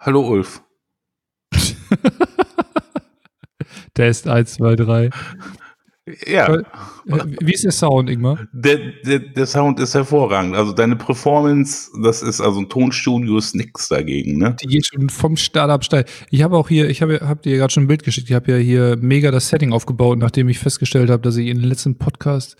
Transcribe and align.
Hallo 0.00 0.26
Ulf. 0.28 0.62
Test 3.94 4.28
1, 4.28 4.54
2, 4.54 4.76
3. 4.76 5.10
Ja. 6.26 6.54
Äh, 6.54 6.62
Wie 7.40 7.52
ist 7.52 7.64
der 7.64 7.72
Sound, 7.72 8.08
Ingmar? 8.08 8.46
Der, 8.52 8.78
der, 9.04 9.18
der 9.18 9.46
Sound 9.46 9.80
ist 9.80 9.94
hervorragend. 9.94 10.54
Also 10.54 10.72
deine 10.72 10.96
Performance, 10.96 11.90
das 12.02 12.22
ist 12.22 12.40
also 12.40 12.60
ein 12.60 12.68
Tonstudio 12.68 13.38
ist 13.38 13.54
nix 13.54 13.88
dagegen, 13.88 14.38
ne? 14.38 14.56
Die 14.62 14.68
geht 14.68 14.86
schon 14.86 15.10
vom 15.10 15.36
Start 15.36 15.70
ab 15.70 15.84
steil. 15.84 16.04
Ich 16.30 16.42
habe 16.42 16.56
auch 16.56 16.68
hier, 16.68 16.88
ich 16.88 17.02
habe 17.02 17.20
hab 17.22 17.42
dir 17.42 17.56
gerade 17.56 17.72
schon 17.72 17.84
ein 17.84 17.88
Bild 17.88 18.04
geschickt. 18.04 18.30
Ich 18.30 18.36
habe 18.36 18.52
ja 18.52 18.58
hier 18.58 18.96
mega 19.00 19.30
das 19.30 19.48
Setting 19.48 19.72
aufgebaut, 19.72 20.18
nachdem 20.18 20.48
ich 20.48 20.58
festgestellt 20.58 21.10
habe, 21.10 21.22
dass 21.22 21.36
ich 21.36 21.48
in 21.48 21.58
den 21.58 21.68
letzten 21.68 21.98
Podcast 21.98 22.56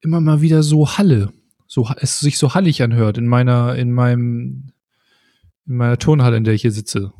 immer 0.00 0.20
mal 0.20 0.40
wieder 0.40 0.62
so 0.62 0.88
Halle, 0.96 1.32
so 1.66 1.88
es 1.98 2.20
sich 2.20 2.38
so 2.38 2.54
hallig 2.54 2.82
anhört 2.82 3.18
in 3.18 3.26
meiner, 3.26 3.74
in 3.74 3.92
meinem, 3.92 4.72
in 5.66 5.76
meiner 5.76 5.98
Turnhalle, 5.98 6.36
in 6.36 6.44
der 6.44 6.54
ich 6.54 6.62
hier 6.62 6.72
sitze. 6.72 7.12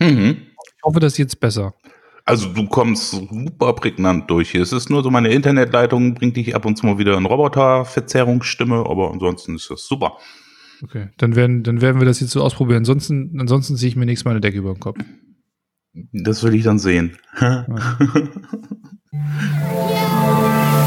Mhm. 0.00 0.36
Ich 0.76 0.82
hoffe, 0.84 1.00
das 1.00 1.14
ist 1.14 1.18
jetzt 1.18 1.40
besser. 1.40 1.74
Also 2.24 2.52
du 2.52 2.66
kommst 2.66 3.10
super 3.10 3.72
prägnant 3.72 4.30
durch 4.30 4.50
hier. 4.50 4.60
Es 4.60 4.72
ist 4.72 4.90
nur 4.90 5.02
so, 5.02 5.10
meine 5.10 5.30
Internetleitung 5.30 6.14
bringt 6.14 6.36
dich 6.36 6.54
ab 6.54 6.66
und 6.66 6.76
zu 6.76 6.84
mal 6.84 6.98
wieder 6.98 7.16
in 7.16 7.24
Roboterverzerrungsstimme, 7.24 8.84
aber 8.86 9.10
ansonsten 9.12 9.54
ist 9.56 9.70
das 9.70 9.86
super. 9.86 10.18
Okay, 10.82 11.08
dann 11.16 11.36
werden, 11.36 11.62
dann 11.62 11.80
werden 11.80 12.00
wir 12.00 12.06
das 12.06 12.20
jetzt 12.20 12.32
so 12.32 12.42
ausprobieren. 12.42 12.78
Ansonsten, 12.78 13.40
ansonsten 13.40 13.76
ziehe 13.76 13.88
ich 13.88 13.96
mir 13.96 14.04
nächstes 14.04 14.26
Mal 14.26 14.32
eine 14.32 14.40
Decke 14.40 14.58
über 14.58 14.74
den 14.74 14.80
Kopf. 14.80 14.98
Das 16.12 16.42
will 16.44 16.54
ich 16.54 16.64
dann 16.64 16.78
sehen. 16.78 17.16
Fuh. 17.34 17.64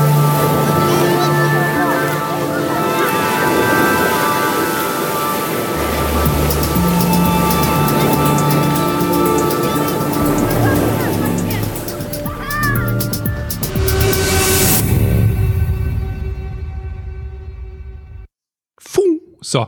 So, 19.42 19.68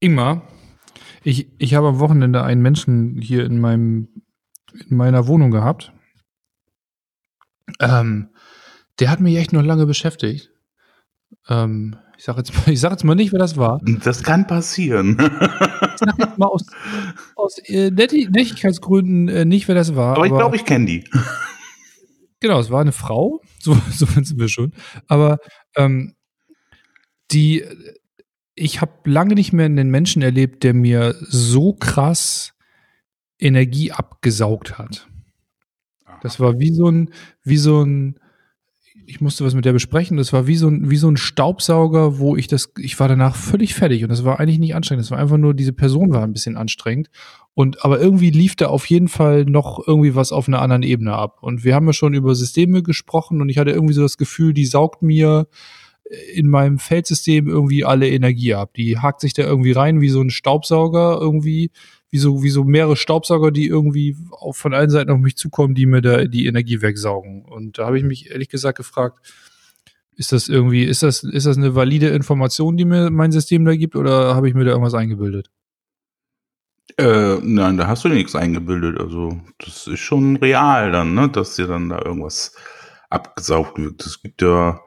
Ingmar, 0.00 0.46
ich, 1.24 1.48
ich 1.58 1.74
habe 1.74 1.88
am 1.88 1.98
Wochenende 1.98 2.42
einen 2.44 2.62
Menschen 2.62 3.20
hier 3.20 3.44
in 3.44 3.58
meinem, 3.60 4.08
in 4.88 4.96
meiner 4.96 5.26
Wohnung 5.26 5.50
gehabt. 5.50 5.92
Ähm, 7.80 8.30
der 8.98 9.10
hat 9.10 9.20
mich 9.20 9.36
echt 9.36 9.52
noch 9.52 9.62
lange 9.62 9.86
beschäftigt. 9.86 10.50
Ähm, 11.48 11.96
ich 12.16 12.24
sage 12.24 12.38
jetzt, 12.38 12.54
mal- 12.54 12.68
ich 12.72 12.80
sag 12.80 12.92
jetzt 12.92 13.04
mal 13.04 13.14
nicht, 13.14 13.32
wer 13.32 13.38
das 13.38 13.56
war. 13.56 13.80
Das 14.04 14.22
kann 14.22 14.46
passieren. 14.46 15.16
Ich 15.20 15.98
sag 15.98 16.18
jetzt 16.18 16.38
mal 16.38 16.46
aus, 16.46 16.64
aus 17.36 17.58
äh, 17.64 17.90
Netti- 17.90 18.28
Nettigkeitsgründen 18.30 19.28
äh, 19.28 19.44
nicht, 19.44 19.68
wer 19.68 19.74
das 19.74 19.94
war. 19.96 20.16
Aber 20.16 20.26
ich 20.26 20.32
glaube, 20.32 20.56
ich 20.56 20.64
kenne 20.64 20.86
die. 20.86 21.04
Genau, 22.40 22.60
es 22.60 22.70
war 22.70 22.80
eine 22.80 22.92
Frau, 22.92 23.40
so, 23.58 23.76
so 23.90 24.06
sind 24.06 24.38
wir 24.38 24.48
schon. 24.48 24.72
Aber 25.08 25.38
ähm, 25.76 26.14
die, 27.32 27.64
ich 28.58 28.80
habe 28.80 28.92
lange 29.04 29.34
nicht 29.34 29.52
mehr 29.52 29.66
einen 29.66 29.90
Menschen 29.90 30.22
erlebt, 30.22 30.64
der 30.64 30.74
mir 30.74 31.14
so 31.20 31.72
krass 31.72 32.54
Energie 33.38 33.92
abgesaugt 33.92 34.78
hat. 34.78 35.08
Das 36.22 36.40
war 36.40 36.58
wie 36.58 36.72
so 36.72 36.88
ein, 36.90 37.10
wie 37.44 37.56
so 37.56 37.82
ein, 37.82 38.18
ich 39.06 39.20
musste 39.20 39.44
was 39.44 39.54
mit 39.54 39.64
der 39.64 39.72
besprechen, 39.72 40.16
das 40.16 40.32
war 40.32 40.46
wie 40.48 40.56
so 40.56 40.68
ein, 40.68 40.90
wie 40.90 40.96
so 40.96 41.08
ein 41.08 41.16
Staubsauger, 41.16 42.18
wo 42.18 42.36
ich 42.36 42.48
das, 42.48 42.72
ich 42.78 42.98
war 42.98 43.08
danach 43.08 43.36
völlig 43.36 43.74
fertig 43.74 44.02
und 44.02 44.10
das 44.10 44.24
war 44.24 44.40
eigentlich 44.40 44.58
nicht 44.58 44.74
anstrengend, 44.74 45.04
das 45.04 45.10
war 45.12 45.18
einfach 45.18 45.38
nur, 45.38 45.54
diese 45.54 45.72
Person 45.72 46.12
war 46.12 46.24
ein 46.24 46.32
bisschen 46.32 46.56
anstrengend 46.56 47.08
und, 47.54 47.84
aber 47.84 48.00
irgendwie 48.00 48.30
lief 48.30 48.56
da 48.56 48.66
auf 48.66 48.86
jeden 48.86 49.08
Fall 49.08 49.44
noch 49.44 49.86
irgendwie 49.86 50.16
was 50.16 50.32
auf 50.32 50.48
einer 50.48 50.60
anderen 50.60 50.82
Ebene 50.82 51.14
ab 51.14 51.38
und 51.40 51.62
wir 51.62 51.74
haben 51.74 51.86
ja 51.86 51.92
schon 51.92 52.14
über 52.14 52.34
Systeme 52.34 52.82
gesprochen 52.82 53.40
und 53.40 53.48
ich 53.48 53.58
hatte 53.58 53.70
irgendwie 53.70 53.94
so 53.94 54.02
das 54.02 54.18
Gefühl, 54.18 54.52
die 54.52 54.66
saugt 54.66 55.02
mir 55.02 55.46
in 56.34 56.48
meinem 56.48 56.78
Feldsystem 56.78 57.48
irgendwie 57.48 57.84
alle 57.84 58.08
Energie 58.08 58.54
ab. 58.54 58.74
Die 58.74 58.98
hakt 58.98 59.20
sich 59.20 59.34
da 59.34 59.42
irgendwie 59.42 59.72
rein 59.72 60.00
wie 60.00 60.08
so 60.08 60.20
ein 60.20 60.30
Staubsauger 60.30 61.18
irgendwie, 61.20 61.70
wie 62.10 62.18
so, 62.18 62.42
wie 62.42 62.50
so 62.50 62.64
mehrere 62.64 62.96
Staubsauger, 62.96 63.50
die 63.50 63.66
irgendwie 63.66 64.16
auf, 64.30 64.56
von 64.56 64.72
allen 64.72 64.90
Seiten 64.90 65.10
auf 65.10 65.18
mich 65.18 65.36
zukommen, 65.36 65.74
die 65.74 65.86
mir 65.86 66.00
da 66.00 66.24
die 66.24 66.46
Energie 66.46 66.80
wegsaugen. 66.80 67.44
Und 67.44 67.78
da 67.78 67.86
habe 67.86 67.98
ich 67.98 68.04
mich 68.04 68.30
ehrlich 68.30 68.48
gesagt 68.48 68.78
gefragt, 68.78 69.18
ist 70.16 70.32
das 70.32 70.48
irgendwie, 70.48 70.84
ist 70.84 71.02
das, 71.02 71.22
ist 71.22 71.46
das 71.46 71.56
eine 71.56 71.74
valide 71.74 72.08
Information, 72.08 72.76
die 72.76 72.84
mir 72.84 73.10
mein 73.10 73.30
System 73.30 73.64
da 73.64 73.76
gibt, 73.76 73.94
oder 73.94 74.34
habe 74.34 74.48
ich 74.48 74.54
mir 74.54 74.64
da 74.64 74.72
irgendwas 74.72 74.94
eingebildet? 74.94 75.50
Äh, 76.96 77.38
nein, 77.42 77.76
da 77.76 77.86
hast 77.86 78.04
du 78.04 78.08
nichts 78.08 78.34
eingebildet. 78.34 78.98
Also, 78.98 79.40
das 79.58 79.86
ist 79.86 80.00
schon 80.00 80.36
real 80.36 80.90
dann, 80.90 81.14
ne, 81.14 81.28
dass 81.28 81.54
dir 81.54 81.68
dann 81.68 81.88
da 81.88 82.02
irgendwas 82.04 82.56
abgesaugt 83.10 83.78
wird. 83.78 84.04
Es 84.04 84.20
gibt 84.20 84.42
ja, 84.42 84.80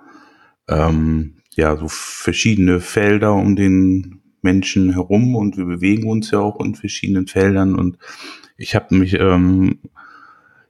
ähm, 0.72 1.36
ja, 1.54 1.76
so 1.78 1.88
verschiedene 1.88 2.80
Felder 2.80 3.34
um 3.34 3.56
den 3.56 4.22
Menschen 4.42 4.94
herum 4.94 5.36
und 5.36 5.58
wir 5.58 5.66
bewegen 5.66 6.10
uns 6.10 6.32
ja 6.32 6.40
auch 6.40 6.60
in 6.60 6.76
verschiedenen 6.76 7.28
Feldern 7.28 7.76
und 7.76 7.98
ich 8.58 8.74
habe 8.74 8.96
mich 8.96 9.14
ähm, 9.14 9.80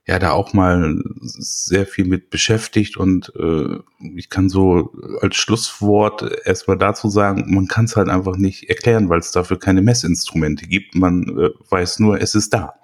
ja 0.06 0.18
da 0.18 0.32
auch 0.32 0.52
mal 0.52 1.00
sehr 1.20 1.86
viel 1.86 2.04
mit 2.04 2.28
beschäftigt 2.28 2.96
und 2.96 3.32
äh, 3.38 3.78
ich 4.16 4.28
kann 4.28 4.48
so 4.48 4.92
als 5.20 5.36
Schlusswort 5.36 6.24
erstmal 6.44 6.76
dazu 6.76 7.08
sagen, 7.08 7.54
man 7.54 7.68
kann 7.68 7.84
es 7.84 7.96
halt 7.96 8.08
einfach 8.08 8.36
nicht 8.36 8.68
erklären, 8.68 9.08
weil 9.08 9.20
es 9.20 9.30
dafür 9.30 9.58
keine 9.58 9.82
Messinstrumente 9.82 10.66
gibt. 10.66 10.96
Man 10.96 11.22
äh, 11.38 11.50
weiß 11.70 12.00
nur, 12.00 12.20
es 12.20 12.34
ist 12.34 12.52
da. 12.52 12.74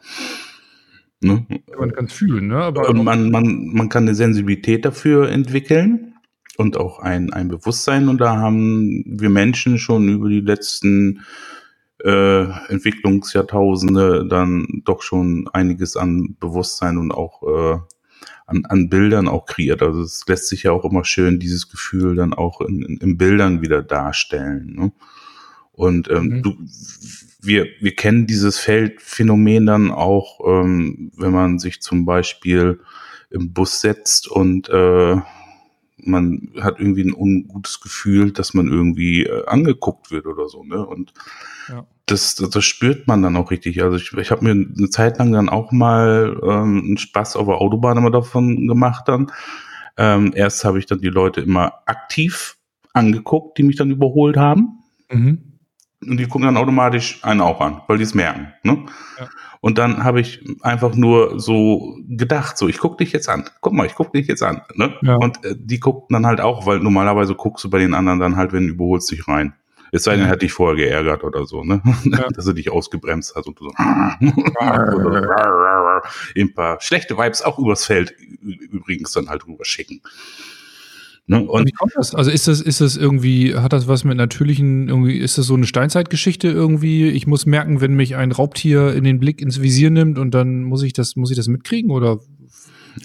Ne? 1.21 1.45
Man 1.77 1.93
kann 1.93 2.05
es 2.05 2.13
fühlen, 2.13 2.47
ne? 2.47 2.59
Aber 2.59 2.89
Und 2.89 3.03
man, 3.03 3.31
man, 3.33 3.73
man 3.73 3.89
kann 3.89 4.05
eine 4.05 4.15
Sensibilität 4.15 4.85
dafür 4.85 5.29
entwickeln 5.29 6.15
und 6.59 6.77
auch 6.77 6.99
ein, 6.99 7.33
ein 7.33 7.49
Bewusstsein. 7.49 8.09
Und 8.09 8.21
da 8.21 8.37
haben 8.37 9.05
wir 9.07 9.31
Menschen 9.31 9.79
schon 9.79 10.09
über 10.09 10.29
die 10.29 10.41
letzten 10.41 11.25
äh, 12.05 12.43
Entwicklungsjahrtausende 12.69 14.27
dann 14.29 14.83
doch 14.85 15.03
schon 15.03 15.49
einiges 15.53 15.97
an 15.97 16.37
Bewusstsein 16.41 16.99
und 16.99 17.13
auch 17.13 17.43
äh, 17.43 17.79
an, 18.47 18.65
an 18.67 18.89
Bildern 18.89 19.29
auch 19.29 19.47
kreiert. 19.47 19.83
Also 19.83 20.03
es 20.03 20.25
lässt 20.27 20.49
sich 20.49 20.65
ja 20.65 20.73
auch 20.73 20.85
immer 20.85 21.05
schön 21.05 21.39
dieses 21.39 21.71
Gefühl 21.71 22.17
dann 22.17 22.35
auch 22.35 22.61
in, 22.61 22.83
in, 22.83 22.97
in 22.99 23.19
Bildern 23.19 23.63
wieder 23.63 23.83
darstellen. 23.83 24.75
Ne? 24.75 24.93
Und 25.73 26.11
ähm, 26.11 26.25
Mhm. 26.25 26.43
du, 26.43 26.57
wir, 27.41 27.67
wir 27.81 27.95
kennen 27.95 28.27
dieses 28.27 28.59
Feldphänomen 28.59 29.67
dann 29.67 29.91
auch, 29.93 30.41
ähm, 30.45 31.13
wenn 31.17 31.33
man 31.33 31.61
sich 31.61 31.81
zum 31.83 32.05
Beispiel 32.05 32.81
im 33.31 33.53
Bus 33.53 33.81
setzt 33.81 34.27
und 34.27 34.69
äh, 34.71 35.17
man 36.03 36.51
hat 36.61 36.79
irgendwie 36.79 37.03
ein 37.03 37.15
ungutes 37.15 37.81
Gefühl, 37.81 38.33
dass 38.33 38.55
man 38.55 38.69
irgendwie 38.69 39.25
äh, 39.25 39.47
angeguckt 39.47 40.11
wird 40.11 40.27
oder 40.27 40.49
so, 40.49 40.65
ne? 40.65 40.85
Und 40.87 41.13
Ja. 41.69 41.87
das, 42.07 42.35
das, 42.35 42.51
das 42.51 42.65
spürt 42.65 43.07
man 43.07 43.23
dann 43.23 43.37
auch 43.37 43.51
richtig. 43.51 43.83
Also 43.83 43.97
ich, 43.97 44.13
ich 44.13 44.31
habe 44.31 44.45
mir 44.45 44.53
eine 44.53 44.91
Zeit 44.91 45.19
lang 45.19 45.33
dann 45.33 45.49
auch 45.49 45.73
mal 45.73 46.39
ähm, 46.43 46.83
einen 46.85 46.99
Spaß 46.99 47.37
auf 47.37 47.47
der 47.47 47.57
Autobahn 47.57 47.99
immer 47.99 48.11
davon 48.11 48.67
gemacht 48.67 49.09
dann. 49.09 49.31
Ähm, 49.97 50.33
erst 50.35 50.65
habe 50.65 50.79
ich 50.79 50.87
dann 50.87 51.01
die 51.01 51.09
Leute 51.09 51.41
immer 51.41 51.73
aktiv 51.87 52.57
angeguckt, 52.93 53.59
die 53.59 53.65
mich 53.65 53.77
dann 53.77 53.91
überholt 53.91 54.37
haben. 54.37 54.79
Mhm. 55.11 55.48
Und 56.01 56.19
die 56.19 56.29
gucken 56.29 56.47
dann 56.47 56.57
automatisch 56.57 57.19
einen 57.25 57.41
auch 57.41 57.61
an, 57.61 57.83
weil 57.89 57.99
die 57.99 58.05
es 58.05 58.15
merken. 58.15 58.53
Ne? 58.63 58.87
Ja. 59.19 59.29
Und 59.61 59.79
dann 59.79 60.05
habe 60.05 60.21
ich 60.21 60.45
einfach 60.63 60.95
nur 60.95 61.41
so 61.41 61.99
gedacht, 62.09 62.57
so, 62.57 62.69
ich 62.69 62.79
guck 62.79 62.99
dich 62.99 63.13
jetzt 63.13 63.29
an. 63.29 63.51
Guck 63.61 63.73
mal, 63.73 63.87
ich 63.87 63.97
guck 63.97 64.13
dich 64.13 64.29
jetzt 64.29 64.43
an. 64.45 64.63
Ne? 64.75 64.95
Ja. 65.03 65.17
Und 65.17 65.45
äh, 65.45 65.57
die 65.59 65.81
guckten 65.81 66.15
dann 66.15 66.27
halt 66.27 66.41
auch, 66.41 66.67
weil 66.67 66.79
normalerweise 66.79 67.35
guckst 67.35 67.65
du 67.65 67.71
bei 67.71 67.79
den 67.79 67.95
anderen 67.95 68.21
dann 68.21 68.37
halt, 68.37 68.53
wenn 68.53 68.69
du 68.69 68.75
überholst 68.75 69.11
dich 69.11 69.27
rein. 69.27 69.55
Es 69.91 70.05
sei 70.05 70.17
denn, 70.17 70.27
er 70.27 70.31
hat 70.31 70.43
dich 70.43 70.53
vorher 70.53 70.77
geärgert 70.77 71.25
oder 71.25 71.47
so, 71.47 71.65
ne? 71.65 71.81
Ja. 72.05 72.29
Dass 72.35 72.47
er 72.47 72.55
dich 72.55 72.71
ausgebremst 72.71 73.35
hat 73.35 73.47
und 73.47 73.59
so 73.59 73.73
ein 76.37 76.55
paar 76.55 76.81
schlechte 76.81 77.17
Vibes 77.17 77.43
auch 77.43 77.59
übers 77.59 77.87
Feld 77.87 78.15
übrigens 78.41 79.13
dann 79.13 79.29
halt 79.29 79.47
rüber 79.47 79.65
schicken. 79.65 80.03
Ne? 81.29 81.43
Und 81.43 81.67
wie 81.67 81.73
kommt 81.73 81.93
das? 81.95 82.15
Also 82.15 82.31
ist 82.31 82.49
das, 82.49 82.63
ist 82.63 82.81
das 82.81 82.97
irgendwie, 82.97 83.55
hat 83.55 83.75
das 83.75 83.87
was 83.87 84.03
mit 84.03 84.17
natürlichen, 84.17 84.89
irgendwie, 84.89 85.19
ist 85.19 85.37
das 85.37 85.47
so 85.47 85.55
eine 85.55 85.67
Steinzeitgeschichte 85.67 86.49
irgendwie? 86.49 87.09
Ich 87.09 87.27
muss 87.27 87.45
merken, 87.45 87.83
wenn 87.83 87.93
mich 87.93 88.17
ein 88.17 88.33
Raubtier 88.33 88.95
in 88.95 89.05
den 89.05 89.21
Blick 89.21 89.43
ins 89.43 89.61
Visier 89.61 89.91
nimmt 89.91 90.19
und 90.19 90.33
dann 90.33 90.65
muss 90.65 90.83
ich 90.83 90.95
das, 90.95 91.17
muss 91.17 91.31
ich 91.31 91.37
das 91.37 91.47
mitkriegen 91.49 91.91
oder? 91.91 92.19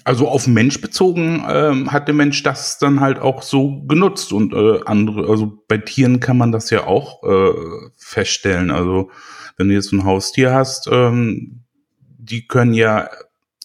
Also 0.05 0.29
auf 0.29 0.47
Mensch 0.47 0.79
bezogen 0.79 1.43
ähm, 1.49 1.91
hat 1.91 2.07
der 2.07 2.15
Mensch 2.15 2.41
das 2.43 2.79
dann 2.79 3.01
halt 3.01 3.19
auch 3.19 3.41
so 3.41 3.83
genutzt 3.83 4.31
und 4.31 4.53
äh, 4.53 4.79
andere, 4.85 5.29
also 5.29 5.61
bei 5.67 5.77
Tieren 5.77 6.21
kann 6.21 6.37
man 6.37 6.53
das 6.53 6.69
ja 6.69 6.87
auch 6.87 7.23
äh, 7.23 7.53
feststellen. 7.97 8.71
Also 8.71 9.11
wenn 9.57 9.67
du 9.67 9.73
jetzt 9.73 9.91
ein 9.91 10.05
Haustier 10.05 10.53
hast, 10.53 10.87
ähm, 10.89 11.59
die 12.17 12.47
können 12.47 12.73
ja, 12.73 13.09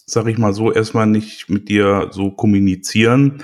sag 0.05 0.27
ich 0.27 0.37
mal 0.37 0.53
so, 0.53 0.73
erstmal 0.73 1.07
nicht 1.07 1.49
mit 1.49 1.69
dir 1.69 2.09
so 2.11 2.29
kommunizieren. 2.29 3.41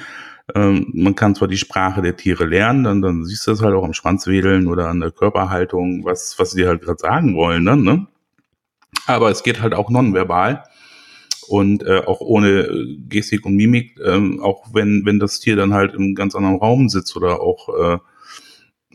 Ähm, 0.56 0.90
man 0.94 1.16
kann 1.16 1.36
zwar 1.36 1.50
die 1.50 1.58
Sprache 1.58 2.02
der 2.02 2.16
Tiere 2.16 2.46
lernen, 2.46 2.86
dann, 2.86 3.02
dann 3.02 3.26
siehst 3.26 3.46
du 3.46 3.52
das 3.52 3.62
halt 3.62 3.76
auch 3.76 3.84
am 3.84 3.94
Schwanzwedeln 3.94 4.68
oder 4.68 4.88
an 4.88 5.02
der 5.02 5.12
Körperhaltung, 5.12 6.06
was, 6.06 6.40
was 6.40 6.52
sie 6.52 6.66
halt 6.66 6.82
gerade 6.82 7.00
sagen 7.00 7.36
wollen, 7.36 7.66
dann, 7.66 7.84
ne? 7.84 8.08
Aber 9.06 9.30
es 9.30 9.44
geht 9.44 9.62
halt 9.62 9.74
auch 9.74 9.90
nonverbal 9.90 10.64
und 11.50 11.84
äh, 11.84 12.00
auch 12.06 12.22
ohne 12.22 12.70
Gestik 13.10 13.46
und 13.46 13.56
Mimik, 13.56 14.00
äh, 14.00 14.40
auch 14.42 14.68
wenn, 14.74 15.06
wenn 15.06 15.20
das 15.20 15.42
Tier 15.42 15.58
dann 15.58 15.74
halt 15.74 15.94
im 15.94 16.16
ganz 16.16 16.36
anderen 16.36 16.58
Raum 16.58 16.88
sitzt 16.88 17.18
oder 17.18 17.42
auch 17.42 17.70
äh, 17.70 17.98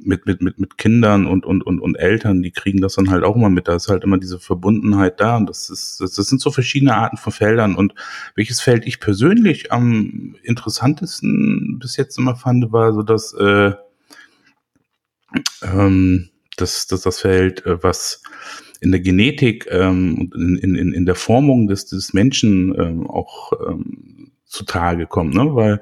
mit, 0.07 0.27
mit, 0.27 0.41
mit, 0.43 0.59
mit 0.59 0.79
Kindern 0.79 1.27
und, 1.27 1.47
und, 1.47 1.63
und, 1.63 1.81
und 1.81 1.95
Eltern, 1.97 2.43
die 2.43 2.51
kriegen 2.51 2.81
das 2.81 2.95
dann 2.95 3.11
halt 3.11 3.25
auch 3.25 3.37
immer 3.37 3.51
mit. 3.51 3.69
Da 3.69 3.75
ist 3.75 3.89
halt 3.89 4.05
immer 4.05 4.19
diese 4.19 4.39
Verbundenheit 4.39 5.21
da. 5.21 5.37
Und 5.37 5.49
das 5.49 5.71
ist, 5.71 6.01
das, 6.01 6.13
das 6.13 6.27
sind 6.27 6.41
so 6.41 6.51
verschiedene 6.51 6.95
Arten 6.95 7.17
von 7.17 7.33
Feldern. 7.33 7.75
Und 7.75 7.95
welches 8.35 8.61
Feld 8.61 8.87
ich 8.87 9.01
persönlich 9.01 9.73
am 9.73 10.37
interessantesten 10.43 11.79
bis 11.81 11.97
jetzt 11.97 12.19
immer 12.19 12.37
fand, 12.37 12.73
war 12.73 12.93
so 12.93 13.03
das, 13.03 13.33
äh, 13.35 13.73
ähm, 15.63 16.31
das, 16.57 16.87
das, 16.87 17.03
das 17.03 17.21
Feld, 17.21 17.65
äh, 17.67 17.83
was 17.83 18.23
in 18.81 18.91
der 18.91 19.01
Genetik 19.01 19.67
ähm, 19.71 20.19
und 20.19 20.35
in, 20.35 20.75
in, 20.75 20.93
in 20.93 21.07
der 21.07 21.15
Formung 21.15 21.69
des, 21.69 21.87
des 21.87 22.15
Menschen 22.15 22.75
ähm, 22.79 23.07
auch 23.07 23.53
ähm, 23.69 24.33
zutage 24.47 25.07
kommt, 25.07 25.35
ne? 25.35 25.55
Weil 25.55 25.81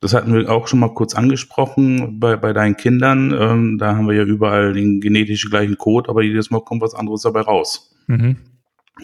das 0.00 0.14
hatten 0.14 0.32
wir 0.32 0.50
auch 0.50 0.66
schon 0.66 0.80
mal 0.80 0.94
kurz 0.94 1.14
angesprochen 1.14 2.18
bei, 2.18 2.36
bei 2.36 2.52
deinen 2.52 2.76
Kindern. 2.76 3.34
Ähm, 3.38 3.78
da 3.78 3.96
haben 3.96 4.08
wir 4.08 4.14
ja 4.14 4.24
überall 4.24 4.72
den 4.72 5.00
genetisch 5.00 5.48
gleichen 5.50 5.76
Code, 5.76 6.08
aber 6.08 6.22
jedes 6.22 6.50
Mal 6.50 6.62
kommt 6.62 6.82
was 6.82 6.94
anderes 6.94 7.22
dabei 7.22 7.42
raus. 7.42 7.94
Mhm. 8.06 8.36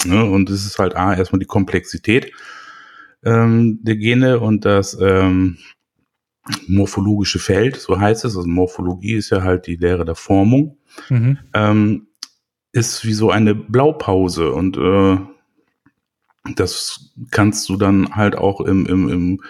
Ja, 0.04 0.22
und 0.22 0.48
das 0.50 0.64
ist 0.64 0.78
halt 0.78 0.96
A, 0.96 1.14
erstmal 1.14 1.40
die 1.40 1.46
Komplexität 1.46 2.32
ähm, 3.24 3.80
der 3.82 3.96
Gene 3.96 4.40
und 4.40 4.64
das 4.64 4.98
ähm, 5.00 5.58
morphologische 6.68 7.38
Feld, 7.38 7.76
so 7.76 7.98
heißt 7.98 8.24
es. 8.24 8.36
Also 8.36 8.48
Morphologie 8.48 9.14
ist 9.14 9.30
ja 9.30 9.42
halt 9.42 9.66
die 9.66 9.76
Lehre 9.76 10.04
der 10.04 10.14
Formung. 10.14 10.78
Mhm. 11.08 11.38
Ähm, 11.52 12.06
ist 12.72 13.04
wie 13.04 13.14
so 13.14 13.30
eine 13.30 13.54
Blaupause 13.54 14.52
und 14.52 14.76
äh, 14.76 15.18
das 16.54 17.14
kannst 17.30 17.68
du 17.68 17.76
dann 17.76 18.14
halt 18.14 18.36
auch 18.36 18.60
im, 18.60 18.86
im, 18.86 19.08
im 19.08 19.42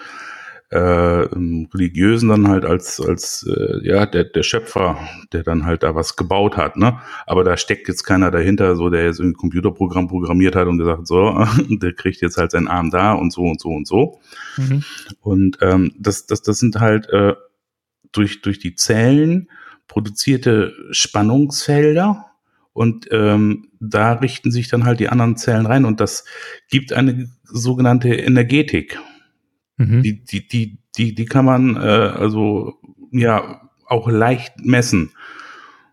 äh, 0.69 0.77
Religiösen 0.77 2.29
dann 2.29 2.47
halt 2.47 2.65
als, 2.65 2.99
als 2.99 3.45
äh, 3.47 3.87
ja, 3.87 4.05
der, 4.05 4.25
der 4.25 4.43
Schöpfer, 4.43 4.97
der 5.31 5.43
dann 5.43 5.65
halt 5.65 5.83
da 5.83 5.95
was 5.95 6.15
gebaut 6.15 6.57
hat, 6.57 6.75
ne? 6.75 6.99
Aber 7.25 7.43
da 7.43 7.55
steckt 7.55 7.87
jetzt 7.87 8.03
keiner 8.03 8.31
dahinter, 8.31 8.75
so 8.75 8.89
der 8.89 9.05
jetzt 9.05 9.19
ein 9.19 9.33
Computerprogramm 9.33 10.07
programmiert 10.07 10.55
hat 10.55 10.67
und 10.67 10.77
gesagt, 10.77 11.07
so, 11.07 11.45
der 11.69 11.93
kriegt 11.93 12.21
jetzt 12.21 12.37
halt 12.37 12.51
seinen 12.51 12.67
Arm 12.67 12.91
da 12.91 13.13
und 13.13 13.31
so 13.31 13.43
und 13.43 13.61
so 13.61 13.69
und 13.69 13.87
so. 13.87 14.19
Mhm. 14.57 14.83
Und 15.21 15.57
ähm, 15.61 15.93
das, 15.97 16.25
das, 16.25 16.41
das 16.41 16.59
sind 16.59 16.79
halt 16.79 17.09
äh, 17.09 17.35
durch, 18.11 18.41
durch 18.41 18.59
die 18.59 18.75
Zellen 18.75 19.49
produzierte 19.87 20.73
Spannungsfelder, 20.91 22.27
und 22.77 23.07
ähm, 23.09 23.69
da 23.79 24.13
richten 24.13 24.51
sich 24.51 24.67
dann 24.67 24.85
halt 24.85 24.99
die 24.99 25.09
anderen 25.09 25.35
Zellen 25.35 25.65
rein 25.65 25.83
und 25.83 25.99
das 25.99 26.25
gibt 26.69 26.93
eine 26.93 27.27
sogenannte 27.43 28.09
Energetik. 28.09 28.99
Mhm. 29.77 30.01
Die, 30.01 30.23
die, 30.23 30.47
die, 30.47 30.77
die, 30.97 31.15
die 31.15 31.25
kann 31.25 31.45
man 31.45 31.75
äh, 31.75 31.79
also 31.79 32.75
ja 33.11 33.61
auch 33.85 34.09
leicht 34.09 34.65
messen. 34.65 35.11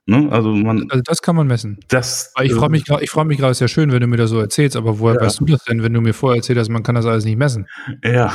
Ne? 0.07 0.29
Also 0.31 0.55
man. 0.55 0.87
Also 0.91 1.03
das 1.03 1.23
kann 1.23 1.35
man 1.35 1.47
messen. 1.47 1.79
Das. 1.89 2.33
Ich 2.43 2.53
freue 2.53 2.69
mich, 2.69 2.85
ich 3.01 3.11
freue 3.11 3.25
mich 3.25 3.39
gerade 3.39 3.55
sehr 3.55 3.69
schön, 3.69 3.91
wenn 3.91 4.01
du 4.01 4.07
mir 4.07 4.19
das 4.19 4.31
so 4.31 4.39
erzählst. 4.39 4.77
Aber 4.77 4.99
woher 4.99 5.15
ja. 5.15 5.23
weißt 5.23 5.41
du 5.41 5.47
das 5.47 5.65
denn, 5.65 5.83
wenn 5.83 5.95
du 5.95 6.03
mir 6.03 6.13
vorher 6.13 6.37
erzählt 6.37 6.59
hast, 6.59 6.69
man 6.69 6.83
kann 6.83 6.95
das 6.95 7.07
alles 7.07 7.25
nicht 7.25 7.39
messen? 7.39 7.67
Ja, 8.05 8.31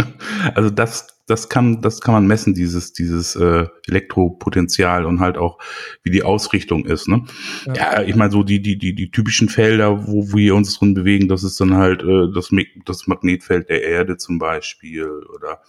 also 0.56 0.70
das, 0.70 1.06
das 1.26 1.48
kann, 1.48 1.80
das 1.82 2.00
kann 2.00 2.14
man 2.14 2.26
messen, 2.26 2.52
dieses, 2.52 2.92
dieses 2.92 3.36
äh, 3.36 3.66
Elektropotenzial 3.86 5.04
und 5.04 5.20
halt 5.20 5.38
auch, 5.38 5.58
wie 6.02 6.10
die 6.10 6.24
Ausrichtung 6.24 6.84
ist. 6.84 7.06
Ne? 7.06 7.24
Ja, 7.66 7.74
ja 7.74 8.02
ich 8.02 8.16
meine 8.16 8.32
so 8.32 8.42
die, 8.42 8.60
die, 8.60 8.76
die, 8.76 8.96
die 8.96 9.10
typischen 9.12 9.48
Felder, 9.48 10.08
wo 10.08 10.32
wir 10.32 10.56
uns 10.56 10.76
drin 10.76 10.94
bewegen, 10.94 11.28
das 11.28 11.44
ist 11.44 11.60
dann 11.60 11.74
halt 11.74 12.02
äh, 12.02 12.32
das, 12.34 12.50
das 12.86 13.06
Magnetfeld 13.06 13.68
der 13.68 13.84
Erde 13.84 14.16
zum 14.16 14.40
Beispiel 14.40 15.08
oder 15.32 15.60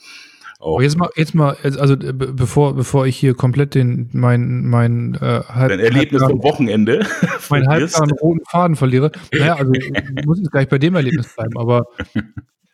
auch. 0.59 0.81
Jetzt 0.81 0.97
mal, 0.97 1.09
jetzt 1.15 1.35
mal, 1.35 1.55
also 1.63 1.95
bevor, 1.97 2.75
bevor 2.75 3.05
ich 3.05 3.17
hier 3.17 3.33
komplett 3.33 3.75
den 3.75 4.09
mein 4.13 4.65
mein 4.65 5.15
äh, 5.15 5.41
halb, 5.47 5.69
Dein 5.69 5.79
Erlebnis 5.79 6.23
vom 6.23 6.43
Wochenende, 6.43 7.05
mein 7.49 7.67
halbgaren 7.67 8.11
roten 8.11 8.45
Faden 8.45 8.75
verliere. 8.75 9.11
Naja, 9.31 9.55
also 9.55 9.71
muss 10.25 10.39
jetzt 10.39 10.51
gleich 10.51 10.67
bei 10.67 10.77
dem 10.77 10.95
Erlebnis 10.95 11.33
bleiben, 11.35 11.57
aber 11.57 11.85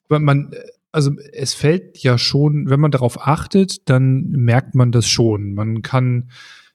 man, 0.10 0.52
also 0.92 1.12
es 1.34 1.54
fällt 1.54 2.00
ja 2.00 2.18
schon, 2.18 2.70
wenn 2.70 2.80
man 2.80 2.92
darauf 2.92 3.26
achtet, 3.26 3.90
dann 3.90 4.30
merkt 4.30 4.76
man 4.76 4.92
das 4.92 5.08
schon. 5.08 5.54
Man 5.54 5.82
kann, 5.82 6.30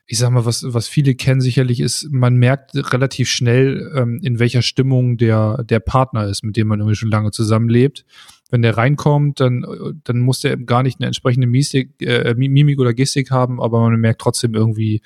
ich 0.07 0.19
sag 0.19 0.31
mal, 0.31 0.47
was, 0.47 0.65
was 0.67 0.89
viele 0.89 1.15
kennen 1.15 1.41
sicherlich 1.41 1.81
ist, 1.81 2.09
man 2.11 2.37
merkt 2.37 2.73
relativ 2.75 3.29
schnell, 3.29 3.93
ähm, 3.95 4.21
in 4.23 4.39
welcher 4.39 4.63
Stimmung 4.63 5.19
der, 5.19 5.63
der 5.65 5.81
Partner 5.81 6.27
ist, 6.27 6.45
mit 6.45 6.57
dem 6.57 6.69
man 6.69 6.81
irgendwie 6.81 6.97
schon 6.97 7.11
lange 7.11 7.31
zusammenlebt. 7.31 8.05
Wenn 8.51 8.63
der 8.63 8.77
reinkommt, 8.77 9.41
dann, 9.41 9.67
dann 10.05 10.21
muss 10.21 10.41
der 10.41 10.57
gar 10.57 10.83
nicht 10.83 11.01
eine 11.01 11.07
entsprechende 11.07 11.47
Mimik, 11.47 12.01
äh, 12.01 12.35
Mimik 12.35 12.79
oder 12.79 12.95
Gestik 12.95 13.31
haben, 13.31 13.61
aber 13.61 13.81
man 13.81 13.99
merkt 13.99 14.21
trotzdem 14.21 14.55
irgendwie, 14.55 15.03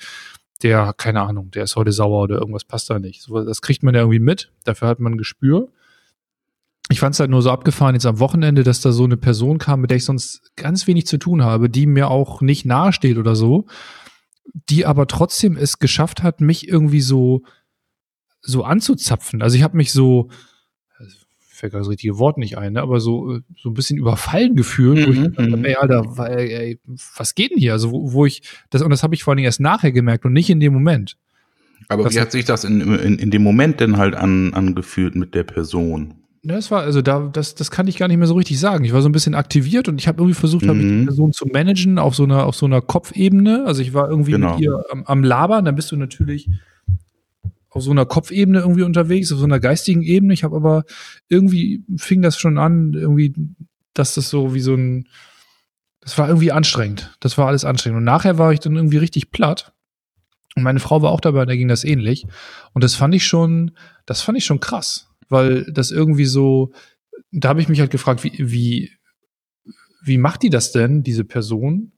der, 0.61 0.93
keine 0.95 1.21
Ahnung, 1.21 1.49
der 1.49 1.63
ist 1.63 1.75
heute 1.75 1.91
sauer 1.91 2.21
oder 2.21 2.37
irgendwas 2.37 2.65
passt 2.65 2.89
da 2.89 2.99
nicht. 2.99 3.23
So, 3.23 3.43
das 3.43 3.61
kriegt 3.61 3.81
man 3.81 3.95
ja 3.95 4.01
irgendwie 4.01 4.19
mit, 4.19 4.51
dafür 4.63 4.89
hat 4.89 4.99
man 4.99 5.13
ein 5.13 5.17
Gespür 5.17 5.69
ich 6.91 6.99
fand 6.99 7.15
es 7.15 7.19
halt 7.19 7.31
nur 7.31 7.41
so 7.41 7.51
abgefahren 7.51 7.95
jetzt 7.95 8.05
am 8.05 8.19
Wochenende, 8.19 8.63
dass 8.63 8.81
da 8.81 8.91
so 8.91 9.05
eine 9.05 9.17
Person 9.17 9.57
kam, 9.57 9.81
mit 9.81 9.89
der 9.89 9.97
ich 9.97 10.05
sonst 10.05 10.51
ganz 10.55 10.87
wenig 10.87 11.07
zu 11.07 11.17
tun 11.17 11.43
habe, 11.43 11.69
die 11.69 11.85
mir 11.85 12.09
auch 12.09 12.41
nicht 12.41 12.65
nahesteht 12.65 13.17
oder 13.17 13.35
so, 13.35 13.65
die 14.69 14.85
aber 14.85 15.07
trotzdem 15.07 15.55
es 15.55 15.79
geschafft 15.79 16.21
hat, 16.21 16.41
mich 16.41 16.67
irgendwie 16.67 17.01
so 17.01 17.43
so 18.41 18.63
anzuzapfen. 18.63 19.41
Also 19.41 19.55
ich 19.55 19.63
habe 19.63 19.77
mich 19.77 19.91
so 19.91 20.29
fällt 21.61 21.73
das 21.73 21.87
richtige 21.87 22.17
Wort 22.17 22.37
nicht 22.37 22.57
ein, 22.57 22.73
ne? 22.73 22.81
aber 22.81 22.99
so 22.99 23.39
so 23.55 23.69
ein 23.69 23.73
bisschen 23.73 23.97
überfallen 23.97 24.55
gefühlt, 24.55 25.07
wo 25.07 25.11
ich 25.11 25.19
mhm, 25.19 25.33
dachte, 25.33 25.57
mhm. 25.57 25.65
ey, 25.65 25.75
Alter, 25.75 26.27
ey, 26.27 26.79
was 27.15 27.35
geht 27.35 27.51
denn 27.51 27.59
hier? 27.59 27.73
Also 27.73 27.91
wo, 27.91 28.11
wo 28.11 28.25
ich 28.25 28.41
das 28.69 28.81
und 28.81 28.89
das 28.89 29.03
habe 29.03 29.15
ich 29.15 29.23
vor 29.23 29.31
allen 29.31 29.37
Dingen 29.37 29.45
erst 29.45 29.61
nachher 29.61 29.91
gemerkt 29.91 30.25
und 30.25 30.33
nicht 30.33 30.49
in 30.49 30.59
dem 30.59 30.73
Moment. 30.73 31.17
Aber 31.87 32.03
das 32.03 32.15
wie 32.15 32.19
hat 32.19 32.31
sich 32.31 32.45
das 32.45 32.63
in, 32.63 32.81
in, 32.81 33.19
in 33.19 33.31
dem 33.31 33.43
Moment 33.43 33.79
denn 33.79 33.97
halt 33.97 34.15
an, 34.15 34.53
angefühlt 34.53 35.15
mit 35.15 35.35
der 35.35 35.43
Person? 35.43 36.15
Das 36.43 36.71
war, 36.71 36.81
also 36.81 37.03
da, 37.03 37.29
das, 37.31 37.53
das 37.53 37.69
kann 37.69 37.87
ich 37.87 37.97
gar 37.97 38.07
nicht 38.07 38.17
mehr 38.17 38.27
so 38.27 38.33
richtig 38.33 38.59
sagen. 38.59 38.83
Ich 38.83 38.93
war 38.93 39.03
so 39.03 39.09
ein 39.09 39.11
bisschen 39.11 39.35
aktiviert 39.35 39.87
und 39.87 39.99
ich 39.99 40.07
habe 40.07 40.21
irgendwie 40.21 40.39
versucht, 40.39 40.65
mhm. 40.65 40.79
die 40.79 41.05
Person 41.05 41.33
zu 41.33 41.45
managen 41.45 41.99
auf 41.99 42.15
so 42.15 42.23
einer, 42.23 42.47
auf 42.47 42.55
so 42.55 42.65
einer 42.65 42.81
Kopfebene. 42.81 43.65
Also 43.65 43.83
ich 43.83 43.93
war 43.93 44.09
irgendwie 44.09 44.31
genau. 44.31 44.53
mit 44.53 44.61
ihr 44.61 44.83
am, 44.89 45.03
am 45.03 45.23
Labern, 45.23 45.65
dann 45.65 45.75
bist 45.75 45.91
du 45.91 45.97
natürlich 45.97 46.49
auf 47.71 47.83
so 47.83 47.91
einer 47.91 48.05
Kopfebene 48.05 48.59
irgendwie 48.59 48.83
unterwegs, 48.83 49.31
auf 49.31 49.39
so 49.39 49.45
einer 49.45 49.59
geistigen 49.59 50.03
Ebene. 50.03 50.33
Ich 50.33 50.43
habe 50.43 50.55
aber 50.55 50.83
irgendwie 51.27 51.83
fing 51.97 52.21
das 52.21 52.37
schon 52.37 52.57
an, 52.57 52.93
irgendwie, 52.93 53.33
dass 53.93 54.13
das 54.13 54.29
so 54.29 54.53
wie 54.53 54.59
so 54.59 54.75
ein, 54.75 55.07
das 56.01 56.17
war 56.17 56.27
irgendwie 56.27 56.51
anstrengend. 56.51 57.15
Das 57.19 57.37
war 57.37 57.47
alles 57.47 57.65
anstrengend. 57.65 57.97
Und 57.97 58.03
nachher 58.03 58.37
war 58.37 58.53
ich 58.53 58.59
dann 58.59 58.75
irgendwie 58.75 58.97
richtig 58.97 59.31
platt. 59.31 59.73
Und 60.55 60.63
meine 60.63 60.79
Frau 60.79 61.01
war 61.01 61.11
auch 61.11 61.21
dabei, 61.21 61.45
da 61.45 61.55
ging 61.55 61.69
das 61.69 61.83
ähnlich. 61.83 62.27
Und 62.73 62.83
das 62.83 62.93
fand 62.93 63.15
ich 63.15 63.25
schon, 63.25 63.71
das 64.05 64.21
fand 64.21 64.37
ich 64.37 64.45
schon 64.45 64.59
krass 64.59 65.11
weil 65.31 65.63
das 65.71 65.91
irgendwie 65.91 66.25
so, 66.25 66.71
da 67.31 67.49
habe 67.49 67.61
ich 67.61 67.69
mich 67.69 67.79
halt 67.79 67.89
gefragt, 67.89 68.23
wie, 68.23 68.33
wie, 68.37 68.91
wie 70.03 70.17
macht 70.17 70.43
die 70.43 70.49
das 70.49 70.71
denn, 70.73 71.03
diese 71.03 71.23
Person? 71.23 71.93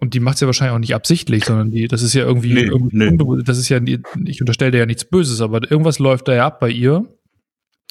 Und 0.00 0.14
die 0.14 0.20
macht 0.20 0.36
es 0.36 0.40
ja 0.40 0.46
wahrscheinlich 0.46 0.74
auch 0.74 0.78
nicht 0.78 0.94
absichtlich, 0.94 1.44
sondern 1.44 1.72
die, 1.72 1.88
das 1.88 2.02
ist 2.02 2.14
ja 2.14 2.24
irgendwie, 2.24 2.54
nee, 2.54 2.62
irgendwie 2.62 2.96
nee. 2.96 3.42
das 3.44 3.58
ist 3.58 3.68
ja, 3.68 3.80
ich 4.24 4.40
unterstelle 4.40 4.70
dir 4.70 4.78
ja 4.78 4.86
nichts 4.86 5.04
Böses, 5.04 5.40
aber 5.40 5.68
irgendwas 5.68 5.98
läuft 5.98 6.28
da 6.28 6.34
ja 6.34 6.46
ab 6.46 6.60
bei 6.60 6.70
ihr. 6.70 7.04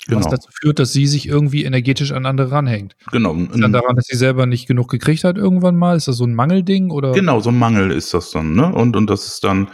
Genau. 0.08 0.20
Was 0.20 0.30
dazu 0.30 0.50
führt, 0.54 0.80
dass 0.80 0.94
sie 0.94 1.06
sich 1.06 1.28
irgendwie 1.28 1.66
energetisch 1.66 2.14
an 2.14 2.26
andere 2.26 2.52
ranhängt. 2.52 2.96
Genau. 3.12 3.34
Ist 3.36 3.60
dann 3.60 3.74
daran, 3.74 3.98
dass 3.98 4.06
sie 4.06 4.16
selber 4.16 4.46
nicht 4.46 4.66
genug 4.66 4.90
gekriegt 4.90 5.26
hat 5.26 5.38
irgendwann 5.38 5.76
mal? 5.76 5.98
Ist 5.98 6.08
das 6.08 6.16
so 6.16 6.24
ein 6.24 6.34
Mangelding 6.34 6.92
oder? 6.92 7.12
Genau, 7.12 7.42
so 7.42 7.50
ein 7.50 7.60
Mangel 7.60 7.92
ist 7.92 8.14
das 8.14 8.32
dann, 8.32 8.54
ne? 8.54 8.74
Und, 8.74 8.96
und 8.96 9.10
das 9.10 9.28
ist 9.28 9.44
dann, 9.44 9.68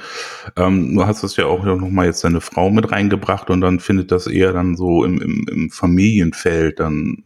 ähm, 0.56 0.96
du 0.96 1.06
hast 1.06 1.24
das 1.24 1.36
ja 1.36 1.46
auch 1.46 1.64
noch 1.64 1.90
mal 1.90 2.08
jetzt 2.08 2.24
deine 2.24 2.42
Frau 2.42 2.72
mit 2.72 2.92
reingebracht 2.92 3.52
und 3.52 3.62
dann 3.62 3.80
findet 3.80 4.12
das 4.12 4.26
eher 4.26 4.54
dann 4.54 4.76
so 4.76 5.06
im, 5.06 5.22
im, 5.22 5.46
im 5.52 5.70
Familienfeld 5.70 6.80
dann 6.80 7.24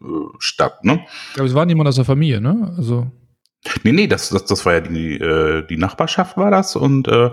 äh, 0.00 0.06
statt, 0.38 0.84
ne? 0.84 1.00
Aber 1.36 1.46
es 1.46 1.54
war 1.54 1.66
niemand 1.66 1.88
aus 1.88 1.96
der 1.96 2.04
Familie, 2.04 2.40
ne? 2.40 2.72
Also. 2.76 3.10
Nee, 3.82 3.92
nee, 3.92 4.06
das, 4.06 4.30
das, 4.30 4.44
das 4.44 4.66
war 4.66 4.74
ja 4.74 4.80
die, 4.80 5.14
äh, 5.14 5.66
die 5.66 5.76
Nachbarschaft 5.76 6.36
war 6.36 6.50
das 6.50 6.76
und 6.76 7.08
äh, 7.08 7.30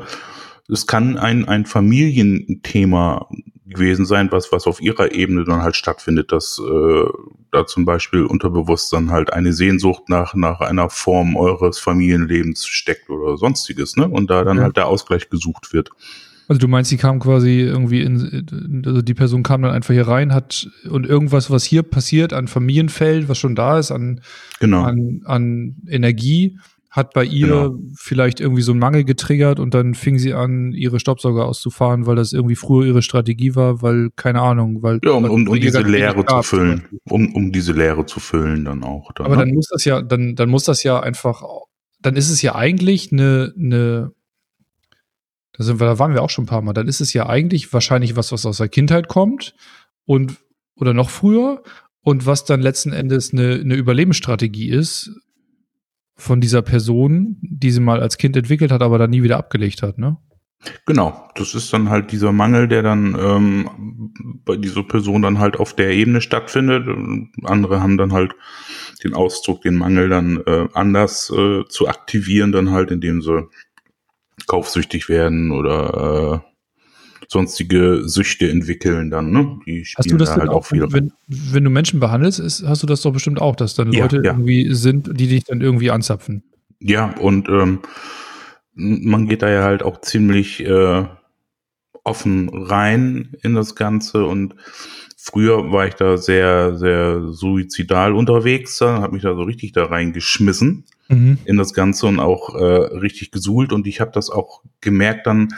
es 0.69 0.87
kann 0.87 1.17
ein, 1.17 1.47
ein 1.47 1.65
Familienthema 1.65 3.27
gewesen 3.65 4.05
sein, 4.05 4.31
was, 4.31 4.51
was 4.51 4.67
auf 4.67 4.81
ihrer 4.81 5.11
Ebene 5.13 5.43
dann 5.43 5.61
halt 5.61 5.75
stattfindet, 5.75 6.31
dass 6.31 6.59
äh, 6.59 7.05
da 7.51 7.65
zum 7.65 7.85
Beispiel 7.85 8.25
unterbewusst 8.25 8.93
dann 8.93 9.11
halt 9.11 9.33
eine 9.33 9.53
Sehnsucht 9.53 10.09
nach, 10.09 10.33
nach 10.33 10.59
einer 10.61 10.89
Form 10.89 11.35
eures 11.35 11.79
Familienlebens 11.79 12.65
steckt 12.65 13.09
oder 13.09 13.37
sonstiges, 13.37 13.95
ne? 13.95 14.07
Und 14.07 14.29
da 14.29 14.43
dann 14.43 14.57
ja. 14.57 14.63
halt 14.63 14.77
der 14.77 14.87
Ausgleich 14.87 15.29
gesucht 15.29 15.73
wird. 15.73 15.89
Also 16.51 16.59
du 16.59 16.67
meinst, 16.67 16.89
sie 16.89 16.97
kam 16.97 17.19
quasi 17.19 17.61
irgendwie 17.61 18.01
in, 18.01 18.83
also 18.85 19.01
die 19.01 19.13
Person 19.13 19.41
kam 19.41 19.61
dann 19.61 19.71
einfach 19.71 19.93
hier 19.93 20.05
rein, 20.05 20.33
hat 20.33 20.69
und 20.89 21.05
irgendwas, 21.05 21.49
was 21.49 21.63
hier 21.63 21.81
passiert 21.81 22.33
an 22.33 22.49
Familienfeld, 22.49 23.29
was 23.29 23.37
schon 23.37 23.55
da 23.55 23.79
ist, 23.79 23.89
an, 23.89 24.19
genau. 24.59 24.83
an, 24.83 25.21
an 25.23 25.77
Energie, 25.87 26.57
hat 26.89 27.13
bei 27.13 27.23
ihr 27.23 27.47
Genau. 27.47 27.79
vielleicht 27.95 28.41
irgendwie 28.41 28.63
so 28.63 28.73
einen 28.73 28.81
Mangel 28.81 29.05
getriggert 29.05 29.61
und 29.61 29.73
dann 29.73 29.95
fing 29.95 30.19
sie 30.19 30.33
an, 30.33 30.73
ihre 30.73 30.99
Staubsauger 30.99 31.45
auszufahren, 31.45 32.05
weil 32.05 32.17
das 32.17 32.33
irgendwie 32.33 32.57
früher 32.57 32.85
ihre 32.85 33.01
Strategie 33.01 33.55
war, 33.55 33.81
weil, 33.81 34.09
keine 34.17 34.41
Ahnung, 34.41 34.83
weil. 34.83 34.99
Ja, 35.05 35.11
um, 35.11 35.23
um, 35.23 35.47
um 35.47 35.57
diese 35.57 35.83
Leere 35.83 36.25
zu 36.25 36.43
füllen. 36.43 36.83
Um, 37.05 37.33
um 37.33 37.53
diese 37.53 37.71
Leere 37.71 38.05
zu 38.05 38.19
füllen 38.19 38.65
dann 38.65 38.83
auch. 38.83 39.13
Dann, 39.13 39.25
Aber 39.25 39.37
ne? 39.37 39.45
dann 39.45 39.53
muss 39.53 39.69
das 39.69 39.85
ja, 39.85 40.01
dann, 40.01 40.35
dann 40.35 40.49
muss 40.49 40.65
das 40.65 40.83
ja 40.83 40.99
einfach, 40.99 41.43
dann 42.01 42.17
ist 42.17 42.29
es 42.29 42.41
ja 42.41 42.55
eigentlich 42.55 43.13
eine, 43.13 43.53
eine, 43.57 44.11
da 45.53 45.63
sind 45.63 45.79
wir, 45.79 45.87
da 45.87 45.99
waren 45.99 46.13
wir 46.13 46.23
auch 46.23 46.29
schon 46.29 46.45
ein 46.45 46.47
paar 46.47 46.61
Mal, 46.61 46.73
dann 46.73 46.87
ist 46.87 47.01
es 47.01 47.13
ja 47.13 47.27
eigentlich 47.27 47.71
wahrscheinlich 47.73 48.15
was, 48.15 48.31
was 48.31 48.45
aus 48.45 48.57
der 48.57 48.69
Kindheit 48.69 49.07
kommt 49.07 49.55
und, 50.05 50.37
oder 50.75 50.93
noch 50.93 51.09
früher 51.09 51.63
und 52.01 52.25
was 52.25 52.45
dann 52.45 52.61
letzten 52.61 52.93
Endes 52.93 53.33
eine, 53.33 53.55
eine 53.55 53.75
Überlebensstrategie 53.75 54.69
ist 54.69 55.11
von 56.15 56.41
dieser 56.41 56.61
Person, 56.61 57.37
die 57.41 57.71
sie 57.71 57.79
mal 57.79 58.01
als 58.01 58.17
Kind 58.17 58.35
entwickelt 58.37 58.71
hat, 58.71 58.81
aber 58.81 58.97
dann 58.97 59.09
nie 59.09 59.23
wieder 59.23 59.37
abgelegt 59.37 59.81
hat, 59.81 59.97
ne? 59.97 60.17
Genau, 60.85 61.27
das 61.33 61.55
ist 61.55 61.73
dann 61.73 61.89
halt 61.89 62.11
dieser 62.11 62.31
Mangel, 62.31 62.67
der 62.67 62.83
dann 62.83 63.17
ähm, 63.19 64.11
bei 64.45 64.55
dieser 64.57 64.83
Person 64.83 65.23
dann 65.23 65.39
halt 65.39 65.57
auf 65.57 65.75
der 65.75 65.89
Ebene 65.89 66.21
stattfindet. 66.21 66.87
Andere 67.43 67.81
haben 67.81 67.97
dann 67.97 68.13
halt 68.13 68.33
den 69.03 69.15
Ausdruck, 69.15 69.63
den 69.63 69.75
Mangel 69.75 70.09
dann 70.09 70.37
äh, 70.45 70.67
anders 70.73 71.31
äh, 71.35 71.63
zu 71.67 71.87
aktivieren, 71.87 72.51
dann 72.51 72.69
halt, 72.69 72.91
indem 72.91 73.23
sie 73.23 73.47
kaufsüchtig 74.51 75.07
werden 75.07 75.51
oder 75.51 76.43
äh, 76.43 76.51
sonstige 77.29 78.01
Süchte 78.03 78.51
entwickeln 78.51 79.09
dann, 79.09 79.31
ne? 79.31 79.59
Die 79.65 79.85
Hast 79.85 79.99
du 79.99 80.03
spielen 80.03 80.17
das 80.17 80.29
da 80.31 80.41
halt 80.41 80.49
auch, 80.49 80.55
auch 80.57 80.65
viel. 80.65 80.91
wenn, 80.91 81.13
wenn 81.27 81.63
du 81.63 81.69
Menschen 81.69 82.01
behandelst, 82.01 82.41
ist, 82.41 82.67
hast 82.67 82.83
du 82.83 82.87
das 82.87 83.01
doch 83.01 83.13
bestimmt 83.13 83.39
auch, 83.39 83.55
dass 83.55 83.75
dann 83.75 83.93
Ja, 83.93 84.03
Leute 84.03 84.17
ja. 84.17 84.33
irgendwie 84.33 84.73
sind, 84.73 85.17
die 85.17 85.27
dich 85.27 85.45
dann 85.45 85.61
irgendwie 85.61 85.89
anzapfen? 85.89 86.43
Ja, 86.79 87.15
und 87.17 87.47
ähm, 87.47 87.79
man 88.73 89.29
geht 89.29 89.41
da 89.41 89.49
ja 89.49 89.63
halt 89.63 89.83
auch 89.83 90.01
ziemlich 90.01 90.59
äh, 90.65 91.05
offen 92.03 92.49
rein 92.49 93.33
in 93.43 93.55
das 93.55 93.75
Ganze 93.75 94.25
und 94.25 94.55
früher 95.23 95.71
war 95.71 95.87
ich 95.87 95.93
da 95.95 96.17
sehr, 96.17 96.77
sehr 96.77 97.21
suizidal 97.29 98.13
unterwegs, 98.13 98.81
habe 98.81 99.13
mich 99.13 99.23
da 99.23 99.35
so 99.35 99.43
richtig 99.43 99.71
da 99.71 99.85
reingeschmissen 99.85 100.85
Mhm. 101.11 101.39
in 101.43 101.57
das 101.57 101.73
Ganze 101.73 102.07
und 102.07 102.19
auch 102.21 102.55
äh, 102.55 102.63
richtig 102.63 103.31
gesuhlt 103.31 103.73
und 103.73 103.85
ich 103.85 103.99
habe 103.99 104.11
das 104.13 104.29
auch 104.29 104.61
gemerkt 104.79 105.27
dann, 105.27 105.53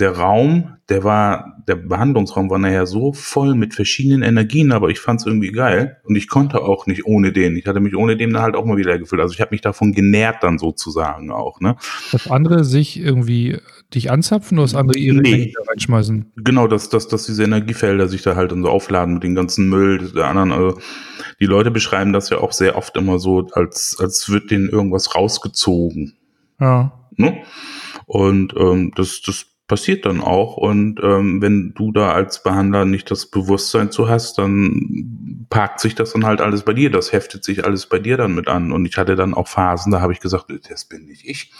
der 0.00 0.16
Raum, 0.16 0.76
der 0.88 1.04
war, 1.04 1.62
der 1.68 1.76
Behandlungsraum 1.76 2.50
war 2.50 2.58
nachher 2.58 2.86
so 2.86 3.12
voll 3.12 3.54
mit 3.54 3.74
verschiedenen 3.74 4.22
Energien, 4.22 4.72
aber 4.72 4.88
ich 4.88 4.98
fand 4.98 5.20
es 5.20 5.26
irgendwie 5.26 5.52
geil 5.52 5.98
und 6.04 6.16
ich 6.16 6.28
konnte 6.28 6.62
auch 6.62 6.86
nicht 6.86 7.06
ohne 7.06 7.32
den. 7.32 7.56
Ich 7.56 7.66
hatte 7.66 7.80
mich 7.80 7.96
ohne 7.96 8.16
den 8.16 8.32
dann 8.32 8.42
halt 8.42 8.56
auch 8.56 8.64
mal 8.64 8.76
wieder 8.76 8.98
gefüllt. 8.98 9.22
Also 9.22 9.34
ich 9.34 9.40
habe 9.40 9.52
mich 9.52 9.60
davon 9.60 9.92
genährt 9.92 10.42
dann 10.42 10.58
sozusagen 10.58 11.30
auch, 11.30 11.60
ne? 11.60 11.76
Dass 12.10 12.28
andere 12.28 12.64
sich 12.64 12.98
irgendwie 12.98 13.58
dich 13.94 14.10
anzapfen 14.10 14.58
oder 14.58 14.66
dass 14.66 14.74
andere 14.74 14.98
ihre 14.98 15.18
Nee. 15.18 15.28
Energie 15.28 15.54
da 15.56 15.62
reinschmeißen? 15.70 16.32
Genau, 16.36 16.66
dass, 16.66 16.88
dass, 16.88 17.06
dass 17.06 17.26
diese 17.26 17.44
Energiefelder 17.44 18.08
sich 18.08 18.22
da 18.22 18.34
halt 18.34 18.50
dann 18.50 18.62
so 18.62 18.68
aufladen 18.70 19.14
mit 19.14 19.22
dem 19.22 19.36
ganzen 19.36 19.68
Müll 19.68 20.10
der 20.10 20.26
anderen. 20.26 20.52
Also 20.52 20.78
die 21.40 21.46
Leute 21.46 21.70
beschreiben 21.70 22.12
das 22.12 22.30
ja 22.30 22.38
auch 22.38 22.52
sehr 22.52 22.76
oft 22.76 22.96
immer 22.96 23.20
so, 23.20 23.46
als, 23.52 23.96
als 24.00 24.28
wird 24.28 24.50
denen 24.50 24.68
irgendwas 24.68 25.14
rausgezogen. 25.14 26.14
Ja. 26.60 26.92
Ne? 27.16 27.42
Und 28.06 28.54
ähm, 28.56 28.92
das, 28.96 29.22
das 29.22 29.46
passiert 29.66 30.04
dann 30.04 30.20
auch. 30.20 30.56
Und 30.56 31.00
ähm, 31.02 31.40
wenn 31.40 31.72
du 31.74 31.92
da 31.92 32.12
als 32.12 32.42
Behandler 32.42 32.84
nicht 32.84 33.10
das 33.10 33.26
Bewusstsein 33.26 33.90
zu 33.90 34.08
hast, 34.08 34.38
dann 34.38 35.46
parkt 35.48 35.80
sich 35.80 35.94
das 35.94 36.12
dann 36.12 36.26
halt 36.26 36.40
alles 36.40 36.62
bei 36.62 36.74
dir. 36.74 36.90
Das 36.90 37.12
heftet 37.12 37.44
sich 37.44 37.64
alles 37.64 37.86
bei 37.86 37.98
dir 37.98 38.16
dann 38.16 38.34
mit 38.34 38.48
an. 38.48 38.72
Und 38.72 38.84
ich 38.86 38.96
hatte 38.96 39.16
dann 39.16 39.34
auch 39.34 39.48
Phasen, 39.48 39.92
da 39.92 40.00
habe 40.00 40.12
ich 40.12 40.20
gesagt, 40.20 40.46
das 40.68 40.84
bin 40.84 41.06
nicht 41.06 41.24
ich. 41.24 41.52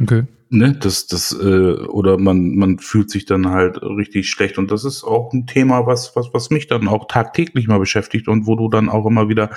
Okay. 0.00 0.24
Ne, 0.48 0.76
das, 0.78 1.06
das, 1.06 1.32
äh, 1.32 1.72
oder 1.72 2.18
man, 2.18 2.54
man 2.54 2.78
fühlt 2.78 3.10
sich 3.10 3.26
dann 3.26 3.48
halt 3.48 3.82
richtig 3.82 4.30
schlecht. 4.30 4.58
Und 4.58 4.70
das 4.70 4.84
ist 4.84 5.02
auch 5.02 5.32
ein 5.32 5.46
Thema, 5.46 5.86
was, 5.86 6.14
was, 6.14 6.28
was 6.32 6.50
mich 6.50 6.68
dann 6.68 6.88
auch 6.88 7.08
tagtäglich 7.08 7.66
mal 7.66 7.78
beschäftigt 7.78 8.28
und 8.28 8.46
wo 8.46 8.54
du 8.54 8.68
dann 8.68 8.88
auch 8.88 9.06
immer 9.06 9.28
wieder 9.28 9.50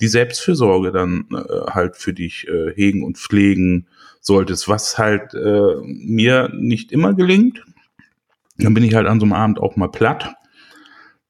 die 0.00 0.08
Selbstfürsorge 0.08 0.92
dann 0.92 1.26
äh, 1.30 1.70
halt 1.70 1.96
für 1.96 2.12
dich 2.12 2.48
äh, 2.48 2.72
hegen 2.74 3.04
und 3.04 3.18
pflegen 3.18 3.86
solltest, 4.24 4.68
was 4.68 4.98
halt 4.98 5.34
äh, 5.34 5.76
mir 5.84 6.50
nicht 6.54 6.92
immer 6.92 7.14
gelingt. 7.14 7.62
Dann 8.56 8.72
bin 8.72 8.82
ich 8.82 8.94
halt 8.94 9.06
an 9.06 9.20
so 9.20 9.26
einem 9.26 9.34
Abend 9.34 9.60
auch 9.60 9.76
mal 9.76 9.90
platt. 9.90 10.34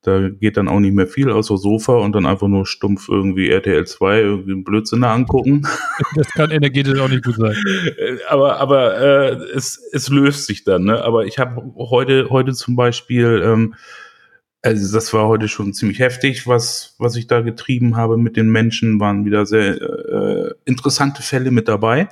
Da 0.02 0.28
geht 0.28 0.58
dann 0.58 0.68
auch 0.68 0.80
nicht 0.80 0.94
mehr 0.94 1.06
viel 1.06 1.30
außer 1.30 1.56
Sofa 1.56 1.94
und 1.94 2.12
dann 2.12 2.26
einfach 2.26 2.46
nur 2.46 2.66
stumpf 2.66 3.08
irgendwie 3.08 3.48
RTL 3.48 3.86
2 3.86 4.20
irgendwie 4.20 4.52
einen 4.52 4.64
Blödsinn 4.64 5.02
angucken. 5.02 5.66
Das 6.14 6.28
kann 6.30 6.50
energetisch 6.50 6.98
auch 7.00 7.08
nicht 7.08 7.24
gut 7.24 7.36
sein. 7.36 7.56
Äh, 7.96 8.18
aber 8.28 8.60
aber 8.60 8.98
äh, 8.98 9.34
es, 9.56 9.80
es 9.92 10.08
löst 10.08 10.46
sich 10.46 10.64
dann. 10.64 10.84
Ne? 10.84 11.02
Aber 11.02 11.24
ich 11.24 11.38
habe 11.38 11.72
heute 11.76 12.28
heute 12.30 12.52
zum 12.52 12.76
Beispiel, 12.76 13.42
ähm, 13.44 13.74
also 14.62 14.94
das 14.94 15.12
war 15.12 15.26
heute 15.26 15.48
schon 15.48 15.72
ziemlich 15.72 15.98
heftig, 15.98 16.46
was 16.46 16.94
was 16.98 17.16
ich 17.16 17.26
da 17.26 17.40
getrieben 17.40 17.96
habe 17.96 18.18
mit 18.18 18.36
den 18.36 18.50
Menschen, 18.50 19.00
waren 19.00 19.24
wieder 19.24 19.46
sehr 19.46 19.80
äh, 19.80 20.54
interessante 20.64 21.22
Fälle 21.22 21.50
mit 21.50 21.66
dabei. 21.66 22.08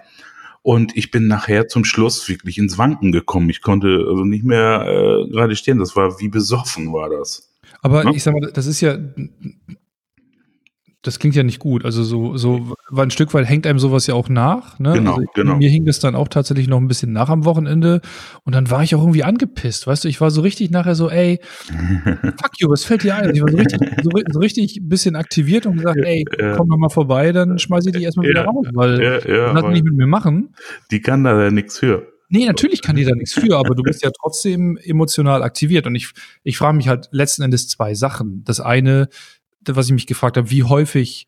Und 0.62 0.96
ich 0.96 1.10
bin 1.10 1.26
nachher 1.26 1.66
zum 1.66 1.84
Schluss 1.84 2.28
wirklich 2.28 2.56
ins 2.58 2.78
Wanken 2.78 3.10
gekommen. 3.10 3.50
Ich 3.50 3.62
konnte 3.62 4.06
also 4.08 4.24
nicht 4.24 4.44
mehr 4.44 4.86
äh, 4.86 5.28
gerade 5.30 5.56
stehen. 5.56 5.78
Das 5.78 5.96
war 5.96 6.20
wie 6.20 6.28
besoffen 6.28 6.92
war 6.92 7.10
das. 7.10 7.52
Aber 7.82 8.04
Ne? 8.04 8.14
ich 8.14 8.22
sag 8.22 8.32
mal, 8.34 8.52
das 8.52 8.66
ist 8.66 8.80
ja, 8.80 8.96
das 11.02 11.18
klingt 11.18 11.34
ja 11.34 11.42
nicht 11.42 11.58
gut. 11.58 11.84
Also 11.84 12.04
so, 12.04 12.36
so, 12.36 12.74
ein 12.96 13.10
Stück 13.10 13.34
weit 13.34 13.48
hängt 13.48 13.66
einem 13.66 13.80
sowas 13.80 14.06
ja 14.06 14.14
auch 14.14 14.28
nach. 14.28 14.78
Ne? 14.78 14.92
Genau, 14.94 15.16
also 15.16 15.26
genau. 15.34 15.56
Mir 15.56 15.68
hing 15.68 15.84
das 15.84 15.98
dann 15.98 16.14
auch 16.14 16.28
tatsächlich 16.28 16.68
noch 16.68 16.78
ein 16.78 16.86
bisschen 16.86 17.12
nach 17.12 17.28
am 17.28 17.44
Wochenende 17.44 18.00
und 18.44 18.54
dann 18.54 18.70
war 18.70 18.82
ich 18.84 18.94
auch 18.94 19.00
irgendwie 19.00 19.24
angepisst. 19.24 19.86
Weißt 19.86 20.04
du, 20.04 20.08
ich 20.08 20.20
war 20.20 20.30
so 20.30 20.40
richtig 20.42 20.70
nachher 20.70 20.94
so, 20.94 21.10
ey, 21.10 21.40
fuck 21.68 22.52
you, 22.58 22.70
was 22.70 22.84
fällt 22.84 23.02
dir 23.02 23.16
ein? 23.16 23.34
Ich 23.34 23.42
war 23.42 23.50
so 23.50 23.56
richtig, 23.56 23.80
so, 24.02 24.10
so 24.30 24.38
richtig 24.38 24.76
ein 24.76 24.88
bisschen 24.88 25.16
aktiviert 25.16 25.66
und 25.66 25.76
gesagt, 25.78 25.98
ey, 26.02 26.24
Ja. 26.38 26.56
komm 26.56 26.68
doch 26.68 26.76
mal 26.78 26.88
vorbei, 26.88 27.32
dann 27.32 27.58
schmeiß 27.58 27.84
ich 27.86 27.92
dich 27.92 28.02
erstmal 28.04 28.28
wieder 28.28 28.44
Ja, 28.44 28.50
raus, 28.50 28.66
weil 28.72 29.02
ja, 29.02 29.18
ja, 29.28 29.52
das 29.52 29.64
nicht 29.70 29.84
mit 29.84 29.94
mir 29.94 30.06
machen. 30.06 30.54
die 30.90 31.00
kann 31.00 31.24
da 31.24 31.42
ja 31.42 31.50
nichts 31.50 31.78
für. 31.78 32.06
Nee, 32.28 32.46
natürlich 32.46 32.80
kann 32.80 32.96
die 32.96 33.04
da 33.04 33.14
nichts 33.14 33.34
für, 33.34 33.58
aber 33.58 33.74
du 33.74 33.82
bist 33.82 34.02
ja 34.02 34.10
trotzdem 34.18 34.78
emotional 34.82 35.42
aktiviert. 35.42 35.86
Und 35.86 35.94
ich, 35.96 36.12
ich 36.44 36.56
frage 36.56 36.74
mich 36.78 36.88
halt 36.88 37.08
letzten 37.10 37.42
Endes 37.42 37.68
zwei 37.68 37.94
Sachen. 37.94 38.42
Das 38.44 38.58
eine, 38.58 39.08
was 39.66 39.86
ich 39.86 39.92
mich 39.92 40.06
gefragt 40.06 40.36
habe, 40.36 40.50
wie 40.50 40.62
häufig, 40.64 41.26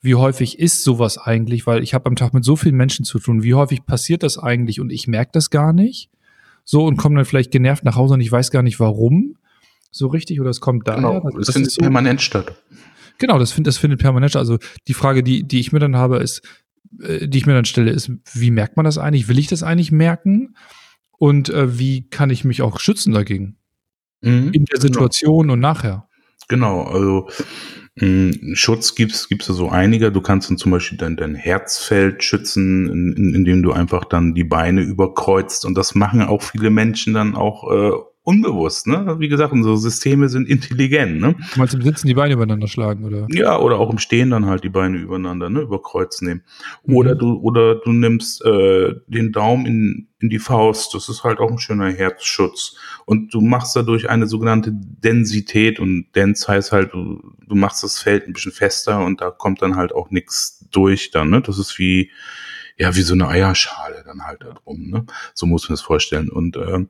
wie 0.00 0.14
häufig 0.14 0.58
ist 0.58 0.84
sowas 0.84 1.18
eigentlich? 1.18 1.66
Weil 1.66 1.82
ich 1.82 1.94
habe 1.94 2.06
am 2.06 2.16
Tag 2.16 2.34
mit 2.34 2.44
so 2.44 2.56
vielen 2.56 2.76
Menschen 2.76 3.04
zu 3.04 3.18
tun. 3.18 3.42
Wie 3.42 3.54
häufig 3.54 3.84
passiert 3.86 4.22
das 4.22 4.38
eigentlich 4.38 4.80
und 4.80 4.90
ich 4.90 5.06
merke 5.08 5.30
das 5.34 5.50
gar 5.50 5.72
nicht? 5.72 6.10
So 6.64 6.84
und 6.84 6.96
komme 6.96 7.16
dann 7.16 7.24
vielleicht 7.24 7.50
genervt 7.50 7.84
nach 7.84 7.96
Hause 7.96 8.14
und 8.14 8.20
ich 8.20 8.30
weiß 8.30 8.50
gar 8.50 8.62
nicht 8.62 8.78
warum. 8.80 9.36
So 9.90 10.06
richtig 10.06 10.40
oder 10.40 10.50
es 10.50 10.60
kommt 10.60 10.86
daher. 10.88 11.00
Genau, 11.02 11.20
Das- 11.36 11.46
das 11.46 11.54
findet 11.54 11.72
so- 11.72 11.80
permanent 11.82 12.20
statt. 12.22 12.54
Genau, 13.18 13.38
das, 13.38 13.52
find, 13.52 13.66
das 13.66 13.78
findet 13.78 14.00
permanent 14.00 14.30
statt. 14.32 14.40
Also 14.40 14.58
die 14.88 14.94
Frage, 14.94 15.22
die, 15.22 15.42
die 15.44 15.60
ich 15.60 15.70
mir 15.72 15.78
dann 15.80 15.96
habe, 15.96 16.18
ist, 16.18 16.42
äh, 17.00 17.28
die 17.28 17.38
ich 17.38 17.46
mir 17.46 17.54
dann 17.54 17.64
stelle, 17.66 17.90
ist, 17.90 18.10
wie 18.32 18.50
merkt 18.50 18.76
man 18.76 18.84
das 18.84 18.98
eigentlich? 18.98 19.28
Will 19.28 19.38
ich 19.38 19.46
das 19.48 19.62
eigentlich 19.62 19.92
merken? 19.92 20.54
Und 21.18 21.50
äh, 21.50 21.78
wie 21.78 22.08
kann 22.08 22.30
ich 22.30 22.44
mich 22.44 22.62
auch 22.62 22.80
schützen 22.80 23.12
dagegen? 23.12 23.56
Mhm. 24.22 24.50
In 24.52 24.64
der 24.64 24.80
Situation 24.80 25.50
und 25.50 25.60
nachher. 25.60 26.08
Genau, 26.52 26.82
also 26.82 27.30
mh, 27.96 28.54
Schutz 28.54 28.94
gibt's 28.94 29.26
gibt's 29.26 29.48
ja 29.48 29.54
so 29.54 29.70
einige. 29.70 30.12
Du 30.12 30.20
kannst 30.20 30.50
dann 30.50 30.58
zum 30.58 30.70
Beispiel 30.70 30.98
dein, 30.98 31.16
dein 31.16 31.34
Herzfeld 31.34 32.22
schützen, 32.22 32.90
in, 32.90 33.14
in, 33.16 33.34
indem 33.34 33.62
du 33.62 33.72
einfach 33.72 34.04
dann 34.04 34.34
die 34.34 34.44
Beine 34.44 34.82
überkreuzt. 34.82 35.64
Und 35.64 35.78
das 35.78 35.94
machen 35.94 36.20
auch 36.20 36.42
viele 36.42 36.68
Menschen 36.68 37.14
dann 37.14 37.34
auch 37.36 37.72
äh, 37.72 37.92
unbewusst. 38.24 38.86
Ne? 38.86 39.16
Wie 39.18 39.28
gesagt, 39.28 39.52
unsere 39.52 39.76
Systeme 39.76 40.28
sind 40.28 40.48
intelligent. 40.48 41.20
Ne? 41.20 41.34
Du 41.54 41.58
meinst 41.58 41.74
im 41.74 41.82
Sitzen 41.82 42.06
die 42.06 42.14
Beine 42.14 42.34
übereinander 42.34 42.68
schlagen, 42.68 43.04
oder? 43.04 43.26
Ja, 43.30 43.58
oder 43.58 43.78
auch 43.78 43.90
im 43.90 43.98
Stehen 43.98 44.30
dann 44.30 44.46
halt 44.46 44.62
die 44.62 44.68
Beine 44.68 44.98
übereinander, 44.98 45.50
ne, 45.50 45.60
über 45.60 45.82
Kreuz 45.82 46.22
nehmen. 46.22 46.42
Mhm. 46.84 46.96
Oder 46.96 47.14
du, 47.16 47.40
oder 47.40 47.76
du 47.76 47.90
nimmst 47.90 48.44
äh, 48.44 48.94
den 49.08 49.32
Daumen 49.32 49.66
in, 49.66 50.08
in 50.20 50.28
die 50.28 50.38
Faust. 50.38 50.94
Das 50.94 51.08
ist 51.08 51.24
halt 51.24 51.40
auch 51.40 51.50
ein 51.50 51.58
schöner 51.58 51.90
Herzschutz. 51.90 52.76
Und 53.06 53.34
du 53.34 53.40
machst 53.40 53.74
dadurch 53.74 54.08
eine 54.08 54.28
sogenannte 54.28 54.70
Densität 54.72 55.80
und 55.80 56.06
Dens 56.14 56.46
heißt 56.46 56.70
halt, 56.70 56.92
du, 56.92 57.20
du 57.46 57.54
machst 57.56 57.82
das 57.82 57.98
Feld 57.98 58.28
ein 58.28 58.32
bisschen 58.32 58.52
fester 58.52 59.04
und 59.04 59.20
da 59.20 59.30
kommt 59.30 59.62
dann 59.62 59.74
halt 59.74 59.92
auch 59.92 60.10
nichts 60.10 60.64
durch 60.70 61.10
dann, 61.10 61.30
ne? 61.30 61.42
Das 61.42 61.58
ist 61.58 61.78
wie, 61.78 62.10
ja, 62.78 62.96
wie 62.96 63.02
so 63.02 63.14
eine 63.14 63.28
Eierschale 63.28 64.02
dann 64.04 64.24
halt 64.24 64.42
da 64.42 64.52
drum, 64.52 64.88
ne? 64.88 65.04
So 65.34 65.46
muss 65.46 65.68
man 65.68 65.74
es 65.74 65.80
vorstellen. 65.82 66.28
Und 66.30 66.56
ähm, 66.56 66.88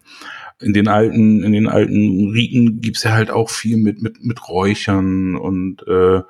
in 0.61 0.73
den 0.73 0.89
alten, 0.89 1.43
in 1.43 1.53
den 1.53 1.69
alten 1.69 2.31
Riten 2.31 2.81
gibt's 2.81 3.03
ja 3.03 3.13
halt 3.13 3.31
auch 3.31 3.51
viel 3.51 3.77
mit, 3.77 4.01
mit, 4.03 4.25
mit 4.25 4.49
Räuchern 4.49 5.37
und 5.37 5.87
äh, 5.87 6.23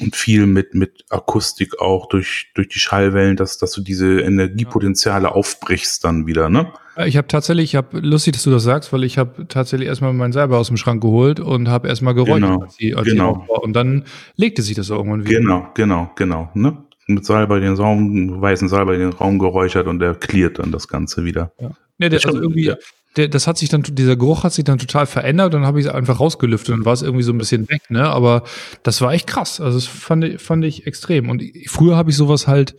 und 0.00 0.16
viel 0.16 0.46
mit, 0.46 0.74
mit 0.74 1.04
Akustik 1.10 1.80
auch 1.80 2.08
durch, 2.08 2.50
durch 2.54 2.68
die 2.68 2.80
Schallwellen, 2.80 3.36
dass, 3.36 3.58
dass 3.58 3.70
du 3.72 3.82
diese 3.82 4.20
Energiepotenziale 4.20 5.32
aufbrichst 5.32 6.04
dann 6.04 6.26
wieder, 6.26 6.48
ne? 6.48 6.72
Äh, 6.96 7.08
Ich 7.08 7.16
habe 7.16 7.28
tatsächlich, 7.28 7.66
ich 7.66 7.76
habe 7.76 8.00
lustig, 8.00 8.32
dass 8.32 8.42
du 8.42 8.50
das 8.50 8.64
sagst, 8.64 8.92
weil 8.92 9.04
ich 9.04 9.18
habe 9.18 9.46
tatsächlich 9.46 9.88
erstmal 9.88 10.12
meinen 10.12 10.32
selber 10.32 10.58
aus 10.58 10.68
dem 10.68 10.76
Schrank 10.76 11.00
geholt 11.00 11.38
und 11.38 11.68
habe 11.68 11.88
erstmal 11.88 12.14
geräuchert, 12.14 12.40
Genau, 12.40 12.62
als 12.62 12.76
sie, 12.76 12.94
als 12.94 13.06
genau. 13.06 13.46
war. 13.48 13.62
Und 13.62 13.74
dann 13.74 14.04
legte 14.34 14.62
sich 14.62 14.74
das 14.74 14.90
irgendwann 14.90 15.24
wieder. 15.24 15.38
Genau, 15.38 15.70
genau, 15.74 16.10
genau, 16.16 16.50
ne? 16.54 16.76
Mit 17.14 17.24
Salbei 17.24 17.60
den 17.60 17.74
Raum, 17.74 18.40
weißen 18.40 18.68
Salbei 18.68 18.96
den 18.96 19.12
Raum 19.12 19.38
geräuchert 19.38 19.86
und 19.86 19.98
der 19.98 20.14
cleart 20.14 20.58
dann 20.58 20.72
das 20.72 20.88
Ganze 20.88 21.24
wieder. 21.24 21.52
Ja, 21.60 21.70
ja 21.98 22.08
der, 22.08 22.24
also 22.24 22.40
irgendwie, 22.40 22.66
ja. 22.66 22.76
der, 23.16 23.28
das 23.28 23.46
hat 23.46 23.58
sich 23.58 23.68
dann, 23.68 23.82
dieser 23.82 24.16
Geruch 24.16 24.44
hat 24.44 24.52
sich 24.52 24.64
dann 24.64 24.78
total 24.78 25.06
verändert 25.06 25.54
und 25.54 25.62
dann 25.62 25.66
habe 25.66 25.80
ich 25.80 25.86
es 25.86 25.92
einfach 25.92 26.20
rausgelüftet 26.20 26.74
und 26.74 26.84
war 26.84 26.92
es 26.92 27.02
irgendwie 27.02 27.22
so 27.22 27.32
ein 27.32 27.38
bisschen 27.38 27.68
weg, 27.68 27.82
ne? 27.90 28.08
Aber 28.08 28.44
das 28.82 29.00
war 29.00 29.12
echt 29.12 29.26
krass. 29.26 29.60
Also 29.60 29.78
das 29.78 29.86
fand 29.86 30.24
ich, 30.24 30.40
fand 30.40 30.64
ich 30.64 30.86
extrem. 30.86 31.28
Und 31.28 31.42
früher 31.66 31.96
habe 31.96 32.10
ich 32.10 32.16
sowas 32.16 32.46
halt 32.46 32.76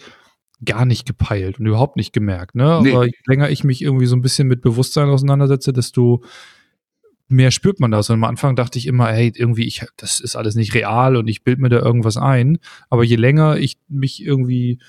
gar 0.63 0.85
nicht 0.85 1.05
gepeilt 1.05 1.59
und 1.59 1.65
überhaupt 1.65 1.97
nicht 1.97 2.13
gemerkt, 2.13 2.55
ne? 2.55 2.79
Nee. 2.83 2.93
Aber 2.93 3.05
je 3.05 3.13
länger 3.25 3.49
ich 3.49 3.63
mich 3.63 3.81
irgendwie 3.81 4.05
so 4.05 4.15
ein 4.15 4.21
bisschen 4.21 4.47
mit 4.47 4.61
Bewusstsein 4.61 5.09
auseinandersetze, 5.09 5.73
desto 5.73 6.23
mehr 7.31 7.51
spürt 7.51 7.79
man 7.79 7.91
das. 7.91 8.09
Und 8.09 8.15
am 8.15 8.23
Anfang 8.23 8.55
dachte 8.55 8.77
ich 8.77 8.87
immer, 8.87 9.07
hey, 9.07 9.31
irgendwie, 9.35 9.65
ich, 9.65 9.85
das 9.97 10.19
ist 10.19 10.35
alles 10.35 10.55
nicht 10.55 10.73
real 10.73 11.15
und 11.15 11.27
ich 11.27 11.43
bild 11.43 11.59
mir 11.59 11.69
da 11.69 11.79
irgendwas 11.79 12.17
ein. 12.17 12.59
Aber 12.89 13.03
je 13.03 13.15
länger 13.15 13.57
ich 13.57 13.77
mich 13.87 14.23
irgendwie 14.23 14.79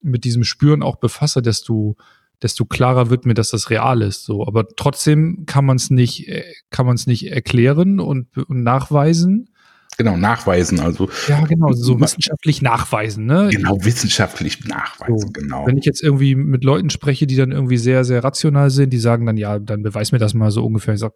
mit 0.00 0.24
diesem 0.24 0.44
Spüren 0.44 0.82
auch 0.82 0.96
befasse, 0.96 1.42
desto, 1.42 1.96
desto 2.42 2.64
klarer 2.64 3.10
wird 3.10 3.26
mir, 3.26 3.34
dass 3.34 3.50
das 3.50 3.70
real 3.70 4.02
ist. 4.02 4.24
So, 4.24 4.46
aber 4.46 4.68
trotzdem 4.68 5.44
kann 5.46 5.64
man 5.64 5.76
es 5.76 5.90
nicht, 5.90 6.28
äh, 6.28 6.44
kann 6.70 6.86
man 6.86 6.94
es 6.94 7.06
nicht 7.06 7.30
erklären 7.30 8.00
und, 8.00 8.36
und 8.36 8.62
nachweisen. 8.62 9.50
Genau, 9.98 10.16
nachweisen, 10.16 10.78
also. 10.78 11.10
Ja, 11.26 11.44
genau, 11.44 11.72
so 11.72 12.00
wissenschaftlich 12.00 12.62
nachweisen, 12.62 13.26
ne? 13.26 13.48
Genau, 13.50 13.76
wissenschaftlich 13.82 14.64
nachweisen, 14.64 15.18
so, 15.18 15.26
genau. 15.32 15.66
Wenn 15.66 15.76
ich 15.76 15.84
jetzt 15.84 16.04
irgendwie 16.04 16.36
mit 16.36 16.62
Leuten 16.62 16.88
spreche, 16.88 17.26
die 17.26 17.34
dann 17.34 17.50
irgendwie 17.50 17.78
sehr, 17.78 18.04
sehr 18.04 18.22
rational 18.22 18.70
sind, 18.70 18.92
die 18.92 18.98
sagen 18.98 19.26
dann, 19.26 19.36
ja, 19.36 19.58
dann 19.58 19.82
beweis 19.82 20.12
mir 20.12 20.18
das 20.18 20.34
mal 20.34 20.52
so 20.52 20.64
ungefähr. 20.64 20.94
Ich 20.94 21.00
sage, 21.00 21.14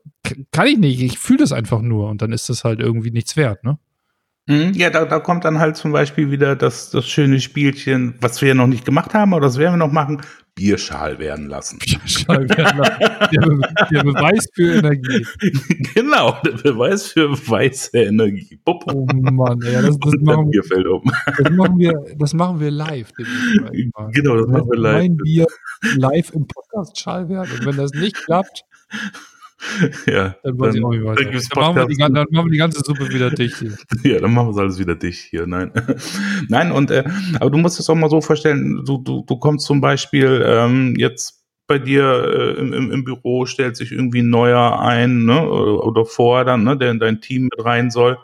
kann 0.51 0.67
ich 0.67 0.79
nicht, 0.79 1.01
ich 1.01 1.21
fühle 1.21 1.39
das 1.39 1.53
einfach 1.53 1.81
nur 1.81 2.11
und 2.11 2.23
dann 2.23 2.33
ist 2.33 2.49
das 2.49 2.65
halt 2.65 2.81
irgendwie 2.81 3.12
nichts 3.12 3.37
wert, 3.37 3.62
ne? 3.62 3.79
Mhm, 4.49 4.73
ja, 4.75 4.91
da, 4.91 5.05
da 5.05 5.21
kommt 5.21 5.45
dann 5.45 5.61
halt 5.61 5.77
zum 5.77 5.93
Beispiel 5.93 6.33
wieder 6.33 6.57
das, 6.57 6.91
das 6.91 7.07
schöne 7.07 7.41
Spielchen, 7.41 8.17
was 8.21 8.41
wir 8.41 8.49
ja 8.49 8.55
noch 8.55 8.67
nicht 8.67 8.85
gemacht 8.85 9.15
haben, 9.15 9.33
aber 9.33 9.41
das 9.41 9.59
werden 9.59 9.75
wir 9.75 9.87
noch 9.87 9.93
machen. 9.93 10.23
Bierschal 10.55 11.19
werden 11.19 11.49
lassen. 11.49 11.79
Bierschal 11.79 12.49
werden 12.49 12.79
lassen. 12.79 12.99
Der, 13.01 13.89
der, 13.91 14.05
Beweis 14.05 14.47
für 14.55 14.75
Energie. 14.75 15.27
Genau, 15.95 16.39
der 16.45 16.53
Beweis 16.53 17.09
für 17.09 17.31
weiße 17.31 17.99
Energie. 17.99 18.59
Pup. 18.65 18.85
Oh 18.93 19.07
Mann, 19.07 19.61
ja, 19.63 19.83
das, 19.83 19.99
das, 19.99 20.15
machen, 20.21 20.51
Bier 20.51 20.63
fällt 20.63 20.87
um. 20.87 21.03
das, 21.27 21.51
machen 21.51 21.79
wir, 21.79 21.93
das 22.19 22.35
machen 22.35 22.61
wir 22.61 22.71
live. 22.71 23.11
Genau, 24.13 24.37
das 24.37 24.49
machen 24.49 24.71
wir 24.71 24.79
live. 24.79 24.99
Mein 25.01 25.17
Bier 25.17 25.47
live 25.97 26.31
im 26.35 26.47
Podcast 26.47 26.99
schal 26.99 27.29
werden. 27.29 27.51
Und 27.59 27.67
wenn 27.67 27.77
das 27.77 27.93
nicht 27.93 28.17
klappt, 28.17 28.65
ja. 30.07 30.37
Dann, 30.42 30.59
dann, 30.59 30.83
weiter. 30.83 31.25
Dann, 31.25 31.42
machen 31.57 31.76
wir 31.76 31.87
die, 31.87 31.97
dann 31.97 32.12
machen 32.12 32.47
wir 32.47 32.50
die 32.50 32.59
ganze 32.59 32.81
Suppe 32.85 33.09
wieder 33.11 33.31
dicht 33.31 33.57
hier. 33.59 33.76
ja, 34.12 34.21
dann 34.21 34.33
machen 34.33 34.49
wir 34.49 34.52
es 34.52 34.59
alles 34.59 34.78
wieder 34.78 34.95
dicht 34.95 35.21
hier. 35.31 35.47
Nein. 35.47 35.73
Nein, 36.49 36.73
und 36.73 36.90
äh, 36.90 37.04
aber 37.38 37.50
du 37.50 37.59
musst 37.59 37.78
es 37.78 37.88
auch 37.88 37.95
mal 37.95 38.11
so 38.11 38.21
vorstellen, 38.21 38.83
du, 38.85 38.99
du, 38.99 39.25
du 39.26 39.37
kommst 39.37 39.66
zum 39.66 39.81
Beispiel 39.81 40.45
ähm, 40.47 40.95
jetzt 40.97 41.45
bei 41.66 41.78
dir 41.78 42.57
äh, 42.57 42.61
im, 42.61 42.90
im 42.90 43.04
Büro, 43.04 43.47
stellt 43.47 43.76
sich 43.76 43.92
irgendwie 43.92 44.23
ein 44.23 44.31
neuer 44.31 44.81
ein, 44.81 45.25
ne? 45.25 45.49
Oder, 45.49 45.85
oder 45.85 46.04
vor 46.04 46.45
dann, 46.45 46.64
ne, 46.64 46.76
der 46.76 46.90
in 46.90 46.99
dein 46.99 47.21
Team 47.21 47.45
mit 47.45 47.64
rein 47.64 47.90
soll. 47.90 48.19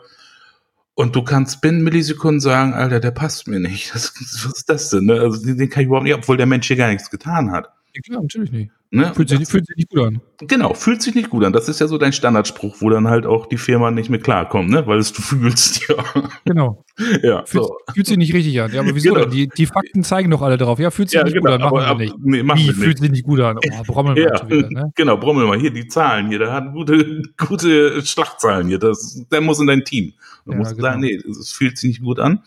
Und 0.93 1.15
du 1.15 1.23
kannst 1.23 1.61
binnen 1.61 1.81
Millisekunden 1.81 2.41
sagen, 2.41 2.73
Alter, 2.73 2.99
der 2.99 3.11
passt 3.11 3.47
mir 3.47 3.61
nicht. 3.61 3.95
Das, 3.95 4.13
was 4.19 4.57
ist 4.57 4.69
das 4.69 4.89
denn? 4.89 5.05
Ne? 5.05 5.13
Also 5.13 5.45
den 5.45 5.69
kann 5.69 5.81
ich 5.81 5.87
überhaupt 5.87 6.03
nicht, 6.03 6.13
obwohl 6.13 6.35
der 6.35 6.45
Mensch 6.45 6.67
hier 6.67 6.75
gar 6.75 6.89
nichts 6.89 7.09
getan 7.09 7.51
hat. 7.51 7.69
Ja, 7.95 8.01
klar, 8.01 8.21
natürlich 8.21 8.51
nicht. 8.51 8.71
Ne? 8.91 9.13
Fühlt, 9.13 9.29
sich, 9.29 9.47
fühlt 9.47 9.67
sich 9.67 9.75
nicht 9.77 9.89
gut 9.89 9.99
an. 9.99 10.21
Genau, 10.41 10.73
fühlt 10.73 11.03
sich 11.03 11.13
nicht 11.13 11.29
gut 11.29 11.43
an. 11.43 11.53
Das 11.53 11.69
ist 11.69 11.79
ja 11.79 11.85
so 11.85 11.99
dein 11.99 12.11
Standardspruch, 12.11 12.77
wo 12.79 12.89
dann 12.89 13.07
halt 13.07 13.27
auch 13.27 13.45
die 13.45 13.57
Firma 13.57 13.91
nicht 13.91 14.09
mehr 14.09 14.19
klarkommt, 14.19 14.71
ne? 14.71 14.87
Weil 14.87 14.97
es 14.97 15.13
du 15.13 15.21
fühlst, 15.21 15.87
ja. 15.87 16.03
Genau. 16.45 16.83
Ja, 17.21 17.45
fühlt, 17.45 17.65
so. 17.65 17.77
fühlt 17.93 18.07
sich 18.07 18.17
nicht 18.17 18.33
richtig 18.33 18.59
an. 18.59 18.71
Ja, 18.73 18.81
aber 18.81 18.95
wieso 18.95 19.13
genau. 19.13 19.25
denn? 19.25 19.31
Die, 19.31 19.47
die 19.47 19.67
Fakten 19.67 20.03
zeigen 20.03 20.31
doch 20.31 20.41
alle 20.41 20.57
darauf. 20.57 20.79
Ja, 20.79 20.89
fühlt 20.89 21.11
sich 21.11 21.19
ja, 21.19 21.23
nicht 21.23 21.35
genau, 21.35 21.51
gut 21.51 21.53
an, 21.53 21.61
machen 21.61 21.77
aber, 21.77 21.99
wir 21.99 22.05
nicht. 22.05 22.15
Nee, 22.19 22.41
machen 22.41 22.61
Wie, 22.61 22.73
fühlt 22.73 22.97
sich 22.97 23.11
nicht 23.11 23.25
gut 23.25 23.39
an? 23.41 23.59
Oh, 23.63 23.83
Brommel 23.87 24.17
ja, 24.17 24.31
mal 24.31 24.49
wieder, 24.49 24.69
ne? 24.71 24.91
Genau, 24.95 25.17
Brommel 25.17 25.45
mal. 25.45 25.59
Hier, 25.59 25.71
die 25.71 25.87
Zahlen 25.87 26.27
hier, 26.29 26.39
der 26.39 26.51
hat 26.51 26.73
gute, 26.73 27.21
gute 27.37 28.03
Schlachtzahlen 28.03 28.69
hier. 28.69 28.79
Das, 28.79 29.23
der 29.31 29.41
muss 29.41 29.59
in 29.59 29.67
dein 29.67 29.85
Team. 29.85 30.13
Du 30.45 30.53
ja, 30.53 30.57
musst 30.57 30.75
genau. 30.75 30.87
sagen, 30.87 31.01
nee, 31.01 31.13
es 31.13 31.51
fühlt 31.51 31.77
sich 31.77 31.89
nicht 31.89 32.01
gut 32.01 32.17
an. 32.17 32.41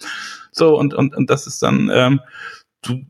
So, 0.51 0.77
und, 0.77 0.93
und, 0.93 1.15
und 1.15 1.31
das 1.31 1.47
ist 1.47 1.63
dann, 1.63 1.89
ähm, 1.95 2.19
du, 2.83 3.01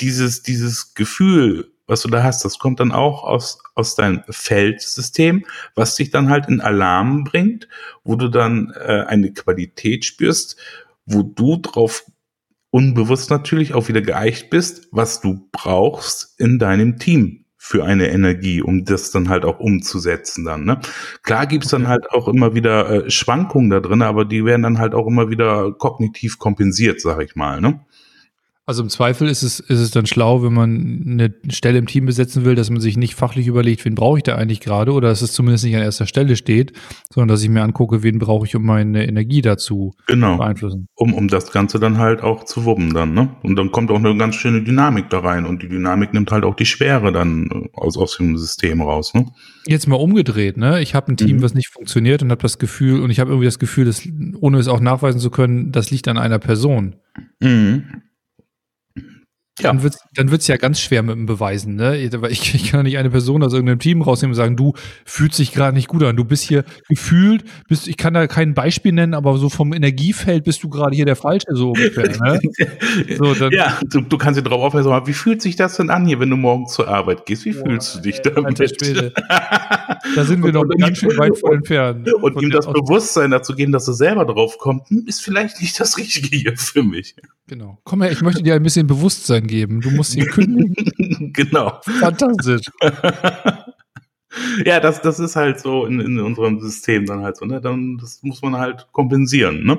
dieses, 0.00 0.42
dieses 0.42 0.94
Gefühl, 0.94 1.71
was 1.86 2.02
du 2.02 2.08
da 2.08 2.22
hast, 2.22 2.44
das 2.44 2.58
kommt 2.58 2.80
dann 2.80 2.92
auch 2.92 3.24
aus, 3.24 3.58
aus 3.74 3.94
deinem 3.94 4.22
Feldsystem, 4.28 5.44
was 5.74 5.96
dich 5.96 6.10
dann 6.10 6.30
halt 6.30 6.48
in 6.48 6.60
Alarm 6.60 7.24
bringt, 7.24 7.68
wo 8.04 8.16
du 8.16 8.28
dann 8.28 8.72
äh, 8.74 9.04
eine 9.06 9.32
Qualität 9.32 10.04
spürst, 10.04 10.56
wo 11.06 11.22
du 11.22 11.56
drauf 11.56 12.04
unbewusst 12.70 13.30
natürlich 13.30 13.74
auch 13.74 13.88
wieder 13.88 14.00
geeicht 14.00 14.48
bist, 14.48 14.88
was 14.92 15.20
du 15.20 15.48
brauchst 15.52 16.40
in 16.40 16.58
deinem 16.58 16.98
Team 16.98 17.44
für 17.64 17.84
eine 17.84 18.10
Energie, 18.10 18.60
um 18.60 18.84
das 18.84 19.12
dann 19.12 19.28
halt 19.28 19.44
auch 19.44 19.60
umzusetzen 19.60 20.44
dann. 20.44 20.64
Ne? 20.64 20.80
Klar 21.22 21.46
gibt's 21.46 21.68
dann 21.68 21.86
halt 21.86 22.10
auch 22.10 22.26
immer 22.26 22.54
wieder 22.54 23.04
äh, 23.06 23.10
Schwankungen 23.10 23.70
da 23.70 23.78
drin, 23.78 24.02
aber 24.02 24.24
die 24.24 24.44
werden 24.44 24.62
dann 24.62 24.78
halt 24.78 24.94
auch 24.94 25.06
immer 25.06 25.30
wieder 25.30 25.70
kognitiv 25.72 26.40
kompensiert, 26.40 27.00
sag 27.00 27.22
ich 27.22 27.36
mal. 27.36 27.60
Ne? 27.60 27.80
Also 28.64 28.84
im 28.84 28.88
Zweifel 28.90 29.26
ist 29.26 29.42
es, 29.42 29.58
ist 29.58 29.80
es 29.80 29.90
dann 29.90 30.06
schlau, 30.06 30.44
wenn 30.44 30.52
man 30.52 31.02
eine 31.04 31.34
Stelle 31.50 31.78
im 31.78 31.86
Team 31.86 32.06
besetzen 32.06 32.44
will, 32.44 32.54
dass 32.54 32.70
man 32.70 32.80
sich 32.80 32.96
nicht 32.96 33.16
fachlich 33.16 33.48
überlegt, 33.48 33.84
wen 33.84 33.96
brauche 33.96 34.18
ich 34.18 34.22
da 34.22 34.36
eigentlich 34.36 34.60
gerade 34.60 34.92
oder 34.92 35.08
dass 35.08 35.20
es 35.20 35.32
zumindest 35.32 35.64
nicht 35.64 35.74
an 35.74 35.82
erster 35.82 36.06
Stelle 36.06 36.36
steht, 36.36 36.72
sondern 37.12 37.28
dass 37.28 37.42
ich 37.42 37.48
mir 37.48 37.62
angucke, 37.62 38.04
wen 38.04 38.20
brauche 38.20 38.46
ich, 38.46 38.54
um 38.54 38.64
meine 38.64 39.04
Energie 39.04 39.42
dazu 39.42 39.94
genau. 40.06 40.36
beeinflussen. 40.36 40.86
Um, 40.94 41.12
um 41.12 41.26
das 41.26 41.50
Ganze 41.50 41.80
dann 41.80 41.98
halt 41.98 42.22
auch 42.22 42.44
zu 42.44 42.64
wubben 42.64 42.94
dann, 42.94 43.14
ne? 43.14 43.34
Und 43.42 43.56
dann 43.56 43.72
kommt 43.72 43.90
auch 43.90 43.96
eine 43.96 44.16
ganz 44.16 44.36
schöne 44.36 44.62
Dynamik 44.62 45.10
da 45.10 45.18
rein 45.18 45.44
und 45.44 45.64
die 45.64 45.68
Dynamik 45.68 46.14
nimmt 46.14 46.30
halt 46.30 46.44
auch 46.44 46.54
die 46.54 46.66
Schwere 46.66 47.10
dann 47.10 47.48
äh, 47.50 47.68
aus, 47.72 47.96
aus 47.96 48.16
dem 48.18 48.38
System 48.38 48.80
raus, 48.80 49.12
ne? 49.12 49.26
Jetzt 49.66 49.88
mal 49.88 49.96
umgedreht, 49.96 50.56
ne? 50.56 50.80
Ich 50.80 50.94
habe 50.94 51.10
ein 51.10 51.16
Team, 51.16 51.38
mhm. 51.38 51.42
was 51.42 51.54
nicht 51.54 51.68
funktioniert 51.68 52.22
und 52.22 52.30
habe 52.30 52.42
das 52.42 52.60
Gefühl, 52.60 53.00
und 53.00 53.10
ich 53.10 53.18
habe 53.18 53.30
irgendwie 53.30 53.46
das 53.46 53.58
Gefühl, 53.58 53.86
dass, 53.86 54.08
ohne 54.40 54.58
es 54.58 54.68
auch 54.68 54.80
nachweisen 54.80 55.20
zu 55.20 55.30
können, 55.30 55.72
das 55.72 55.90
liegt 55.90 56.06
an 56.06 56.16
einer 56.16 56.38
Person. 56.38 56.94
Mhm. 57.40 58.02
Ja. 59.58 59.70
Dann 59.70 59.82
wird 59.82 59.96
dann 60.14 60.30
wird's 60.30 60.46
ja 60.46 60.56
ganz 60.56 60.80
schwer 60.80 61.02
mit 61.02 61.14
dem 61.14 61.26
Beweisen, 61.26 61.76
ne? 61.76 61.98
Ich, 61.98 62.14
ich 62.54 62.70
kann 62.70 62.84
nicht 62.84 62.96
eine 62.96 63.10
Person 63.10 63.42
aus 63.42 63.52
irgendeinem 63.52 63.80
Team 63.80 64.00
rausnehmen 64.00 64.32
und 64.32 64.36
sagen, 64.36 64.56
du 64.56 64.72
fühlst 65.04 65.38
dich 65.38 65.52
gerade 65.52 65.76
nicht 65.76 65.88
gut 65.88 66.02
an. 66.02 66.16
Du 66.16 66.24
bist 66.24 66.44
hier 66.44 66.64
gefühlt, 66.88 67.44
bist, 67.68 67.86
ich 67.86 67.98
kann 67.98 68.14
da 68.14 68.26
kein 68.26 68.54
Beispiel 68.54 68.92
nennen, 68.92 69.12
aber 69.12 69.36
so 69.36 69.50
vom 69.50 69.74
Energiefeld 69.74 70.44
bist 70.44 70.62
du 70.62 70.70
gerade 70.70 70.96
hier 70.96 71.04
der 71.04 71.16
Falsche, 71.16 71.48
so 71.52 71.72
ungefähr. 71.72 72.08
Ne? 72.08 72.40
so, 73.18 73.34
dann, 73.34 73.52
ja, 73.52 73.78
du, 73.90 74.00
du 74.00 74.16
kannst 74.16 74.38
dir 74.38 74.42
drauf 74.42 74.62
aufmerksam 74.62 74.92
machen, 74.92 75.06
wie 75.06 75.12
fühlt 75.12 75.42
sich 75.42 75.56
das 75.56 75.76
denn 75.76 75.90
an 75.90 76.06
hier, 76.06 76.18
wenn 76.18 76.30
du 76.30 76.36
morgen 76.36 76.66
zur 76.66 76.88
Arbeit 76.88 77.26
gehst? 77.26 77.44
Wie 77.44 77.50
ja, 77.50 77.62
fühlst 77.62 77.96
du 77.96 78.00
dich 78.00 78.22
damit? 78.22 78.58
da 80.14 80.24
sind 80.24 80.42
wir 80.42 80.52
noch 80.52 80.64
ganz 80.78 80.98
schön 80.98 81.16
weit 81.18 81.36
von 81.38 81.52
entfernt. 81.56 82.10
Und 82.14 82.40
ihm 82.40 82.50
das 82.50 82.66
Bewusstsein 82.66 83.30
dazu 83.30 83.54
geben, 83.54 83.72
dass 83.72 83.86
er 83.86 83.94
selber 83.94 84.24
drauf 84.24 84.56
kommt, 84.56 84.88
hm, 84.88 85.04
ist 85.06 85.20
vielleicht 85.20 85.60
nicht 85.60 85.78
das 85.78 85.98
Richtige 85.98 86.34
hier 86.34 86.56
für 86.56 86.82
mich. 86.82 87.14
Genau. 87.48 87.78
Komm 87.84 88.02
her, 88.02 88.10
ich 88.10 88.22
möchte 88.22 88.42
dir 88.42 88.54
ein 88.54 88.62
bisschen 88.62 88.86
Bewusstsein 88.86 89.41
geben. 89.46 89.80
Du 89.80 89.90
musst 89.90 90.16
ihn 90.16 90.26
kündigen. 90.26 91.32
genau. 91.32 91.80
Fantastisch. 91.82 92.66
ja, 94.64 94.80
das, 94.80 95.00
das 95.02 95.18
ist 95.18 95.36
halt 95.36 95.60
so 95.60 95.86
in, 95.86 96.00
in 96.00 96.20
unserem 96.20 96.60
System 96.60 97.06
dann 97.06 97.22
halt 97.22 97.36
so, 97.36 97.44
ne? 97.44 97.60
Dann, 97.60 97.98
das 97.98 98.22
muss 98.22 98.42
man 98.42 98.56
halt 98.56 98.88
kompensieren, 98.92 99.64
ne? 99.64 99.78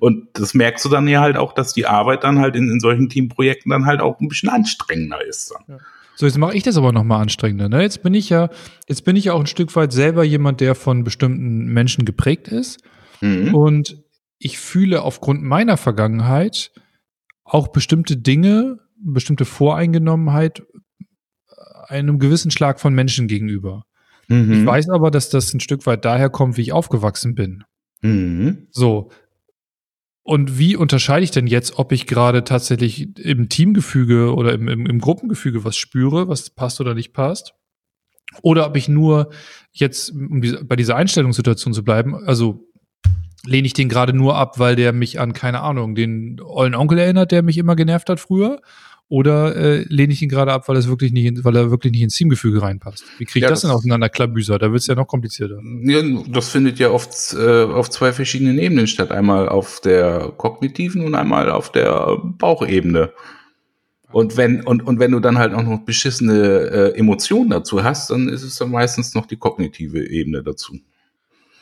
Und 0.00 0.28
das 0.34 0.54
merkst 0.54 0.84
du 0.84 0.88
dann 0.88 1.08
ja 1.08 1.20
halt 1.20 1.36
auch, 1.36 1.52
dass 1.52 1.72
die 1.72 1.86
Arbeit 1.86 2.24
dann 2.24 2.38
halt 2.38 2.56
in, 2.56 2.70
in 2.70 2.80
solchen 2.80 3.08
Teamprojekten 3.08 3.70
dann 3.70 3.86
halt 3.86 4.00
auch 4.00 4.20
ein 4.20 4.28
bisschen 4.28 4.48
anstrengender 4.48 5.24
ist 5.24 5.52
dann. 5.52 5.76
Ja. 5.76 5.78
So, 6.18 6.26
jetzt 6.26 6.36
mache 6.36 6.56
ich 6.56 6.64
das 6.64 6.76
aber 6.76 6.90
nochmal 6.90 7.22
anstrengender. 7.22 7.68
Ne? 7.68 7.80
Jetzt 7.80 8.02
bin 8.02 8.12
ich 8.12 8.28
ja, 8.28 8.48
jetzt 8.88 9.04
bin 9.04 9.14
ich 9.14 9.26
ja 9.26 9.34
auch 9.34 9.40
ein 9.40 9.46
Stück 9.46 9.76
weit 9.76 9.92
selber 9.92 10.24
jemand, 10.24 10.60
der 10.60 10.74
von 10.74 11.04
bestimmten 11.04 11.66
Menschen 11.66 12.04
geprägt 12.04 12.48
ist. 12.48 12.82
Mhm. 13.20 13.54
Und 13.54 14.02
ich 14.40 14.58
fühle 14.58 15.02
aufgrund 15.02 15.44
meiner 15.44 15.76
Vergangenheit 15.76 16.72
auch 17.44 17.68
bestimmte 17.68 18.16
Dinge, 18.16 18.80
bestimmte 19.00 19.44
Voreingenommenheit 19.44 20.62
einem 21.86 22.18
gewissen 22.18 22.50
Schlag 22.50 22.80
von 22.80 22.94
Menschen 22.94 23.28
gegenüber. 23.28 23.84
Mhm. 24.28 24.52
Ich 24.52 24.66
weiß 24.66 24.90
aber, 24.90 25.10
dass 25.10 25.30
das 25.30 25.52
ein 25.54 25.60
Stück 25.60 25.86
weit 25.86 26.04
daher 26.04 26.30
kommt, 26.30 26.56
wie 26.56 26.62
ich 26.62 26.72
aufgewachsen 26.72 27.34
bin. 27.34 27.64
Mhm. 28.02 28.68
So. 28.70 29.10
Und 30.22 30.58
wie 30.58 30.76
unterscheide 30.76 31.24
ich 31.24 31.30
denn 31.30 31.46
jetzt, 31.46 31.78
ob 31.78 31.90
ich 31.90 32.06
gerade 32.06 32.44
tatsächlich 32.44 33.18
im 33.18 33.48
Teamgefüge 33.48 34.34
oder 34.34 34.52
im, 34.52 34.68
im, 34.68 34.84
im 34.84 35.00
Gruppengefüge 35.00 35.64
was 35.64 35.76
spüre, 35.76 36.28
was 36.28 36.50
passt 36.50 36.80
oder 36.82 36.94
nicht 36.94 37.14
passt? 37.14 37.54
Oder 38.42 38.66
ob 38.66 38.76
ich 38.76 38.88
nur 38.88 39.30
jetzt, 39.72 40.10
um 40.10 40.42
bei 40.64 40.76
dieser 40.76 40.96
Einstellungssituation 40.96 41.72
zu 41.72 41.82
bleiben, 41.82 42.14
also 42.14 42.68
lehne 43.46 43.66
ich 43.66 43.72
den 43.72 43.88
gerade 43.88 44.12
nur 44.12 44.36
ab, 44.36 44.58
weil 44.58 44.76
der 44.76 44.92
mich 44.92 45.18
an, 45.18 45.32
keine 45.32 45.60
Ahnung, 45.60 45.94
den 45.94 46.38
ollen 46.42 46.74
Onkel 46.74 46.98
erinnert, 46.98 47.32
der 47.32 47.42
mich 47.42 47.56
immer 47.56 47.76
genervt 47.76 48.10
hat 48.10 48.20
früher? 48.20 48.60
Oder 49.10 49.56
äh, 49.56 49.84
lehne 49.88 50.12
ich 50.12 50.20
ihn 50.20 50.28
gerade 50.28 50.52
ab, 50.52 50.68
weil, 50.68 50.76
es 50.76 50.86
wirklich 50.86 51.12
nicht 51.12 51.24
in, 51.24 51.42
weil 51.44 51.56
er 51.56 51.70
wirklich 51.70 51.92
nicht 51.92 52.02
ins 52.02 52.14
Teamgefüge 52.14 52.60
reinpasst? 52.60 53.04
Wie 53.18 53.24
kriege 53.24 53.38
ich 53.38 53.42
Ja, 53.44 53.48
das, 53.48 53.62
denn 53.62 53.68
das- 53.70 53.78
auseinander, 53.78 54.10
Klabüser? 54.10 54.58
Da 54.58 54.70
wird 54.70 54.82
es 54.82 54.86
ja 54.86 54.94
noch 54.94 55.06
komplizierter. 55.06 55.60
Ja, 55.82 56.02
das 56.28 56.50
findet 56.50 56.78
ja 56.78 56.90
oft 56.90 57.34
äh, 57.34 57.62
auf 57.64 57.88
zwei 57.88 58.12
verschiedenen 58.12 58.58
Ebenen 58.58 58.86
statt. 58.86 59.10
Einmal 59.10 59.48
auf 59.48 59.80
der 59.80 60.32
kognitiven 60.36 61.02
und 61.04 61.14
einmal 61.14 61.50
auf 61.50 61.72
der 61.72 62.18
Bauchebene. 62.22 63.10
Und 64.12 64.36
wenn, 64.36 64.62
und, 64.62 64.86
und 64.86 64.98
wenn 64.98 65.10
du 65.12 65.20
dann 65.20 65.38
halt 65.38 65.54
auch 65.54 65.62
noch 65.62 65.80
beschissene 65.80 66.92
äh, 66.94 66.98
Emotionen 66.98 67.50
dazu 67.50 67.82
hast, 67.84 68.10
dann 68.10 68.28
ist 68.28 68.42
es 68.42 68.56
dann 68.56 68.70
meistens 68.70 69.14
noch 69.14 69.26
die 69.26 69.36
kognitive 69.36 70.06
Ebene 70.06 70.42
dazu. 70.42 70.76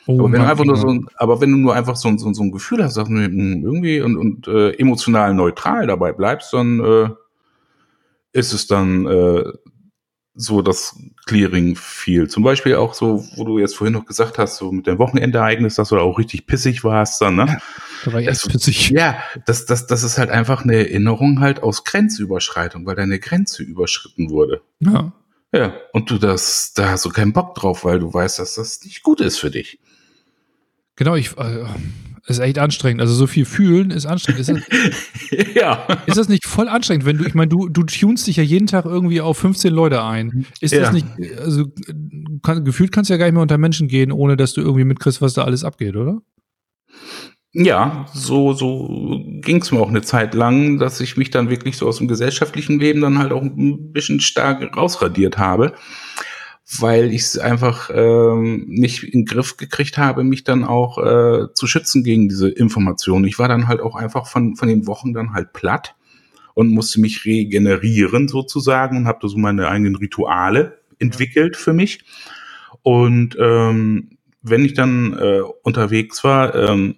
Oh, 0.05 0.19
Aber 0.19 0.31
wenn, 0.31 0.39
du 0.41 0.47
einfach 0.47 0.63
nur 0.63 0.77
so 0.77 0.87
ein, 0.87 1.07
aber 1.17 1.41
wenn 1.41 1.51
du 1.51 1.57
nur 1.57 1.75
einfach 1.75 1.97
so, 1.97 2.07
ein- 2.07 2.17
so, 2.17 2.31
so 2.33 2.41
ein 2.43 2.51
Gefühl 2.51 2.81
hast, 2.83 2.95
dass 2.95 3.07
du 3.09 3.13
hm, 3.15 3.63
irgendwie 3.65 3.99
und, 4.01 4.15
und 4.17 4.47
äh, 4.47 4.71
emotional 4.77 5.33
neutral 5.33 5.87
dabei 5.87 6.13
bleibst, 6.13 6.53
dann 6.53 6.79
äh, 6.79 7.09
ist 8.33 8.53
es 8.53 8.67
dann 8.67 9.05
äh, 9.07 9.43
so 10.39 10.61
das 10.61 10.95
Clearing 11.25 11.75
viel. 11.75 12.27
Zum 12.29 12.43
Beispiel 12.43 12.75
auch 12.75 12.93
so, 12.93 13.25
wo 13.35 13.43
du 13.43 13.57
jetzt 13.59 13.75
vorhin 13.75 13.93
noch 13.93 14.05
gesagt 14.05 14.37
hast, 14.37 14.57
so 14.57 14.71
mit 14.71 14.85
dem 14.85 14.99
Wochenendereignis, 14.99 15.75
dass 15.75 15.89
du 15.89 15.97
auch 15.97 16.19
richtig 16.19 16.45
pissig 16.45 16.83
warst 16.83 17.21
dann, 17.21 17.35
ne? 17.35 17.57
Da 18.05 18.13
war 18.13 18.19
ich 18.21 18.27
Das- 18.27 18.47
witzig. 18.53 18.89
Ja, 18.91 19.17
das, 19.47 19.65
das, 19.65 19.87
das 19.87 20.03
ist 20.03 20.19
halt 20.19 20.29
einfach 20.29 20.63
eine 20.63 20.75
Erinnerung 20.77 21.39
halt 21.39 21.63
aus 21.63 21.83
Grenzüberschreitung, 21.83 22.85
weil 22.85 22.95
deine 22.95 23.17
Grenze 23.19 23.63
überschritten 23.63 24.29
wurde. 24.29 24.61
Ja. 24.79 25.11
Ja, 25.53 25.73
und 25.93 26.11
du 26.11 26.17
das, 26.19 26.73
da 26.73 26.89
hast 26.89 27.05
du 27.05 27.09
keinen 27.09 27.33
Bock 27.33 27.55
drauf, 27.55 27.85
weil 27.85 27.97
du 27.99 28.13
weißt, 28.13 28.37
dass 28.37 28.55
das 28.55 28.83
nicht 28.83 29.01
gut 29.01 29.21
ist 29.21 29.39
für 29.39 29.49
dich. 29.49 29.79
Genau, 30.97 31.15
ich, 31.15 31.35
äh, 31.37 31.63
ist 32.27 32.39
echt 32.39 32.59
anstrengend. 32.59 33.01
Also 33.01 33.13
so 33.13 33.25
viel 33.25 33.45
fühlen 33.45 33.89
ist 33.91 34.05
anstrengend. 34.05 34.41
Ist 34.41 34.49
das, 34.49 34.59
ja. 35.55 35.87
ist 36.05 36.17
das 36.17 36.27
nicht 36.29 36.45
voll 36.45 36.67
anstrengend, 36.67 37.05
wenn 37.05 37.17
du, 37.17 37.25
ich 37.25 37.33
meine, 37.33 37.47
du, 37.49 37.69
du 37.69 37.83
tunst 37.83 38.27
dich 38.27 38.35
ja 38.35 38.43
jeden 38.43 38.67
Tag 38.67 38.85
irgendwie 38.85 39.21
auf 39.21 39.37
15 39.37 39.73
Leute 39.73 40.03
ein. 40.03 40.45
Ist 40.59 40.73
das 40.73 40.87
Ja. 40.87 40.91
nicht, 40.91 41.05
also 41.39 41.65
kann, 42.43 42.65
gefühlt 42.65 42.91
kannst 42.91 43.09
du 43.09 43.13
ja 43.13 43.17
gar 43.17 43.25
nicht 43.25 43.33
mehr 43.33 43.41
unter 43.41 43.57
Menschen 43.57 43.87
gehen, 43.87 44.11
ohne 44.11 44.35
dass 44.37 44.53
du 44.53 44.61
irgendwie 44.61 44.83
mitkriegst, 44.83 45.21
was 45.21 45.33
da 45.33 45.43
alles 45.43 45.63
abgeht, 45.63 45.95
oder? 45.95 46.21
Ja, 47.53 48.05
so, 48.13 48.53
so 48.53 49.19
ging's 49.41 49.71
mir 49.71 49.79
auch 49.79 49.89
eine 49.89 50.01
Zeit 50.01 50.35
lang, 50.35 50.77
dass 50.79 50.99
ich 50.99 51.17
mich 51.17 51.31
dann 51.31 51.49
wirklich 51.49 51.77
so 51.77 51.87
aus 51.87 51.97
dem 51.97 52.07
gesellschaftlichen 52.07 52.79
Leben 52.79 53.01
dann 53.01 53.17
halt 53.17 53.31
auch 53.31 53.41
ein 53.41 53.93
bisschen 53.93 54.19
stark 54.19 54.75
rausradiert 54.75 55.37
habe, 55.37 55.73
weil 56.79 57.13
ich 57.13 57.21
es 57.21 57.37
einfach 57.37 57.89
ähm, 57.93 58.65
nicht 58.67 59.03
in 59.03 59.21
den 59.21 59.25
Griff 59.25 59.55
gekriegt 59.55 59.97
habe, 59.97 60.23
mich 60.23 60.43
dann 60.43 60.65
auch 60.65 60.97
äh, 60.97 61.53
zu 61.53 61.65
schützen 61.65 62.03
gegen 62.03 62.27
diese 62.27 62.49
Informationen. 62.49 63.25
Ich 63.25 63.39
war 63.39 63.47
dann 63.47 63.67
halt 63.67 63.79
auch 63.79 63.95
einfach 63.95 64.27
von, 64.27 64.55
von 64.57 64.67
den 64.67 64.85
Wochen 64.85 65.13
dann 65.13 65.33
halt 65.33 65.53
platt 65.53 65.95
und 66.53 66.71
musste 66.71 66.99
mich 66.99 67.23
regenerieren 67.23 68.27
sozusagen 68.27 68.97
und 68.97 69.07
habe 69.07 69.19
da 69.21 69.29
so 69.29 69.37
meine 69.37 69.69
eigenen 69.69 69.95
Rituale 69.95 70.79
entwickelt 70.99 71.55
für 71.55 71.71
mich. 71.71 72.03
Und 72.81 73.37
ähm, 73.39 74.17
wenn 74.41 74.65
ich 74.65 74.73
dann 74.73 75.13
äh, 75.13 75.41
unterwegs 75.63 76.23
war, 76.23 76.53
ähm, 76.53 76.95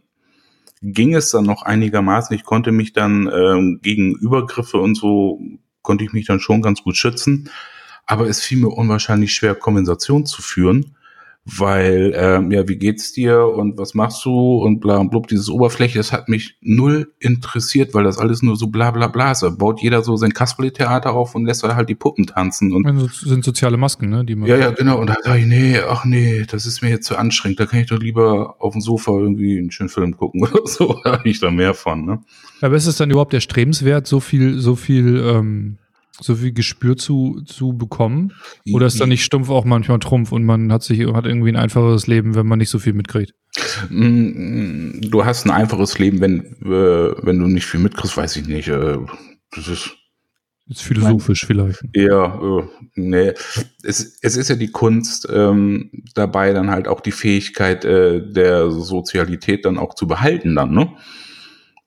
ging 0.82 1.13
es 1.13 1.29
dann 1.32 1.45
noch 1.45 1.63
einigermaßen. 1.63 2.36
Ich 2.36 2.43
konnte 2.43 2.71
mich 2.71 2.93
dann 2.93 3.29
ähm, 3.32 3.79
gegen 3.82 4.15
Übergriffe 4.15 4.77
und 4.77 4.95
so, 4.95 5.39
konnte 5.82 6.03
ich 6.05 6.13
mich 6.13 6.25
dann 6.25 6.39
schon 6.39 6.62
ganz 6.62 6.82
gut 6.82 6.95
schützen. 6.95 7.49
Aber 8.10 8.28
es 8.28 8.41
fiel 8.41 8.58
mir 8.58 8.69
unwahrscheinlich 8.69 9.34
schwer, 9.36 9.54
Konversation 9.54 10.26
zu 10.26 10.41
führen, 10.41 10.95
weil, 11.45 12.12
ähm, 12.15 12.50
ja, 12.52 12.67
wie 12.67 12.78
geht's 12.78 13.13
dir 13.13 13.45
und 13.45 13.78
was 13.78 13.93
machst 13.93 14.26
du 14.26 14.58
und 14.63 14.80
bla 14.80 14.98
und 14.98 15.12
blub, 15.12 15.28
dieses 15.28 15.48
Oberfläche, 15.48 16.00
das 16.00 16.12
hat 16.12 16.28
mich 16.28 16.58
null 16.60 17.13
interessiert, 17.19 17.93
weil 17.93 18.04
das 18.04 18.17
alles 18.17 18.41
nur 18.41 18.56
so 18.56 18.65
bla 18.65 18.89
bla 18.89 19.10
bla 19.10 19.34
ist. 19.34 19.43
Da 19.43 19.50
baut 19.50 19.80
jeder 19.84 20.02
so 20.02 20.15
sein 20.15 20.34
Kasperle-Theater 20.34 21.13
auf 21.13 21.36
und 21.36 21.45
lässt 21.45 21.63
da 21.63 21.76
halt 21.76 21.88
die 21.88 21.93
Puppen 21.93 22.26
tanzen 22.26 22.74
und 22.74 22.84
Das 22.84 23.19
sind 23.19 23.45
soziale 23.45 23.78
Masken, 23.78 24.10
ne? 24.10 24.26
Die 24.26 24.34
man 24.34 24.50
ja, 24.50 24.58
ja, 24.58 24.72
genau. 24.72 25.00
Und 25.00 25.08
da 25.08 25.15
sage 25.22 25.41
ich, 25.41 25.45
nee, 25.45 25.80
ach 25.80 26.04
nee, 26.04 26.45
das 26.50 26.65
ist 26.65 26.82
mir 26.82 26.89
jetzt 26.89 27.06
zu 27.06 27.15
anstrengend. 27.15 27.60
Da 27.60 27.67
kann 27.67 27.80
ich 27.80 27.88
doch 27.89 28.00
lieber 28.00 28.56
auf 28.58 28.74
dem 28.74 28.82
Sofa 28.82 29.12
irgendwie 29.12 29.60
einen 29.60 29.69
schönen 29.69 29.89
Film 29.89 30.17
gucken 30.17 30.41
oder 30.52 30.65
so. 30.65 31.00
Da 31.04 31.12
habe 31.12 31.30
ich 31.30 31.39
da 31.39 31.52
mehr 31.52 31.76
von, 31.76 32.06
ne? 32.06 32.22
Aber 32.62 32.76
ist 32.76 32.88
es 32.88 32.98
dann 32.98 33.12
überhaupt 33.12 33.36
erstrebenswert, 33.36 34.08
so 34.08 34.19
viel, 34.19 34.58
so 34.58 34.76
viel, 34.76 35.24
ähm, 35.24 35.78
so 36.21 36.36
viel 36.36 36.51
Gespür 36.53 36.97
zu, 36.97 37.41
zu 37.45 37.73
bekommen? 37.77 38.34
Oder 38.73 38.88
ist 38.88 38.99
dann 38.99 39.10
nicht 39.10 39.23
stumpf 39.23 39.49
auch 39.49 39.65
manchmal 39.65 39.99
Trumpf 39.99 40.32
und 40.32 40.43
man 40.43 40.71
hat 40.71 40.84
sich, 40.84 40.99
hat 41.13 41.25
irgendwie 41.25 41.49
ein 41.51 41.55
einfacheres 41.55 42.08
Leben, 42.08 42.36
wenn 42.36 42.45
man 42.47 42.60
nicht 42.60 42.69
so 42.69 42.79
viel 42.79 42.93
mitkriegt? 42.93 43.34
Mm, 43.89 45.01
Du 45.10 45.25
hast 45.25 45.45
ein 45.45 45.51
einfaches 45.51 45.97
Leben, 45.99 46.19
wenn, 46.21 46.39
äh, 46.63 47.25
wenn 47.25 47.39
du 47.39 47.47
nicht 47.47 47.65
viel 47.65 47.79
mitkriegst, 47.79 48.17
weiß 48.17 48.36
ich 48.38 48.47
nicht. 48.47 48.67
Äh, 48.67 48.97
das 49.55 49.67
ist 49.67 49.95
Jetzt 50.67 50.84
philosophisch 50.84 51.45
vielleicht. 51.47 51.82
eher, 51.93 52.39
äh, 52.43 52.89
nee. 52.93 53.34
Es, 53.82 54.19
es 54.21 54.38
ist 54.38 54.49
ja 54.49 54.55
die 54.55 54.69
Kunst, 54.71 55.27
ähm, 55.34 55.89
dabei 56.13 56.53
dann 56.53 56.69
halt 56.69 56.88
auch 56.88 57.01
die 57.01 57.12
Fähigkeit 57.12 57.86
äh, 57.86 58.21
der 58.32 58.69
Sozialität 58.69 59.65
dann 59.65 59.79
auch 59.79 59.95
zu 59.95 60.05
behalten 60.08 60.55
dann, 60.55 60.71
ne? 60.71 60.91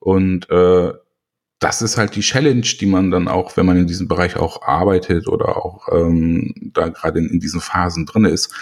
Und 0.00 0.50
äh, 0.50 0.92
das 1.62 1.80
ist 1.80 1.96
halt 1.96 2.16
die 2.16 2.22
Challenge, 2.22 2.60
die 2.60 2.86
man 2.86 3.12
dann 3.12 3.28
auch, 3.28 3.56
wenn 3.56 3.66
man 3.66 3.76
in 3.76 3.86
diesem 3.86 4.08
Bereich 4.08 4.36
auch 4.36 4.62
arbeitet 4.62 5.28
oder 5.28 5.56
auch 5.56 5.88
ähm, 5.92 6.52
da 6.74 6.88
gerade 6.88 7.20
in, 7.20 7.28
in 7.28 7.40
diesen 7.40 7.60
Phasen 7.60 8.04
drin 8.04 8.24
ist, 8.24 8.52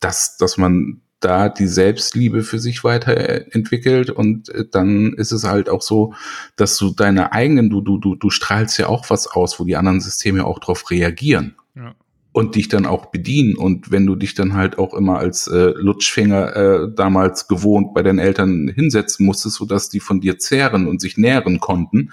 dass, 0.00 0.38
dass 0.38 0.56
man 0.56 1.02
da 1.20 1.48
die 1.50 1.66
Selbstliebe 1.66 2.42
für 2.42 2.58
sich 2.58 2.84
weiterentwickelt 2.84 4.08
und 4.08 4.48
äh, 4.50 4.64
dann 4.70 5.12
ist 5.14 5.32
es 5.32 5.44
halt 5.44 5.68
auch 5.68 5.82
so, 5.82 6.14
dass 6.56 6.78
du 6.78 6.90
deine 6.90 7.32
eigenen, 7.32 7.68
du, 7.68 7.82
du, 7.82 7.98
du, 7.98 8.14
du 8.14 8.30
strahlst 8.30 8.78
ja 8.78 8.88
auch 8.88 9.10
was 9.10 9.26
aus, 9.26 9.60
wo 9.60 9.64
die 9.64 9.76
anderen 9.76 10.00
Systeme 10.00 10.46
auch 10.46 10.58
drauf 10.58 10.90
reagieren 10.90 11.56
Ja. 11.74 11.94
Und 12.32 12.54
dich 12.54 12.68
dann 12.68 12.86
auch 12.86 13.06
bedienen. 13.06 13.56
Und 13.56 13.90
wenn 13.90 14.06
du 14.06 14.14
dich 14.14 14.34
dann 14.34 14.54
halt 14.54 14.78
auch 14.78 14.94
immer 14.94 15.18
als 15.18 15.46
äh, 15.48 15.72
Lutschfinger 15.76 16.56
äh, 16.56 16.88
damals 16.94 17.48
gewohnt 17.48 17.94
bei 17.94 18.02
deinen 18.02 18.18
Eltern 18.18 18.68
hinsetzen 18.68 19.26
musstest, 19.26 19.56
sodass 19.56 19.88
die 19.88 20.00
von 20.00 20.20
dir 20.20 20.38
zehren 20.38 20.86
und 20.86 21.00
sich 21.00 21.16
nähren 21.16 21.60
konnten, 21.60 22.12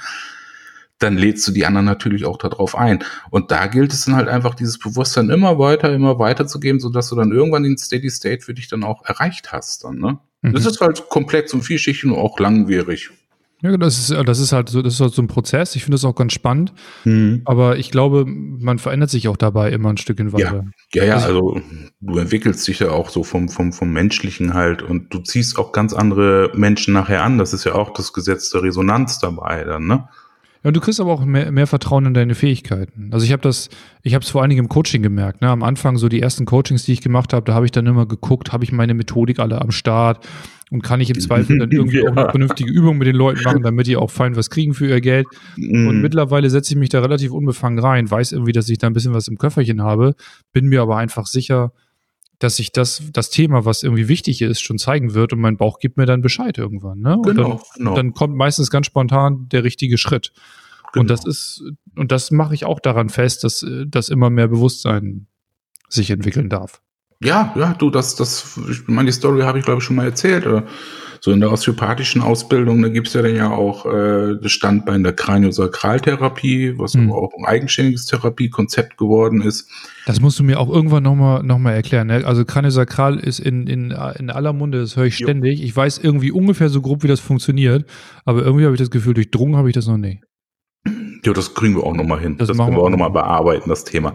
dann 0.99 1.17
lädst 1.17 1.45
du 1.47 1.51
die 1.51 1.65
anderen 1.65 1.85
natürlich 1.85 2.25
auch 2.25 2.37
darauf 2.37 2.75
ein. 2.75 3.03
Und 3.29 3.51
da 3.51 3.67
gilt 3.67 3.91
es 3.91 4.05
dann 4.05 4.15
halt 4.15 4.29
einfach, 4.29 4.55
dieses 4.55 4.79
Bewusstsein 4.79 5.29
immer 5.29 5.59
weiter, 5.59 5.93
immer 5.93 6.19
weiter 6.19 6.47
zu 6.47 6.59
geben, 6.59 6.79
sodass 6.79 7.09
du 7.09 7.15
dann 7.15 7.31
irgendwann 7.31 7.63
den 7.63 7.77
Steady 7.77 8.09
State 8.09 8.43
für 8.43 8.53
dich 8.53 8.69
dann 8.69 8.83
auch 8.83 9.03
erreicht 9.03 9.51
hast. 9.51 9.83
Dann, 9.83 9.99
ne? 9.99 10.19
Mhm. 10.41 10.53
Das 10.53 10.65
ist 10.65 10.79
halt 10.79 11.09
komplex 11.09 11.53
und 11.53 11.63
vielschichtig 11.63 12.09
und 12.09 12.17
auch 12.17 12.39
langwierig. 12.39 13.11
Ja, 13.71 13.77
das 13.77 13.97
ist, 13.97 14.27
das 14.27 14.39
ist 14.39 14.51
halt 14.51 14.69
so, 14.69 14.81
das 14.81 14.93
ist 14.95 14.99
halt 15.01 15.13
so 15.13 15.21
ein 15.21 15.27
Prozess. 15.27 15.75
Ich 15.75 15.83
finde 15.83 15.95
das 15.95 16.05
auch 16.05 16.15
ganz 16.15 16.33
spannend. 16.33 16.73
Aber 17.45 17.77
ich 17.77 17.89
glaube, 17.89 18.25
man 18.27 18.77
verändert 18.79 19.09
sich 19.09 19.27
auch 19.27 19.37
dabei 19.37 19.71
immer 19.71 19.89
ein 19.89 19.97
Stückchen 19.97 20.33
weiter. 20.33 20.65
Ja, 20.93 21.03
ja, 21.03 21.15
Also- 21.15 21.25
also 21.55 21.61
du 22.01 22.17
entwickelst 22.19 22.67
dich 22.67 22.79
ja 22.79 22.91
auch 22.91 23.09
so 23.09 23.23
vom, 23.23 23.49
vom, 23.49 23.73
vom 23.73 23.91
Menschlichen 23.91 24.53
halt 24.53 24.81
und 24.83 25.13
du 25.13 25.19
ziehst 25.19 25.57
auch 25.57 25.71
ganz 25.71 25.93
andere 25.93 26.51
Menschen 26.53 26.93
nachher 26.93 27.23
an. 27.23 27.37
Das 27.37 27.53
ist 27.53 27.63
ja 27.63 27.73
auch 27.75 27.91
das 27.93 28.13
Gesetz 28.13 28.49
der 28.51 28.61
Resonanz 28.63 29.19
dabei 29.19 29.63
dann, 29.63 29.87
ne? 29.87 30.07
Ja, 30.65 30.69
und 30.69 30.75
du 30.75 30.81
kriegst 30.81 30.99
aber 30.99 31.11
auch 31.13 31.23
mehr, 31.23 31.51
mehr 31.51 31.67
Vertrauen 31.67 32.07
in 32.07 32.15
deine 32.15 32.33
Fähigkeiten. 32.33 33.09
Also 33.11 33.23
ich 33.23 33.31
habe 33.31 33.43
das, 33.43 33.69
ich 34.01 34.15
habe 34.15 34.23
es 34.23 34.31
vor 34.31 34.41
allen 34.41 34.49
Dingen 34.49 34.63
im 34.63 34.69
Coaching 34.69 35.03
gemerkt. 35.03 35.41
Ne? 35.41 35.49
Am 35.49 35.61
Anfang 35.61 35.97
so 35.97 36.09
die 36.09 36.19
ersten 36.19 36.45
Coachings, 36.45 36.83
die 36.85 36.93
ich 36.93 37.01
gemacht 37.01 37.33
habe, 37.33 37.45
da 37.45 37.53
habe 37.53 37.65
ich 37.65 37.71
dann 37.71 37.85
immer 37.85 38.07
geguckt, 38.07 38.51
habe 38.51 38.63
ich 38.63 38.71
meine 38.71 38.95
Methodik 38.95 39.37
alle 39.37 39.61
am 39.61 39.69
Start 39.69 40.27
und 40.71 40.81
kann 40.81 40.99
ich 41.01 41.11
im 41.11 41.19
Zweifel 41.19 41.59
dann 41.59 41.69
irgendwie 41.71 41.99
Ja. 41.99 42.09
auch 42.09 42.17
eine 42.17 42.31
vernünftige 42.31 42.71
Übung 42.71 42.97
mit 42.97 43.07
den 43.07 43.15
Leuten 43.15 43.43
machen, 43.43 43.61
damit 43.61 43.85
die 43.85 43.95
auch 43.95 44.09
fein 44.09 44.35
was 44.35 44.49
kriegen 44.49 44.73
für 44.73 44.87
ihr 44.87 45.01
Geld. 45.01 45.27
Und 45.55 45.97
Mhm. 45.97 46.01
mittlerweile 46.01 46.49
setze 46.49 46.73
ich 46.73 46.79
mich 46.79 46.89
da 46.89 46.99
relativ 46.99 47.31
unbefangen 47.31 47.77
rein, 47.77 48.09
weiß 48.09 48.31
irgendwie, 48.31 48.51
dass 48.51 48.67
ich 48.67 48.79
da 48.79 48.87
ein 48.87 48.93
bisschen 48.93 49.13
was 49.13 49.27
im 49.27 49.37
Köfferchen 49.37 49.83
habe, 49.83 50.15
bin 50.51 50.65
mir 50.65 50.81
aber 50.81 50.97
einfach 50.97 51.27
sicher, 51.27 51.73
dass 52.45 52.57
sich 52.57 52.71
das, 52.71 53.01
das 53.11 53.31
Thema, 53.31 53.65
was 53.65 53.81
irgendwie 53.81 54.07
wichtig 54.07 54.39
ist, 54.43 54.61
schon 54.61 54.77
zeigen 54.77 55.15
wird 55.15 55.33
und 55.33 55.39
mein 55.39 55.57
Bauch 55.57 55.79
gibt 55.79 55.97
mir 55.97 56.05
dann 56.05 56.21
Bescheid 56.21 56.59
irgendwann. 56.59 56.99
Ne? 56.99 57.17
Und 57.17 57.23
Genau, 57.23 57.49
dann, 57.49 57.59
genau. 57.75 57.95
dann 57.95 58.13
kommt 58.13 58.35
meistens 58.35 58.69
ganz 58.69 58.85
spontan 58.85 59.49
der 59.49 59.63
richtige 59.63 59.97
Schritt. 59.97 60.31
Und 60.93 61.07
Genau. 61.07 61.07
das 61.07 61.25
ist, 61.25 61.63
und 61.95 62.11
das 62.11 62.29
mache 62.29 62.53
ich 62.53 62.63
auch 62.63 62.79
daran 62.79 63.09
fest, 63.09 63.43
dass, 63.43 63.65
dass 63.87 64.09
immer 64.09 64.29
mehr 64.29 64.47
Bewusstsein 64.47 65.25
sich 65.89 66.11
entwickeln 66.11 66.47
darf. 66.47 66.83
Ja, 67.19 67.51
ja, 67.55 67.73
du, 67.73 67.89
das, 67.89 68.15
das, 68.15 68.59
ich 68.69 68.87
meine, 68.87 69.07
die 69.07 69.13
Story 69.13 69.41
habe 69.41 69.57
ich, 69.57 69.65
glaube 69.65 69.79
ich, 69.79 69.83
schon 69.83 69.95
mal 69.95 70.05
erzählt. 70.05 70.45
Oder 70.45 70.65
so 71.25 71.31
in 71.31 71.39
der 71.39 71.51
osteopathischen 71.51 72.21
Ausbildung, 72.21 72.83
da 72.83 72.89
gibt's 72.89 73.13
ja 73.15 73.23
dann 73.23 73.35
ja 73.35 73.49
auch 73.49 73.87
äh, 73.87 74.35
das 74.39 74.51
Standbein 74.51 75.01
der 75.01 75.13
Kraniosakraltherapie, 75.13 76.77
was 76.77 76.93
Hm. 76.93 77.11
aber 77.11 77.19
auch 77.19 77.31
ein 77.39 77.45
eigenständiges 77.45 78.05
Therapiekonzept 78.05 78.95
geworden 78.97 79.41
ist. 79.41 79.67
Das 80.05 80.21
musst 80.21 80.37
du 80.37 80.43
mir 80.43 80.59
auch 80.59 80.69
irgendwann 80.69 81.01
nochmal 81.01 81.41
noch 81.41 81.57
mal 81.57 81.71
erklären. 81.71 82.07
Ne? 82.07 82.21
Also 82.25 82.45
Kraniosakral 82.45 83.17
ist 83.19 83.39
in, 83.39 83.65
in, 83.65 83.89
in 84.19 84.29
aller 84.29 84.53
Munde, 84.53 84.79
das 84.81 84.95
höre 84.97 85.05
ich 85.05 85.17
Jo. 85.19 85.25
ständig. 85.25 85.63
Ich 85.63 85.75
weiß 85.75 85.97
irgendwie 85.97 86.31
ungefähr 86.31 86.69
so 86.69 86.79
grob, 86.81 87.01
wie 87.01 87.07
das 87.07 87.19
funktioniert, 87.19 87.89
aber 88.23 88.43
irgendwie 88.43 88.65
habe 88.65 88.75
ich 88.75 88.79
das 88.79 88.91
Gefühl, 88.91 89.15
durchdrungen 89.15 89.57
habe 89.57 89.69
ich 89.69 89.73
das 89.73 89.87
noch 89.87 89.97
nicht. 89.97 90.21
Ja, 91.25 91.33
das 91.33 91.55
kriegen 91.55 91.75
wir 91.75 91.83
auch 91.83 91.95
nochmal 91.95 92.19
hin. 92.19 92.37
Das 92.37 92.49
Das, 92.49 92.57
können 92.57 92.75
wir 92.77 92.83
auch 92.83 92.89
nochmal 92.91 93.07
noch. 93.07 93.15
bearbeiten, 93.15 93.67
das 93.67 93.83
Thema. 93.83 94.13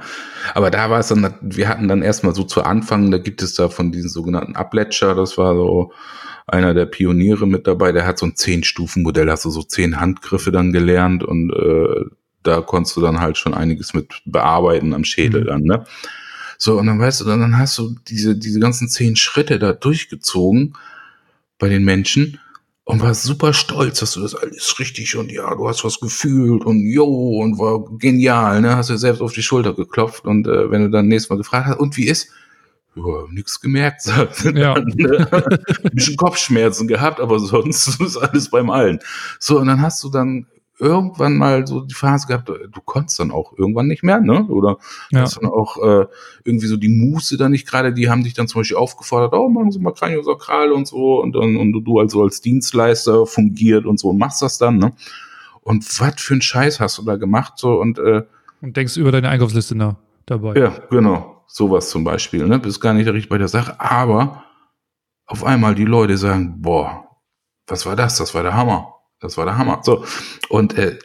Aber 0.54 0.70
da 0.70 0.90
war 0.90 1.00
es 1.00 1.08
dann, 1.08 1.34
wir 1.40 1.68
hatten 1.68 1.88
dann 1.88 2.02
erstmal 2.02 2.36
so 2.36 2.44
zu 2.44 2.62
Anfang, 2.62 3.10
da 3.10 3.18
gibt 3.18 3.42
es 3.42 3.54
da 3.54 3.68
von 3.68 3.90
diesen 3.90 4.08
sogenannten 4.10 4.54
Abletscher, 4.54 5.16
das 5.16 5.36
war 5.36 5.56
so 5.56 5.92
einer 6.50 6.74
der 6.74 6.86
Pioniere 6.86 7.46
mit 7.46 7.66
dabei, 7.66 7.92
der 7.92 8.06
hat 8.06 8.18
so 8.18 8.26
ein 8.26 8.36
Zehn-Stufen-Modell, 8.36 9.30
hast 9.30 9.44
du 9.44 9.50
so 9.50 9.62
zehn 9.62 10.00
Handgriffe 10.00 10.50
dann 10.52 10.72
gelernt 10.72 11.22
und 11.22 11.50
äh, 11.52 12.04
da 12.42 12.60
konntest 12.60 12.96
du 12.96 13.00
dann 13.00 13.20
halt 13.20 13.36
schon 13.36 13.54
einiges 13.54 13.94
mit 13.94 14.22
bearbeiten 14.24 14.94
am 14.94 15.04
Schädel 15.04 15.42
Mhm. 15.42 15.46
dann, 15.46 15.62
ne? 15.62 15.84
So, 16.58 16.78
und 16.78 16.86
dann 16.86 16.98
weißt 16.98 17.22
du, 17.22 17.24
dann, 17.24 17.56
hast 17.56 17.78
du 17.78 17.94
diese, 18.08 18.36
diese 18.36 18.60
ganzen 18.60 18.88
zehn 18.88 19.16
Schritte 19.16 19.58
da 19.58 19.72
durchgezogen 19.72 20.74
bei 21.58 21.68
den 21.70 21.84
Menschen 21.84 22.38
und 22.84 23.00
war 23.02 23.14
super 23.14 23.52
stolz, 23.54 24.00
dass 24.00 24.12
du 24.12 24.20
das 24.20 24.34
alles 24.34 24.78
richtig 24.78 25.16
und 25.16 25.30
ja, 25.30 25.54
du 25.54 25.68
hast 25.68 25.84
was 25.84 26.00
gefühlt 26.00 26.64
und 26.64 26.84
jo 26.84 27.38
und 27.40 27.58
war 27.58 27.84
genial, 27.98 28.60
ne? 28.60 28.76
Hast 28.76 28.90
dir 28.90 28.98
selbst 28.98 29.22
auf 29.22 29.32
die 29.32 29.42
Schulter 29.42 29.74
geklopft 29.74 30.24
und 30.24 30.46
äh, 30.46 30.70
wenn 30.70 30.82
du 30.82 30.90
dann 30.90 31.08
nächstes 31.08 31.30
Mal 31.30 31.36
gefragt 31.36 31.66
hast, 31.66 31.78
und 31.78 31.96
wie 31.96 32.08
ist? 32.08 32.30
Ja, 32.96 33.24
nix 33.30 33.60
gemerkt, 33.60 34.02
sagt 34.02 34.44
er 34.44 34.56
Ja. 34.56 34.74
dann, 34.74 34.84
ne? 34.96 35.28
Ein 35.84 35.90
bisschen 35.92 36.16
Kopfschmerzen 36.16 36.88
gehabt, 36.88 37.20
aber 37.20 37.38
sonst 37.38 38.00
ist 38.00 38.16
alles 38.16 38.50
beim 38.50 38.70
Allen. 38.70 38.98
So, 39.38 39.58
und 39.60 39.66
dann 39.68 39.80
hast 39.80 40.02
du 40.02 40.08
dann 40.10 40.46
irgendwann 40.78 41.36
mal 41.36 41.66
so 41.66 41.80
die 41.82 41.94
Phase 41.94 42.26
gehabt, 42.26 42.48
du 42.48 42.80
konntest 42.86 43.20
dann 43.20 43.30
auch 43.32 43.52
irgendwann 43.58 43.86
nicht 43.86 44.02
mehr, 44.02 44.18
ne? 44.20 44.44
Oder 44.46 44.78
Ja. 45.10 45.20
hast 45.20 45.36
dann 45.36 45.44
auch 45.50 45.76
äh, 45.76 46.06
irgendwie 46.44 46.66
so 46.68 46.76
die 46.78 46.88
Muße 46.88 47.36
da 47.36 47.48
nicht 47.50 47.68
gerade, 47.68 47.92
die 47.92 48.08
haben 48.08 48.24
dich 48.24 48.32
dann 48.32 48.48
zum 48.48 48.60
Beispiel 48.62 48.78
aufgefordert, 48.78 49.34
oh, 49.34 49.48
machen 49.50 49.70
Sie 49.72 49.78
mal 49.78 49.92
Kraniosakral 49.92 50.72
und 50.72 50.88
so 50.88 51.20
und 51.22 51.34
dann 51.36 51.56
und 51.58 51.72
du 51.84 52.00
also 52.00 52.22
als 52.22 52.40
Dienstleister 52.40 53.26
fungiert 53.26 53.84
und 53.84 54.00
so 54.00 54.08
und 54.08 54.18
machst 54.18 54.40
das 54.42 54.56
dann, 54.58 54.78
ne? 54.78 54.92
Und 55.62 55.84
was 56.00 56.14
für 56.16 56.34
ein 56.34 56.40
Scheiß 56.42 56.80
hast 56.80 56.96
du 56.96 57.02
da 57.02 57.16
gemacht 57.16 57.52
so 57.56 57.78
und 57.78 57.98
äh, 57.98 58.22
Und 58.62 58.74
denkst 58.76 58.96
über 58.96 59.12
deine 59.12 59.28
Einkaufsliste 59.28 59.74
nach 59.76 59.96
dabei. 60.30 60.54
ja, 60.58 60.72
genau, 60.90 61.44
sowas 61.46 61.90
zum 61.90 62.04
Beispiel, 62.04 62.46
ne? 62.46 62.58
Bist 62.58 62.80
gar 62.80 62.94
nicht 62.94 63.06
richtig 63.08 63.28
bei 63.28 63.38
der 63.38 63.48
Sache, 63.48 63.78
aber 63.80 64.44
auf 65.26 65.44
einmal 65.44 65.74
die 65.74 65.84
Leute 65.84 66.16
sagen, 66.16 66.60
boah, 66.62 67.06
was 67.66 67.86
war 67.86 67.96
das? 67.96 68.16
Das 68.16 68.34
war 68.34 68.42
der 68.42 68.54
Hammer. 68.54 68.94
Das 69.20 69.36
war 69.36 69.44
der 69.44 69.58
Hammer. 69.58 69.80
So. 69.82 70.04
Und 70.48 70.76
äh, 70.78 70.98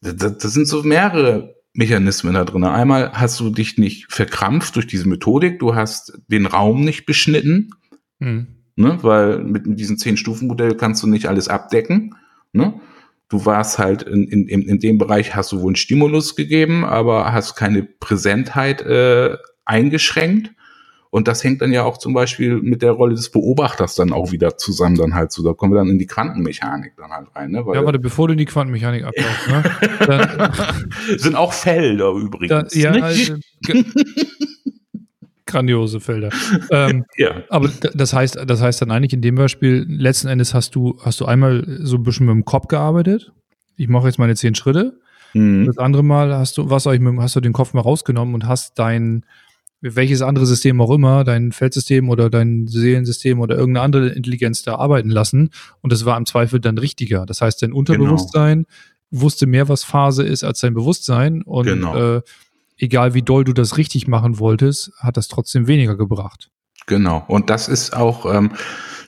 das, 0.00 0.38
das 0.38 0.52
sind 0.52 0.66
so 0.66 0.82
mehrere 0.82 1.54
Mechanismen 1.72 2.34
da 2.34 2.44
drin. 2.44 2.62
Einmal 2.64 3.12
hast 3.12 3.40
du 3.40 3.50
dich 3.50 3.76
nicht 3.78 4.12
verkrampft 4.12 4.76
durch 4.76 4.86
diese 4.86 5.08
Methodik, 5.08 5.58
du 5.58 5.74
hast 5.74 6.20
den 6.28 6.46
Raum 6.46 6.82
nicht 6.84 7.04
beschnitten, 7.06 7.70
Mhm. 8.20 8.46
ne? 8.76 8.98
weil 9.02 9.38
mit, 9.42 9.66
mit 9.66 9.78
diesem 9.80 9.98
Zehn-Stufen-Modell 9.98 10.76
kannst 10.76 11.02
du 11.02 11.08
nicht 11.08 11.26
alles 11.26 11.48
abdecken. 11.48 12.14
Ne? 12.52 12.80
Du 13.34 13.44
warst 13.46 13.80
halt 13.80 14.02
in, 14.04 14.28
in, 14.28 14.62
in 14.62 14.78
dem 14.78 14.96
Bereich, 14.96 15.34
hast 15.34 15.50
du 15.50 15.60
wohl 15.60 15.70
einen 15.70 15.74
Stimulus 15.74 16.36
gegeben, 16.36 16.84
aber 16.84 17.32
hast 17.32 17.56
keine 17.56 17.82
Präsentheit 17.82 18.80
äh, 18.82 19.36
eingeschränkt. 19.64 20.52
Und 21.10 21.26
das 21.26 21.42
hängt 21.42 21.60
dann 21.60 21.72
ja 21.72 21.82
auch 21.82 21.98
zum 21.98 22.14
Beispiel 22.14 22.62
mit 22.62 22.80
der 22.80 22.92
Rolle 22.92 23.16
des 23.16 23.30
Beobachters 23.30 23.96
dann 23.96 24.12
auch 24.12 24.30
wieder 24.30 24.56
zusammen 24.56 24.94
dann 24.94 25.16
halt 25.16 25.32
so. 25.32 25.42
Da 25.42 25.52
kommen 25.52 25.72
wir 25.72 25.78
dann 25.78 25.88
in 25.88 25.98
die 25.98 26.06
Quantenmechanik 26.06 26.92
dann 26.96 27.10
halt 27.10 27.26
rein. 27.34 27.50
Ne? 27.50 27.66
Weil 27.66 27.74
Ja, 27.74 27.84
warte, 27.84 27.98
bevor 27.98 28.28
du 28.28 28.34
in 28.34 28.38
die 28.38 28.44
Quantenmechanik 28.44 29.02
abtauchst, 29.02 29.48
ne? 29.48 29.64
Dann, 30.06 31.18
sind 31.18 31.34
auch 31.34 31.52
Felder 31.52 32.12
da, 32.12 32.18
übrigens. 32.20 32.74
ja, 32.76 32.92
nicht? 32.92 33.02
also, 33.02 33.34
grandiose 35.54 36.00
Felder. 36.00 36.30
Ähm, 36.70 37.04
ja, 37.16 37.42
aber 37.50 37.70
das 37.94 38.12
heißt, 38.12 38.38
das 38.46 38.60
heißt 38.60 38.82
dann 38.82 38.90
eigentlich 38.90 39.12
in 39.12 39.22
dem 39.22 39.34
Beispiel, 39.36 39.86
letzten 39.88 40.28
Endes 40.28 40.52
hast 40.54 40.74
du, 40.74 40.98
hast 41.02 41.20
du 41.20 41.26
einmal 41.26 41.64
so 41.82 41.96
ein 41.96 42.02
bisschen 42.02 42.26
mit 42.26 42.34
dem 42.34 42.44
Kopf 42.44 42.68
gearbeitet. 42.68 43.32
Ich 43.76 43.88
mache 43.88 44.06
jetzt 44.06 44.18
meine 44.18 44.34
zehn 44.34 44.54
Schritte. 44.54 44.98
Mhm. 45.34 45.66
Das 45.66 45.78
andere 45.78 46.02
Mal 46.04 46.34
hast 46.36 46.58
du, 46.58 46.70
was 46.70 46.86
mit, 46.86 46.94
dem- 47.00 47.20
hast 47.20 47.36
du 47.36 47.40
den 47.40 47.52
Kopf 47.52 47.72
mal 47.74 47.80
rausgenommen 47.80 48.34
und 48.34 48.46
hast 48.46 48.78
dein, 48.78 49.24
welches 49.80 50.22
andere 50.22 50.46
System 50.46 50.80
auch 50.80 50.90
immer, 50.90 51.24
dein 51.24 51.52
Feldsystem 51.52 52.08
oder 52.08 52.30
dein 52.30 52.66
Seelensystem 52.66 53.40
oder 53.40 53.56
irgendeine 53.56 53.84
andere 53.84 54.08
Intelligenz 54.08 54.62
da 54.62 54.76
arbeiten 54.76 55.10
lassen. 55.10 55.50
Und 55.82 55.92
das 55.92 56.04
war 56.04 56.16
im 56.16 56.26
Zweifel 56.26 56.60
dann 56.60 56.78
richtiger. 56.78 57.26
Das 57.26 57.40
heißt, 57.40 57.62
dein 57.62 57.72
Unterbewusstsein 57.72 58.66
wusste 59.10 59.46
mehr, 59.46 59.68
was 59.68 59.84
Phase 59.84 60.22
ist, 60.24 60.42
als 60.44 60.60
dein 60.60 60.74
Bewusstsein. 60.74 61.42
Und 61.42 61.66
Genau. 61.66 62.16
äh, 62.16 62.22
egal 62.78 63.14
wie 63.14 63.22
doll 63.22 63.44
du 63.44 63.52
das 63.52 63.76
richtig 63.76 64.08
machen 64.08 64.38
wolltest, 64.38 64.92
hat 64.98 65.16
das 65.16 65.28
trotzdem 65.28 65.66
weniger 65.66 65.96
gebracht. 65.96 66.50
Genau. 66.86 67.24
Und 67.28 67.48
das 67.50 67.68
ist 67.68 67.96
auch 67.96 68.26
ähm, 68.32 68.52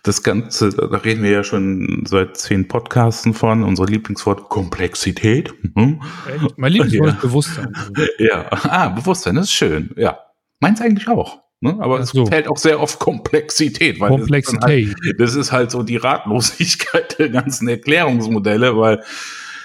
das 0.03 0.23
Ganze, 0.23 0.71
da 0.71 0.87
reden 0.99 1.23
wir 1.23 1.31
ja 1.31 1.45
schon 1.45 2.05
seit 2.07 2.37
zehn 2.37 2.69
Podcasten 2.69 3.35
von, 3.35 3.65
unser 3.65 3.87
Lieblingswort 3.87 4.49
Komplexität. 4.49 5.53
Mhm. 5.75 6.01
Mein 6.57 6.73
Lieblingswort 6.73 7.09
Ja. 7.09 7.15
ist 7.15 7.21
Bewusstsein. 7.21 7.77
Ja, 8.19 8.47
ah, 8.51 8.89
Bewusstsein, 8.91 9.35
das 9.35 9.47
ist 9.47 9.53
schön. 9.53 9.91
Ja, 9.97 10.19
meins 10.61 10.81
eigentlich 10.81 11.09
auch. 11.09 11.41
Ne? 11.61 11.77
Aber 11.81 12.01
es 12.01 12.11
so. 12.11 12.27
fällt 12.27 12.49
auch 12.49 12.57
sehr 12.59 12.81
oft 12.81 12.99
Komplexität. 12.99 13.99
Weil 13.99 14.11
Das 14.11 14.17
ist, 14.19 14.21
Komplexität. 14.21 14.95
halt, 15.05 15.21
das 15.21 15.35
ist 15.35 15.53
halt 15.53 15.71
so 15.71 15.83
die 15.83 15.97
Ratlosigkeit 15.97 17.19
der 17.19 17.31
ganzen 17.31 17.67
Erklärungsmodelle, 17.69 18.77
weil 18.77 19.03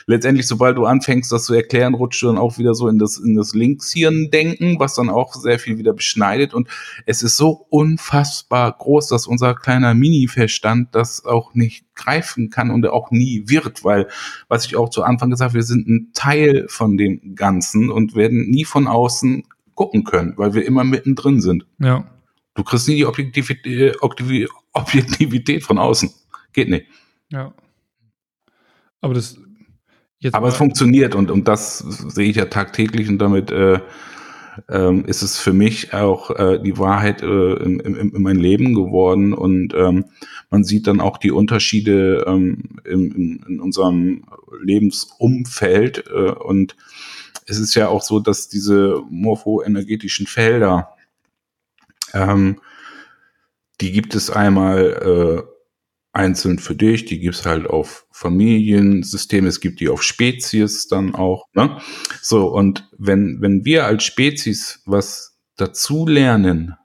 letztendlich, 0.06 0.48
sobald 0.48 0.78
du 0.78 0.86
anfängst, 0.86 1.32
das 1.32 1.46
zu 1.46 1.54
erklären, 1.54 1.94
rutscht 1.94 2.22
du 2.24 2.28
dann 2.28 2.38
auch 2.38 2.58
wieder 2.58 2.74
so 2.74 2.88
in 2.88 3.00
das, 3.00 3.18
in 3.18 3.36
das 3.36 3.54
Linkshirn-Denken, 3.54 4.80
was 4.80 4.96
dann 4.96 5.10
auch 5.10 5.34
sehr 5.34 5.60
viel 5.60 5.78
wieder 5.78 5.94
beschneidet. 5.94 6.54
Und 6.54 6.68
es 7.06 7.24
ist 7.24 7.38
so 7.38 7.66
unfassbar 7.70 8.72
groß, 8.78 9.08
dass 9.08 9.28
unser 9.28 9.56
kleiner 9.56 9.94
Mini-Verstand 9.94 10.96
das 10.96 11.26
auch 11.26 11.54
nicht 11.54 11.86
greifen 11.96 12.50
kann 12.50 12.72
und 12.72 12.86
auch 12.88 13.12
nie 13.12 13.44
wird, 13.48 13.84
weil, 13.84 14.08
was 14.48 14.66
ich 14.66 14.76
auch 14.76 14.90
zu 14.90 15.04
Anfang 15.04 15.30
gesagt 15.30 15.50
habe, 15.50 15.60
wir 15.60 15.64
sind 15.64 15.88
ein 15.88 16.12
Teil 16.14 16.66
von 16.68 16.98
dem 16.98 17.36
Ganzen 17.36 17.90
und 17.90 18.16
werden 18.16 18.50
nie 18.50 18.66
von 18.66 18.88
außen 18.88 19.44
gucken 19.76 20.04
können, 20.04 20.34
weil 20.38 20.54
wir 20.54 20.66
immer 20.66 20.84
mittendrin 20.84 21.42
sind. 21.42 21.66
Ja. 21.80 22.06
Du 22.54 22.64
kriegst 22.64 22.88
nie 22.88 22.96
die 22.96 23.06
Objektivität, 23.06 24.02
Objektiv- 24.02 24.50
Objektivität 24.74 25.64
von 25.64 25.78
außen. 25.78 26.12
Geht 26.54 26.70
nicht. 26.70 26.86
Ja. 27.30 27.54
Aber 29.02 29.14
das 29.14 29.40
jetzt 30.22 30.36
Aber 30.36 30.48
es 30.48 30.56
funktioniert 30.56 31.16
und, 31.16 31.30
und 31.32 31.48
das 31.48 31.80
sehe 31.80 32.30
ich 32.30 32.38
ja 32.38 32.46
tagtäglich 32.46 33.10
und 33.10 33.20
damit 33.20 33.52
äh, 33.52 33.80
ähm, 34.70 35.04
ist 35.06 35.24
es 35.24 35.38
für 35.38 35.54
mich 35.54 35.94
auch 35.94 36.30
äh, 36.32 36.60
die 36.60 36.78
Wahrheit 36.78 37.24
äh, 37.24 37.54
in, 37.56 37.80
in, 37.80 37.96
in 37.96 38.22
mein 38.22 38.38
Leben 38.38 38.74
geworden 38.74 39.34
und 39.34 39.74
ähm, 39.74 40.06
man 40.50 40.64
sieht 40.64 40.88
dann 40.88 41.02
auch 41.02 41.18
die 41.18 41.32
Unterschiede 41.32 42.24
ähm, 42.28 42.80
in, 42.86 43.12
in, 43.12 43.46
in 43.48 43.60
unserem 43.60 44.26
Lebensumfeld 44.62 46.06
äh, 46.08 46.32
und 46.32 46.76
es 47.48 47.58
ist 47.58 47.74
ja 47.76 47.88
auch 47.88 48.04
so, 48.04 48.20
dass 48.20 48.48
diese 48.48 49.02
morphoenergetischen 49.10 50.28
Felder 50.28 50.90
ähm, 52.14 52.62
die 53.82 53.92
gibt 53.92 54.14
es 54.14 54.30
einmal 54.30 55.44
äh, 55.48 55.51
einzeln 56.14 56.60
für 56.60 56.76
dich, 56.76 57.06
die 57.06 57.20
gibt's 57.20 57.46
halt 57.46 57.68
auf 57.68 58.06
Familiensysteme, 58.12 59.48
es 59.48 59.62
gibt 59.62 59.80
die 59.80 59.90
auf 59.90 60.04
Spezies 60.04 60.88
dann 60.88 61.16
auch, 61.16 61.48
ne? 61.54 61.78
So, 62.22 62.48
und 62.48 62.90
wenn, 62.98 63.38
wenn 63.42 63.64
wir 63.64 63.86
als 63.86 64.04
Spezies 64.04 64.82
was 64.86 65.40
dazu 65.56 66.06
lernen, 66.06 66.76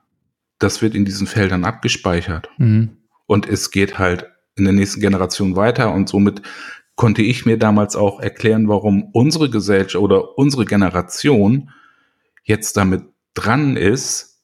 das 0.59 0.81
wird 0.81 0.95
in 0.95 1.05
diesen 1.05 1.27
Feldern 1.27 1.65
abgespeichert. 1.65 2.49
Mhm. 2.57 2.97
Und 3.25 3.47
es 3.47 3.71
geht 3.71 3.99
halt 3.99 4.27
in 4.55 4.63
der 4.63 4.73
nächsten 4.73 5.01
Generation 5.01 5.55
weiter 5.55 5.93
und 5.93 6.09
somit 6.09 6.41
konnte 6.95 7.21
ich 7.21 7.45
mir 7.45 7.57
damals 7.57 7.95
auch 7.95 8.19
erklären, 8.19 8.67
warum 8.67 9.09
unsere 9.13 9.49
Gesellschaft 9.49 10.01
oder 10.01 10.37
unsere 10.37 10.65
Generation 10.65 11.69
jetzt 12.43 12.75
damit 12.75 13.03
dran 13.35 13.77
ist, 13.77 14.36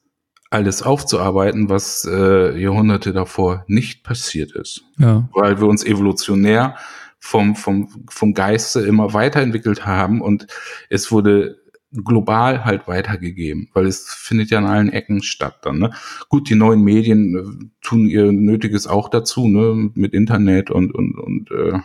alles 0.54 0.82
aufzuarbeiten, 0.82 1.68
was 1.68 2.08
äh, 2.08 2.56
Jahrhunderte 2.56 3.12
davor 3.12 3.64
nicht 3.66 4.04
passiert 4.04 4.52
ist. 4.52 4.84
Ja. 4.98 5.28
Weil 5.32 5.60
wir 5.60 5.66
uns 5.66 5.84
evolutionär 5.84 6.76
vom, 7.18 7.56
vom, 7.56 7.88
vom 8.08 8.34
Geiste 8.34 8.80
immer 8.80 9.12
weiterentwickelt 9.12 9.84
haben 9.84 10.20
und 10.20 10.46
es 10.90 11.10
wurde 11.10 11.58
global 11.92 12.64
halt 12.64 12.86
weitergegeben, 12.86 13.68
weil 13.72 13.86
es 13.86 14.04
findet 14.08 14.50
ja 14.50 14.58
an 14.58 14.66
allen 14.66 14.90
Ecken 14.90 15.22
statt 15.22 15.58
dann. 15.62 15.78
Ne? 15.78 15.90
Gut, 16.28 16.48
die 16.48 16.54
neuen 16.54 16.82
Medien 16.82 17.36
äh, 17.36 17.66
tun 17.82 18.06
ihr 18.06 18.30
Nötiges 18.30 18.86
auch 18.86 19.08
dazu, 19.08 19.48
ne? 19.48 19.90
mit 19.94 20.12
Internet 20.12 20.70
und, 20.70 20.94
und, 20.94 21.18
und 21.18 21.50
äh, 21.50 21.78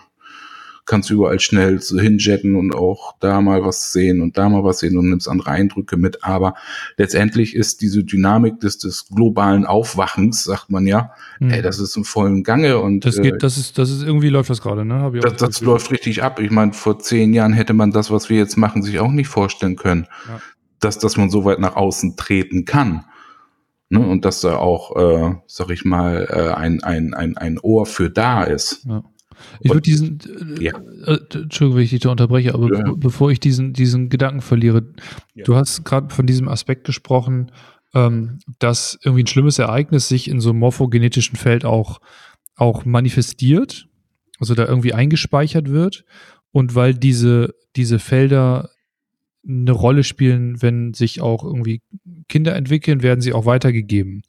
kannst 0.90 1.10
überall 1.10 1.40
schnell 1.40 1.82
so 1.82 1.98
hinjetten 1.98 2.56
und 2.56 2.76
auch 2.76 3.16
da 3.22 3.40
mal 3.40 3.64
was 3.64 3.94
sehen 3.94 4.22
und 4.22 4.38
da 4.38 4.50
mal 4.50 4.64
was 4.66 4.80
sehen 4.80 4.98
und 4.98 5.10
nimmst 5.10 5.30
andere 5.30 5.52
Eindrücke 5.52 5.96
mit. 5.96 6.24
Aber 6.26 6.56
letztendlich 6.98 7.56
ist 7.56 7.82
diese 7.82 8.04
Dynamik 8.04 8.60
des, 8.60 8.78
des 8.80 9.08
globalen 9.08 9.66
Aufwachens, 9.66 10.44
sagt 10.44 10.70
man 10.70 10.86
ja, 10.86 11.12
Mhm. 11.40 11.52
ey, 11.52 11.62
das 11.62 11.80
ist 11.80 11.96
im 11.96 12.04
vollen 12.04 12.44
Gange 12.44 12.80
und 12.80 13.06
Das 13.06 13.18
äh, 13.18 13.22
geht, 13.22 13.44
das 13.44 13.58
ist, 13.58 13.78
das 13.78 13.90
ist 13.90 14.04
irgendwie 14.04 14.28
läuft 14.30 14.50
das 14.50 14.62
gerade, 14.62 14.84
ne? 14.84 15.10
Das, 15.22 15.38
das 15.38 15.62
läuft 15.62 15.90
richtig 15.92 16.22
ab. 16.22 16.40
Ich 16.42 16.52
meine, 16.52 16.74
vor 16.74 17.00
zehn 17.00 17.32
Jahren 17.34 17.54
hätte 17.54 17.74
man 17.74 17.92
das, 17.92 18.12
was 18.12 18.30
wir 18.30 18.38
jetzt 18.38 18.58
machen, 18.58 18.84
sich 18.84 19.00
auch 19.00 19.12
nicht 19.12 19.30
vorstellen 19.30 19.78
können, 19.78 20.08
Ja. 20.28 20.42
dass, 20.82 21.00
dass 21.00 21.16
man 21.16 21.30
so 21.30 21.46
weit 21.46 21.60
nach 21.60 21.76
außen 21.78 22.18
treten 22.18 22.66
kann. 22.66 23.06
Ne? 23.90 24.00
Und 24.00 24.26
dass 24.26 24.42
da 24.42 24.58
auch, 24.58 24.96
äh, 24.98 25.36
sag 25.48 25.70
ich 25.70 25.86
mal, 25.86 26.28
äh, 26.30 26.54
ein, 26.54 26.84
ein, 26.84 27.14
ein, 27.14 27.38
ein 27.38 27.58
Ohr 27.60 27.86
für 27.86 28.10
da 28.10 28.44
ist. 28.44 28.86
Ja. 28.86 29.04
Ich 29.62 29.70
würde 29.70 29.82
diesen, 29.82 30.20
äh, 30.60 30.64
Ja. 30.66 30.74
äh, 31.06 31.20
Entschuldigung, 31.34 31.76
wenn 31.78 31.84
ich 31.84 31.90
dich 31.92 32.00
da 32.02 32.10
unterbreche, 32.10 32.54
aber 32.54 32.74
Ja. 32.76 32.84
be- 32.84 32.98
bevor 32.98 33.32
ich 33.32 33.40
diesen, 33.40 33.74
diesen 33.74 34.10
Gedanken 34.10 34.42
verliere, 34.42 34.86
Ja. 35.34 35.44
du 35.46 35.56
hast 35.56 35.84
gerade 35.86 36.14
von 36.14 36.26
diesem 36.26 36.48
Aspekt 36.48 36.86
gesprochen, 36.86 37.52
ähm, 37.96 38.40
dass 38.60 39.00
irgendwie 39.04 39.24
ein 39.24 39.28
schlimmes 39.28 39.58
Ereignis 39.60 40.08
sich 40.08 40.28
in 40.30 40.40
so 40.42 40.50
einem 40.52 40.60
morphogenetischen 40.60 41.36
Feld 41.38 41.66
auch, 41.66 42.00
auch 42.56 42.86
manifestiert, 42.86 43.88
also 44.40 44.54
da 44.56 44.66
irgendwie 44.66 44.94
eingespeichert 44.94 45.70
wird. 45.70 46.06
und 46.52 46.74
weil 46.74 46.96
diese, 46.96 47.54
diese 47.76 48.00
Felder 48.00 48.70
eine 49.48 49.72
Rolle 49.72 50.04
spielen, 50.04 50.62
wenn 50.64 50.96
sich 50.96 51.22
auch 51.22 51.44
irgendwie 51.44 51.82
Kinder 52.28 52.56
entwickeln, 52.56 53.04
werden 53.04 53.22
sie 53.22 53.34
auch 53.34 53.46
weitergegeben. 53.46 54.24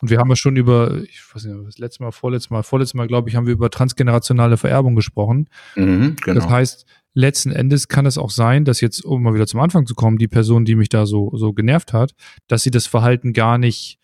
Und 0.00 0.10
wir 0.10 0.18
haben 0.18 0.28
ja 0.28 0.36
schon 0.36 0.56
über, 0.56 1.02
ich 1.02 1.22
weiß 1.34 1.44
nicht, 1.44 1.66
das 1.66 1.78
letzte 1.78 2.02
Mal, 2.02 2.12
vorletztes 2.12 2.50
Mal, 2.50 2.62
vorletztes 2.62 2.94
Mal, 2.94 3.06
glaube 3.06 3.28
ich, 3.28 3.36
haben 3.36 3.46
wir 3.46 3.54
über 3.54 3.70
transgenerationale 3.70 4.56
Vererbung 4.56 4.94
gesprochen. 4.94 5.48
Mhm, 5.74 6.16
genau. 6.22 6.40
Das 6.40 6.50
heißt, 6.50 6.86
letzten 7.14 7.50
Endes 7.50 7.88
kann 7.88 8.04
es 8.04 8.18
auch 8.18 8.30
sein, 8.30 8.64
dass 8.64 8.80
jetzt, 8.82 9.04
um 9.04 9.22
mal 9.22 9.34
wieder 9.34 9.46
zum 9.46 9.60
Anfang 9.60 9.86
zu 9.86 9.94
kommen, 9.94 10.18
die 10.18 10.28
Person, 10.28 10.66
die 10.66 10.74
mich 10.74 10.90
da 10.90 11.06
so, 11.06 11.32
so 11.34 11.54
genervt 11.54 11.94
hat, 11.94 12.12
dass 12.46 12.62
sie 12.62 12.70
das 12.70 12.86
Verhalten 12.86 13.32
gar 13.32 13.56
nicht 13.56 13.98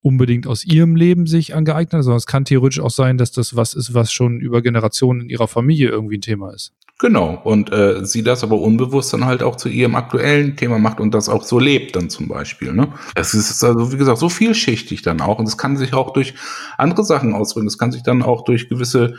unbedingt 0.00 0.46
aus 0.46 0.64
ihrem 0.64 0.94
Leben 0.94 1.26
sich 1.26 1.54
angeeignet 1.54 1.94
hat, 1.94 2.04
sondern 2.04 2.18
es 2.18 2.26
kann 2.26 2.44
theoretisch 2.44 2.80
auch 2.80 2.90
sein, 2.90 3.18
dass 3.18 3.32
das 3.32 3.56
was 3.56 3.74
ist, 3.74 3.94
was 3.94 4.12
schon 4.12 4.40
über 4.40 4.62
Generationen 4.62 5.22
in 5.22 5.28
ihrer 5.30 5.48
Familie 5.48 5.88
irgendwie 5.88 6.18
ein 6.18 6.22
Thema 6.22 6.52
ist. 6.52 6.72
Genau, 7.00 7.40
und 7.44 7.72
äh, 7.72 8.04
sie 8.04 8.24
das 8.24 8.42
aber 8.42 8.58
unbewusst 8.58 9.12
dann 9.12 9.24
halt 9.24 9.44
auch 9.44 9.54
zu 9.54 9.68
ihrem 9.68 9.94
aktuellen 9.94 10.56
Thema 10.56 10.80
macht 10.80 10.98
und 10.98 11.14
das 11.14 11.28
auch 11.28 11.44
so 11.44 11.60
lebt 11.60 11.94
dann 11.94 12.10
zum 12.10 12.26
Beispiel. 12.26 12.72
Ne? 12.72 12.92
Es 13.14 13.34
ist 13.34 13.62
also, 13.62 13.92
wie 13.92 13.96
gesagt, 13.96 14.18
so 14.18 14.28
vielschichtig 14.28 15.02
dann 15.02 15.20
auch 15.20 15.38
und 15.38 15.46
es 15.46 15.56
kann 15.56 15.76
sich 15.76 15.94
auch 15.94 16.12
durch 16.12 16.34
andere 16.76 17.04
Sachen 17.04 17.34
ausdrücken. 17.34 17.68
Es 17.68 17.78
kann 17.78 17.92
sich 17.92 18.02
dann 18.02 18.24
auch 18.24 18.42
durch 18.42 18.68
gewisse 18.68 19.14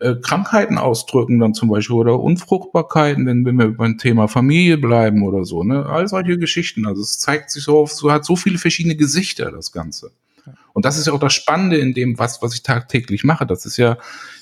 äh, 0.00 0.16
Krankheiten 0.16 0.76
ausdrücken 0.76 1.38
dann 1.38 1.54
zum 1.54 1.70
Beispiel 1.70 1.96
oder 1.96 2.20
Unfruchtbarkeiten, 2.20 3.24
wenn, 3.24 3.46
wenn 3.46 3.58
wir 3.58 3.74
beim 3.78 3.96
Thema 3.96 4.28
Familie 4.28 4.76
bleiben 4.76 5.22
oder 5.22 5.46
so. 5.46 5.64
Ne? 5.64 5.86
All 5.86 6.08
solche 6.08 6.36
Geschichten. 6.36 6.86
Also 6.86 7.00
es 7.00 7.18
zeigt 7.18 7.50
sich 7.50 7.64
so 7.64 7.78
auf, 7.78 7.92
so 7.92 8.12
hat 8.12 8.26
so 8.26 8.36
viele 8.36 8.58
verschiedene 8.58 8.94
Gesichter, 8.94 9.50
das 9.50 9.72
Ganze. 9.72 10.10
Und 10.74 10.84
das 10.84 10.98
ist 10.98 11.06
ja 11.06 11.12
auch 11.12 11.20
das 11.20 11.32
Spannende 11.32 11.78
in 11.78 11.94
dem, 11.94 12.18
was, 12.18 12.42
was 12.42 12.54
ich 12.54 12.62
tagtäglich 12.62 13.24
mache. 13.24 13.46
Das 13.46 13.64
ist 13.66 13.76
ja 13.76 13.96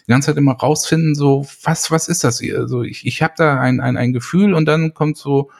die 0.06 0.10
ganze 0.10 0.26
Zeit 0.26 0.36
immer 0.36 0.52
rausfinden, 0.52 1.14
so, 1.14 1.46
was, 1.62 1.90
was 1.90 2.08
ist 2.08 2.24
das 2.24 2.40
hier? 2.40 2.58
Also 2.58 2.82
ich, 2.82 3.06
ich 3.06 3.22
habe 3.22 3.34
da 3.36 3.60
ein, 3.60 3.80
ein, 3.80 3.96
ein 3.96 4.12
Gefühl 4.12 4.54
und 4.54 4.66
dann 4.66 4.94
kommt 4.94 5.16
so, 5.16 5.50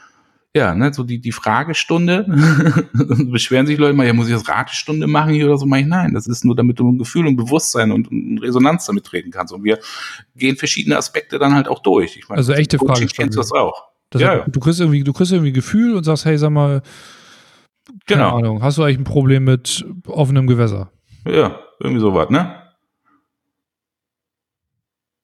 ja, 0.54 0.74
ne, 0.74 0.92
so 0.92 1.04
die, 1.04 1.20
die 1.20 1.32
Fragestunde. 1.32 2.26
Beschweren 3.30 3.66
sich 3.66 3.78
Leute 3.78 3.94
mal, 3.94 4.06
ja, 4.06 4.12
muss 4.12 4.26
ich 4.26 4.34
das 4.34 4.48
Ratestunde 4.48 5.06
machen 5.06 5.32
hier 5.32 5.46
oder 5.46 5.58
so? 5.58 5.66
Mach 5.66 5.78
ich, 5.78 5.86
nein, 5.86 6.12
das 6.12 6.26
ist 6.26 6.44
nur, 6.44 6.56
damit 6.56 6.78
du 6.80 6.90
ein 6.90 6.98
Gefühl 6.98 7.26
und 7.26 7.36
Bewusstsein 7.36 7.92
und, 7.92 8.10
und 8.10 8.38
Resonanz 8.38 8.86
damit 8.86 9.04
treten 9.04 9.30
kannst. 9.30 9.52
Und 9.52 9.62
wir 9.62 9.78
gehen 10.34 10.56
verschiedene 10.56 10.96
Aspekte 10.96 11.38
dann 11.38 11.54
halt 11.54 11.68
auch 11.68 11.78
durch. 11.80 12.16
Ich 12.16 12.28
meine, 12.28 12.38
also 12.38 12.52
echte 12.52 12.78
Frage. 12.78 13.06
Kennst 13.06 13.36
du 13.36 13.40
das 13.40 13.52
auch? 13.52 13.90
Das 14.10 14.22
ja, 14.22 14.30
heißt, 14.30 14.44
du 14.48 14.58
kriegst 14.58 14.80
irgendwie, 14.80 15.04
du 15.04 15.12
kriegst 15.12 15.32
irgendwie 15.32 15.52
Gefühl 15.52 15.94
und 15.94 16.02
sagst, 16.02 16.24
hey, 16.24 16.36
sag 16.36 16.50
mal, 16.50 16.82
keine 18.06 18.22
genau. 18.22 18.38
Ahnung, 18.38 18.62
hast 18.62 18.78
du 18.78 18.82
eigentlich 18.82 18.98
ein 18.98 19.04
Problem 19.04 19.44
mit 19.44 19.84
offenem 20.06 20.48
Gewässer? 20.48 20.90
Ja, 21.24 21.60
irgendwie 21.78 22.00
sowas, 22.00 22.28
ne? 22.30 22.59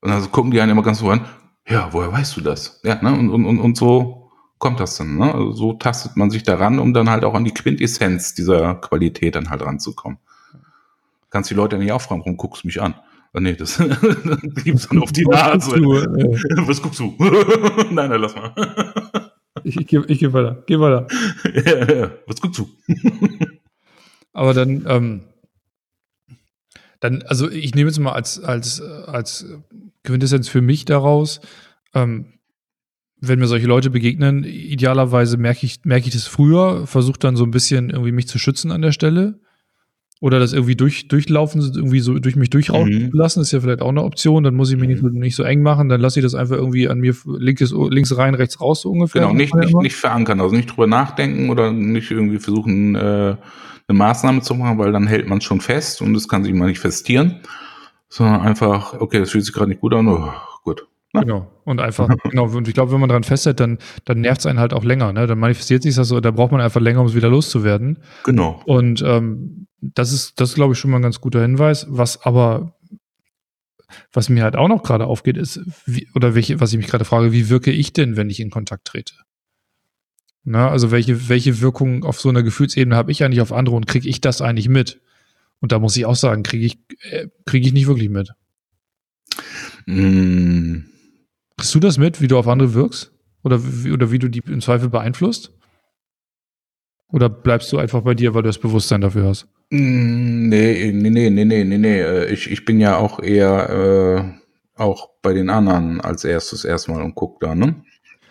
Und 0.07 0.13
dann 0.13 0.31
gucken 0.31 0.53
die 0.53 0.61
einen 0.61 0.71
immer 0.71 0.85
ganz 0.85 1.01
so 1.01 1.11
an, 1.11 1.27
ja, 1.67 1.89
woher 1.93 2.13
weißt 2.13 2.37
du 2.37 2.41
das? 2.41 2.81
Ja, 2.85 3.03
ne? 3.03 3.13
Und, 3.13 3.29
und, 3.29 3.59
und 3.59 3.77
so 3.77 4.31
kommt 4.57 4.79
das 4.79 4.97
dann, 4.97 5.17
ne? 5.17 5.35
Also 5.35 5.51
so 5.51 5.73
tastet 5.73 6.17
man 6.17 6.31
sich 6.31 6.45
daran, 6.45 6.79
um 6.79 6.95
dann 6.95 7.11
halt 7.11 7.25
auch 7.25 7.35
an 7.35 7.45
die 7.45 7.51
Quintessenz 7.51 8.33
dieser 8.33 8.77
Qualität 8.77 9.35
dann 9.35 9.51
halt 9.51 9.63
ranzukommen. 9.63 10.19
Kannst 11.29 11.51
die 11.51 11.55
Leute 11.55 11.77
nicht 11.77 11.91
auffragen, 11.91 12.21
warum 12.21 12.37
guckst 12.37 12.63
du 12.63 12.69
mich 12.69 12.81
an? 12.81 12.95
Oh, 13.35 13.41
nee, 13.41 13.55
das 13.57 13.83
gibt's 14.63 14.87
dann 14.87 15.03
auf 15.03 15.11
die 15.11 15.25
Nase. 15.25 15.73
Was 16.69 16.81
guckst 16.81 17.01
du? 17.01 17.17
nein, 17.91 18.09
nein, 18.09 18.21
lass 18.21 18.37
mal. 18.37 18.55
Ich, 19.65 19.77
ich, 19.77 19.93
ich 19.93 20.19
gehe 20.21 20.33
weiter. 20.33 20.63
Geh 20.69 20.79
weiter. 20.79 21.09
Ja, 21.53 21.93
ja, 21.93 22.11
was 22.29 22.41
guckst 22.41 22.61
du? 22.61 22.69
Aber 24.33 24.55
dann, 24.55 24.85
ähm, 24.87 25.23
dann, 27.01 27.23
also 27.23 27.51
ich 27.51 27.75
nehme 27.75 27.91
jetzt 27.91 27.99
mal 27.99 28.13
als, 28.13 28.39
als, 28.39 28.81
als 28.81 29.47
Quintessenz 30.07 30.49
für 30.49 30.63
mich 30.63 30.85
daraus, 30.85 31.41
ähm, 31.95 32.33
wenn 33.21 33.39
mir 33.39 33.47
solche 33.47 33.67
Leute 33.67 33.91
begegnen, 33.91 34.45
idealerweise 34.45 35.37
merke 35.37 35.67
ich, 35.67 35.85
merke 35.85 36.07
ich 36.07 36.15
das 36.15 36.27
früher, 36.27 36.87
versuche 36.87 37.19
dann 37.19 37.37
so 37.37 37.45
ein 37.45 37.51
bisschen 37.51 37.91
irgendwie 37.91 38.13
mich 38.13 38.29
zu 38.29 38.39
schützen 38.39 38.71
an 38.71 38.83
der 38.83 38.93
Stelle 38.93 39.41
oder 40.21 40.39
das 40.39 40.53
irgendwie 40.53 40.77
durch, 40.77 41.09
durchlaufen, 41.09 41.61
irgendwie 41.61 42.01
so 42.01 42.19
durch 42.19 42.37
mich 42.37 42.49
durchrauschen 42.51 43.07
mhm. 43.07 43.11
lassen, 43.13 43.41
ist 43.41 43.53
ja 43.53 43.61
vielleicht 43.61 43.83
auch 43.83 43.91
eine 43.91 44.03
Option. 44.03 44.45
Dann 44.45 44.55
muss 44.55 44.71
ich 44.71 44.79
mich 44.79 44.89
nicht, 44.89 45.03
mhm. 45.03 45.19
nicht 45.19 45.37
so 45.37 45.43
eng 45.43 45.63
machen, 45.63 45.89
dann 45.89 46.01
lasse 46.01 46.21
ich 46.21 46.25
das 46.25 46.35
einfach 46.35 46.57
irgendwie 46.57 46.89
an 46.89 46.99
mir 46.99 47.15
linkes, 47.27 47.75
links 47.91 48.17
rein, 48.17 48.35
rechts 48.35 48.61
raus, 48.61 48.83
so 48.83 48.91
ungefähr. 48.91 49.23
Genau, 49.23 49.35
nicht, 49.35 49.55
nicht, 49.55 49.75
nicht 49.77 49.97
verankern, 49.97 50.41
also 50.41 50.55
nicht 50.55 50.71
drüber 50.71 50.87
nachdenken 50.87 51.51
oder 51.51 51.71
nicht 51.73 52.11
irgendwie 52.11 52.39
versuchen, 52.39 52.95
äh, 52.95 53.37
eine 53.89 53.99
Maßnahme 53.99 54.41
zu 54.41 54.55
machen, 54.55 54.79
weil 54.79 54.91
dann 54.91 55.07
hält 55.07 55.29
man 55.29 55.39
es 55.39 55.45
schon 55.45 55.61
fest 55.61 56.01
und 56.03 56.15
es 56.15 56.29
kann 56.29 56.45
sich 56.45 56.53
mal 56.55 56.67
nicht 56.67 56.81
festieren. 56.81 57.41
Sondern 58.09 58.41
einfach, 58.43 59.01
okay, 59.01 59.19
das 59.19 59.31
fühlt 59.31 59.45
sich 59.45 59.55
gerade 59.55 59.69
nicht 59.69 59.81
gut 59.81 59.95
an, 59.95 60.09
oh, 60.09 60.33
gut. 60.63 60.87
Na? 61.13 61.23
Genau. 61.23 61.51
Und 61.65 61.81
einfach, 61.81 62.09
genau, 62.31 62.47
und 62.47 62.69
ich 62.69 62.75
glaube, 62.75 62.93
wenn 62.93 63.01
man 63.01 63.09
daran 63.09 63.25
festhält, 63.25 63.61
dann, 63.61 63.79
dann 64.05 64.21
nervt 64.21 64.41
es 64.41 64.47
einen 64.47 64.61
halt 64.61 64.73
auch 64.73 64.85
länger, 64.85 65.13
ne? 65.13 65.27
Dann 65.27 65.39
manifestiert 65.39 65.83
sich 65.83 65.95
das 65.95 66.09
so, 66.09 66.21
da 66.21 66.31
braucht 66.31 66.53
man 66.53 66.61
einfach 66.61 66.81
länger, 66.81 67.01
um 67.01 67.07
es 67.07 67.15
wieder 67.15 67.29
loszuwerden. 67.29 67.99
Genau. 68.25 68.63
Und 68.67 69.03
ähm, 69.03 69.67
das 69.81 70.13
ist, 70.13 70.41
das 70.41 70.55
glaube 70.55 70.75
ich, 70.75 70.79
schon 70.79 70.91
mal 70.91 70.99
ein 70.99 71.03
ganz 71.03 71.21
guter 71.21 71.43
Hinweis. 71.43 71.87
Was 71.89 72.23
aber, 72.23 72.77
was 74.13 74.29
mir 74.29 74.43
halt 74.43 74.57
auch 74.57 74.69
noch 74.69 74.83
gerade 74.83 75.07
aufgeht, 75.07 75.37
ist, 75.37 75.61
wie, 75.85 76.09
oder 76.15 76.35
welche, 76.35 76.61
was 76.61 76.73
ich 76.73 76.79
mich 76.79 76.89
gerade 76.89 77.05
frage, 77.05 77.33
wie 77.33 77.49
wirke 77.49 77.71
ich 77.71 77.93
denn, 77.93 78.17
wenn 78.17 78.31
ich 78.31 78.41
in 78.41 78.51
Kontakt 78.51 78.87
trete? 78.87 79.15
Na, 80.49 80.71
also 80.71 80.93
welche, 80.93 81.29
welche 81.29 81.61
Wirkung 81.61 82.05
auf 82.05 82.21
so 82.21 82.29
einer 82.29 82.45
Gefühlsebene 82.45 82.95
habe 82.95 83.11
ich 83.11 83.25
eigentlich 83.25 83.41
auf 83.41 83.53
andere 83.53 83.75
und 83.75 83.87
kriege 83.87 84.09
ich 84.09 84.21
das 84.21 84.41
eigentlich 84.41 84.69
mit? 84.69 85.01
Und 85.61 85.73
da 85.73 85.79
muss 85.79 85.97
ich 85.97 86.05
auch 86.07 86.17
sagen, 86.17 86.43
kriege 86.43 86.67
ich, 86.67 86.79
äh, 87.11 87.29
kriege 87.45 87.67
ich 87.67 87.73
nicht 87.73 87.87
wirklich 87.87 88.09
mit. 88.09 88.31
Mm. 89.87 90.85
Kriegst 91.57 91.75
du 91.75 91.81
das 91.81 91.99
mit, 91.99 92.21
wie 92.21 92.29
du 92.29 92.39
auf 92.39 92.49
andere 92.49 92.75
wirkst? 92.75 93.13
Oder 93.43 93.61
wie, 93.63 93.93
oder 93.93 94.11
wie 94.11 94.19
du 94.19 94.29
die 94.29 94.43
im 94.47 94.61
Zweifel 94.61 94.89
beeinflusst? 94.89 95.53
Oder 97.09 97.29
bleibst 97.29 97.73
du 97.73 97.79
einfach 97.79 98.03
bei 98.03 98.15
dir, 98.15 98.35
weil 98.35 98.43
du 98.43 98.49
das 98.49 98.59
Bewusstsein 98.59 99.01
dafür 99.01 99.27
hast? 99.27 99.47
Mm, 99.71 100.49
nee, 100.49 100.93
nee, 100.93 101.11
nee, 101.11 101.31
nee, 101.31 101.45
nee, 101.45 101.65
nee, 101.65 101.79
nee. 101.79 102.01
Äh, 102.01 102.33
ich, 102.33 102.51
ich 102.51 102.65
bin 102.65 102.81
ja 102.81 102.97
auch 102.97 103.21
eher 103.21 104.37
äh, 104.77 104.81
auch 104.81 105.11
bei 105.23 105.33
den 105.33 105.49
anderen 105.49 106.01
als 106.01 106.25
erstes 106.25 106.65
erstmal 106.65 107.03
und 107.03 107.15
guck 107.15 107.41
da, 107.41 107.55
ne? 107.55 107.83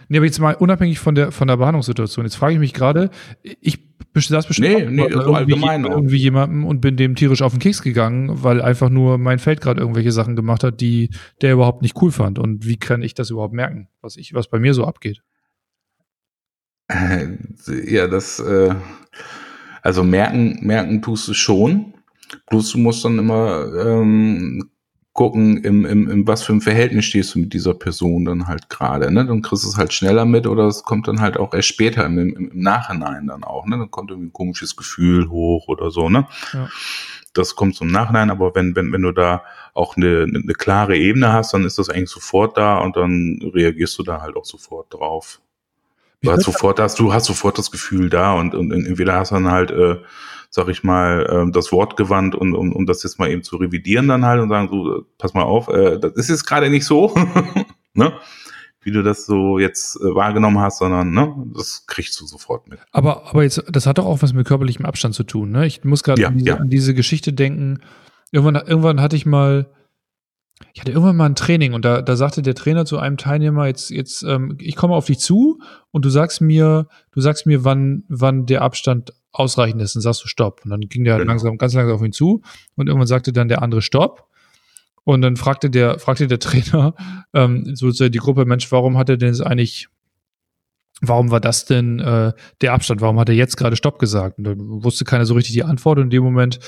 Nee, 0.08 0.18
aber 0.18 0.26
jetzt 0.26 0.40
mal 0.40 0.56
unabhängig 0.56 1.00
von 1.00 1.16
der, 1.16 1.32
von 1.32 1.48
der 1.48 1.58
Behandlungssituation. 1.58 2.26
Jetzt 2.26 2.36
frage 2.36 2.54
ich 2.54 2.60
mich 2.60 2.74
gerade, 2.74 3.10
ich 3.42 3.80
saß 4.14 4.48
bestimmt 4.48 4.70
nee, 4.70 5.04
nee, 5.04 5.12
so 5.12 5.34
allgemein 5.34 5.82
irgendwie, 5.82 5.98
irgendwie 5.98 6.18
jemandem 6.18 6.66
und 6.66 6.80
bin 6.80 6.96
dem 6.96 7.16
tierisch 7.16 7.42
auf 7.42 7.54
den 7.54 7.60
Keks 7.60 7.82
gegangen, 7.82 8.44
weil 8.44 8.62
einfach 8.62 8.90
nur 8.90 9.18
mein 9.18 9.40
Feld 9.40 9.62
gerade 9.62 9.82
irgendwelche 9.82 10.12
Sachen 10.12 10.36
gemacht 10.36 10.64
hat, 10.64 10.80
die 10.80 11.10
der 11.42 11.54
überhaupt 11.54 11.82
nicht 11.82 12.02
cool 12.02 12.12
fand. 12.12 12.40
Und 12.40 12.66
wie 12.66 12.78
kann 12.78 13.02
ich 13.02 13.14
das 13.14 13.30
überhaupt 13.30 13.54
merken, 13.54 13.90
was 14.02 14.16
ich, 14.16 14.34
was 14.34 14.48
bei 14.48 14.60
mir 14.60 14.74
so 14.74 14.86
abgeht? 14.86 15.22
Äh, 16.88 17.28
ja, 17.88 18.08
das, 18.08 18.40
äh, 18.40 18.76
also 19.82 20.04
merken, 20.04 20.60
merken 20.62 21.02
tust 21.02 21.28
du 21.28 21.34
schon. 21.34 21.94
Bloß 22.50 22.72
du 22.72 22.78
musst 22.78 23.04
dann 23.06 23.20
immer 23.20 23.66
ähm, 23.76 24.70
gucken, 25.16 25.64
im, 25.64 25.86
im, 25.86 26.10
im 26.10 26.28
was 26.28 26.44
für 26.44 26.52
ein 26.52 26.60
Verhältnis 26.60 27.06
stehst 27.06 27.34
du 27.34 27.40
mit 27.40 27.54
dieser 27.54 27.74
Person 27.74 28.26
dann 28.26 28.48
halt 28.48 28.70
gerade. 28.70 29.10
Ne? 29.12 29.26
Dann 29.26 29.42
kriegst 29.42 29.64
du 29.64 29.70
es 29.70 29.78
halt 29.78 29.94
schneller 29.94 30.26
mit 30.26 30.46
oder 30.46 30.66
es 30.66 30.84
kommt 30.84 31.08
dann 31.08 31.22
halt 31.22 31.38
auch 31.38 31.54
erst 31.54 31.70
später 31.70 32.06
im, 32.06 32.20
im, 32.20 32.52
im 32.52 32.62
Nachhinein 32.62 33.28
dann 33.28 33.46
auch. 33.46 33.66
Ne? 33.66 33.78
Dann 33.78 33.90
kommt 33.90 34.12
irgendwie 34.12 34.28
ein 34.28 34.34
komisches 34.34 34.76
Gefühl 34.76 35.30
hoch 35.30 35.70
oder 35.70 35.90
so. 35.90 36.10
Ne? 36.10 36.28
Ja. 36.52 36.68
Das 37.32 37.56
kommt 37.56 37.76
zum 37.76 37.88
Nachhinein, 37.88 38.30
aber 38.30 38.56
wenn, 38.56 38.76
wenn, 38.76 38.92
wenn 38.92 39.04
du 39.04 39.14
da 39.14 39.44
auch 39.74 39.96
eine, 39.96 40.24
eine 40.24 40.54
klare 40.54 40.98
Ebene 40.98 41.32
hast, 41.32 41.54
dann 41.54 41.64
ist 41.64 41.78
das 41.78 41.90
eigentlich 41.90 42.10
sofort 42.10 42.58
da 42.58 42.80
und 42.80 42.98
dann 42.98 43.40
reagierst 43.54 43.98
du 43.98 44.04
da 44.04 44.22
halt 44.22 44.36
auch 44.36 44.46
sofort 44.46 44.94
drauf. 44.94 45.40
Du 46.26 46.32
hast 46.32 46.44
sofort, 46.44 46.80
hast, 46.80 47.00
du 47.00 47.14
hast 47.14 47.26
sofort 47.26 47.58
das 47.58 47.72
Gefühl 47.72 48.10
da 48.10 48.34
und, 48.34 48.56
und 48.56 48.72
entweder 48.72 49.14
hast 49.14 49.32
du 49.32 49.36
dann 49.36 49.52
halt, 49.52 49.72
äh, 49.72 49.98
sag 50.50 50.68
ich 50.70 50.84
mal, 50.84 51.48
äh, 51.48 51.52
das 51.52 51.72
Wort 51.72 51.98
gewandt 51.98 52.36
und 52.36 52.54
um, 52.54 52.74
um 52.74 52.86
das 52.86 53.04
jetzt 53.04 53.20
mal 53.20 53.30
eben 53.30 53.44
zu 53.44 53.58
revidieren 53.58 54.08
dann 54.08 54.26
halt 54.26 54.42
und 54.42 54.50
sagen 54.50 54.70
so, 54.70 55.06
pass 55.18 55.34
mal 55.34 55.44
auf, 55.44 55.68
äh, 55.68 56.00
das 56.00 56.14
ist 56.14 56.30
jetzt 56.30 56.46
gerade 56.46 56.70
nicht 56.70 56.86
so, 56.86 57.14
ne? 57.94 58.14
wie 58.86 58.92
du 58.92 59.02
das 59.02 59.26
so 59.26 59.58
jetzt 59.58 60.00
äh, 60.00 60.16
wahrgenommen 60.16 60.60
hast, 60.60 60.78
sondern 60.78 61.10
ne, 61.10 61.36
das 61.56 61.86
kriegst 61.88 62.22
du 62.22 62.26
sofort 62.28 62.68
mit. 62.68 62.80
Aber, 62.92 63.28
aber 63.28 63.42
jetzt, 63.42 63.64
das 63.68 63.88
hat 63.88 63.98
doch 63.98 64.06
auch 64.06 64.22
was 64.22 64.34
mit 64.34 64.46
körperlichem 64.46 64.86
Abstand 64.86 65.16
zu 65.16 65.24
tun. 65.24 65.50
Ne? 65.50 65.66
Ich 65.66 65.84
muss 65.84 66.04
gerade 66.04 66.22
ja, 66.22 66.28
an, 66.28 66.40
ja. 66.40 66.58
an, 66.58 66.70
diese 66.70 66.94
Geschichte 66.94 67.34
denken. 67.34 67.80
Irgendwann, 68.32 68.56
irgendwann 68.68 69.02
hatte 69.02 69.16
ich 69.16 69.26
mal 69.26 69.68
ich 70.74 70.82
hatte 70.82 70.92
irgendwann 70.92 71.18
mal 71.18 71.26
ein 71.26 71.36
Training 71.36 71.74
und 71.74 71.84
da, 71.84 72.02
da 72.02 72.16
sagte 72.16 72.42
der 72.42 72.56
Trainer 72.56 72.86
zu 72.86 72.98
einem 72.98 73.18
Teilnehmer, 73.18 73.68
jetzt, 73.68 73.90
jetzt, 73.90 74.24
ähm, 74.24 74.58
ich 74.60 74.76
komme 74.76 74.96
auf 74.96 75.06
dich 75.06 75.20
zu 75.20 75.60
und 75.92 76.06
du 76.06 76.10
sagst 76.10 76.42
mir, 76.42 76.88
du 77.12 77.22
sagst 77.22 77.46
mir, 77.46 77.66
wann, 77.66 78.04
wann 78.08 78.46
der 78.46 78.62
Abstand 78.62 79.14
ausreichend 79.32 79.82
ist, 79.82 79.96
und 79.96 80.02
sagst 80.02 80.24
du 80.24 80.28
Stopp. 80.28 80.62
Und 80.64 80.72
dann 80.72 80.82
ging 80.82 81.04
der 81.04 81.18
genau. 81.18 81.28
langsam, 81.28 81.58
ganz 81.58 81.74
langsam 81.74 81.96
auf 81.96 82.04
ihn 82.04 82.14
zu 82.14 82.42
und 82.76 82.88
irgendwann 82.88 83.08
sagte 83.08 83.34
dann 83.34 83.50
der 83.50 83.62
andere 83.62 83.82
Stopp. 83.82 84.30
Und 85.04 85.22
dann 85.22 85.36
fragte 85.36 85.70
der, 85.70 86.00
fragte 86.00 86.28
der 86.28 86.40
Trainer, 86.40 86.96
ähm, 87.34 87.76
so 87.76 87.92
die 87.92 88.18
Gruppe, 88.18 88.46
Mensch, 88.46 88.72
warum 88.72 88.98
hat 88.98 89.10
er 89.10 89.18
denn 89.18 89.40
eigentlich, 89.42 89.90
warum 91.02 91.32
war 91.32 91.42
das 91.42 91.66
denn 91.66 92.00
äh, 92.00 92.32
der 92.62 92.74
Abstand? 92.74 93.02
Warum 93.02 93.20
hat 93.20 93.28
er 93.28 93.36
jetzt 93.36 93.58
gerade 93.58 93.76
Stopp 93.76 94.00
gesagt? 94.00 94.38
Und 94.38 94.46
dann 94.46 94.58
wusste 94.60 95.04
keiner 95.04 95.26
so 95.26 95.34
richtig 95.34 95.54
die 95.54 95.64
Antwort 95.64 95.98
und 95.98 96.06
in 96.06 96.10
dem 96.12 96.24
Moment 96.24 96.60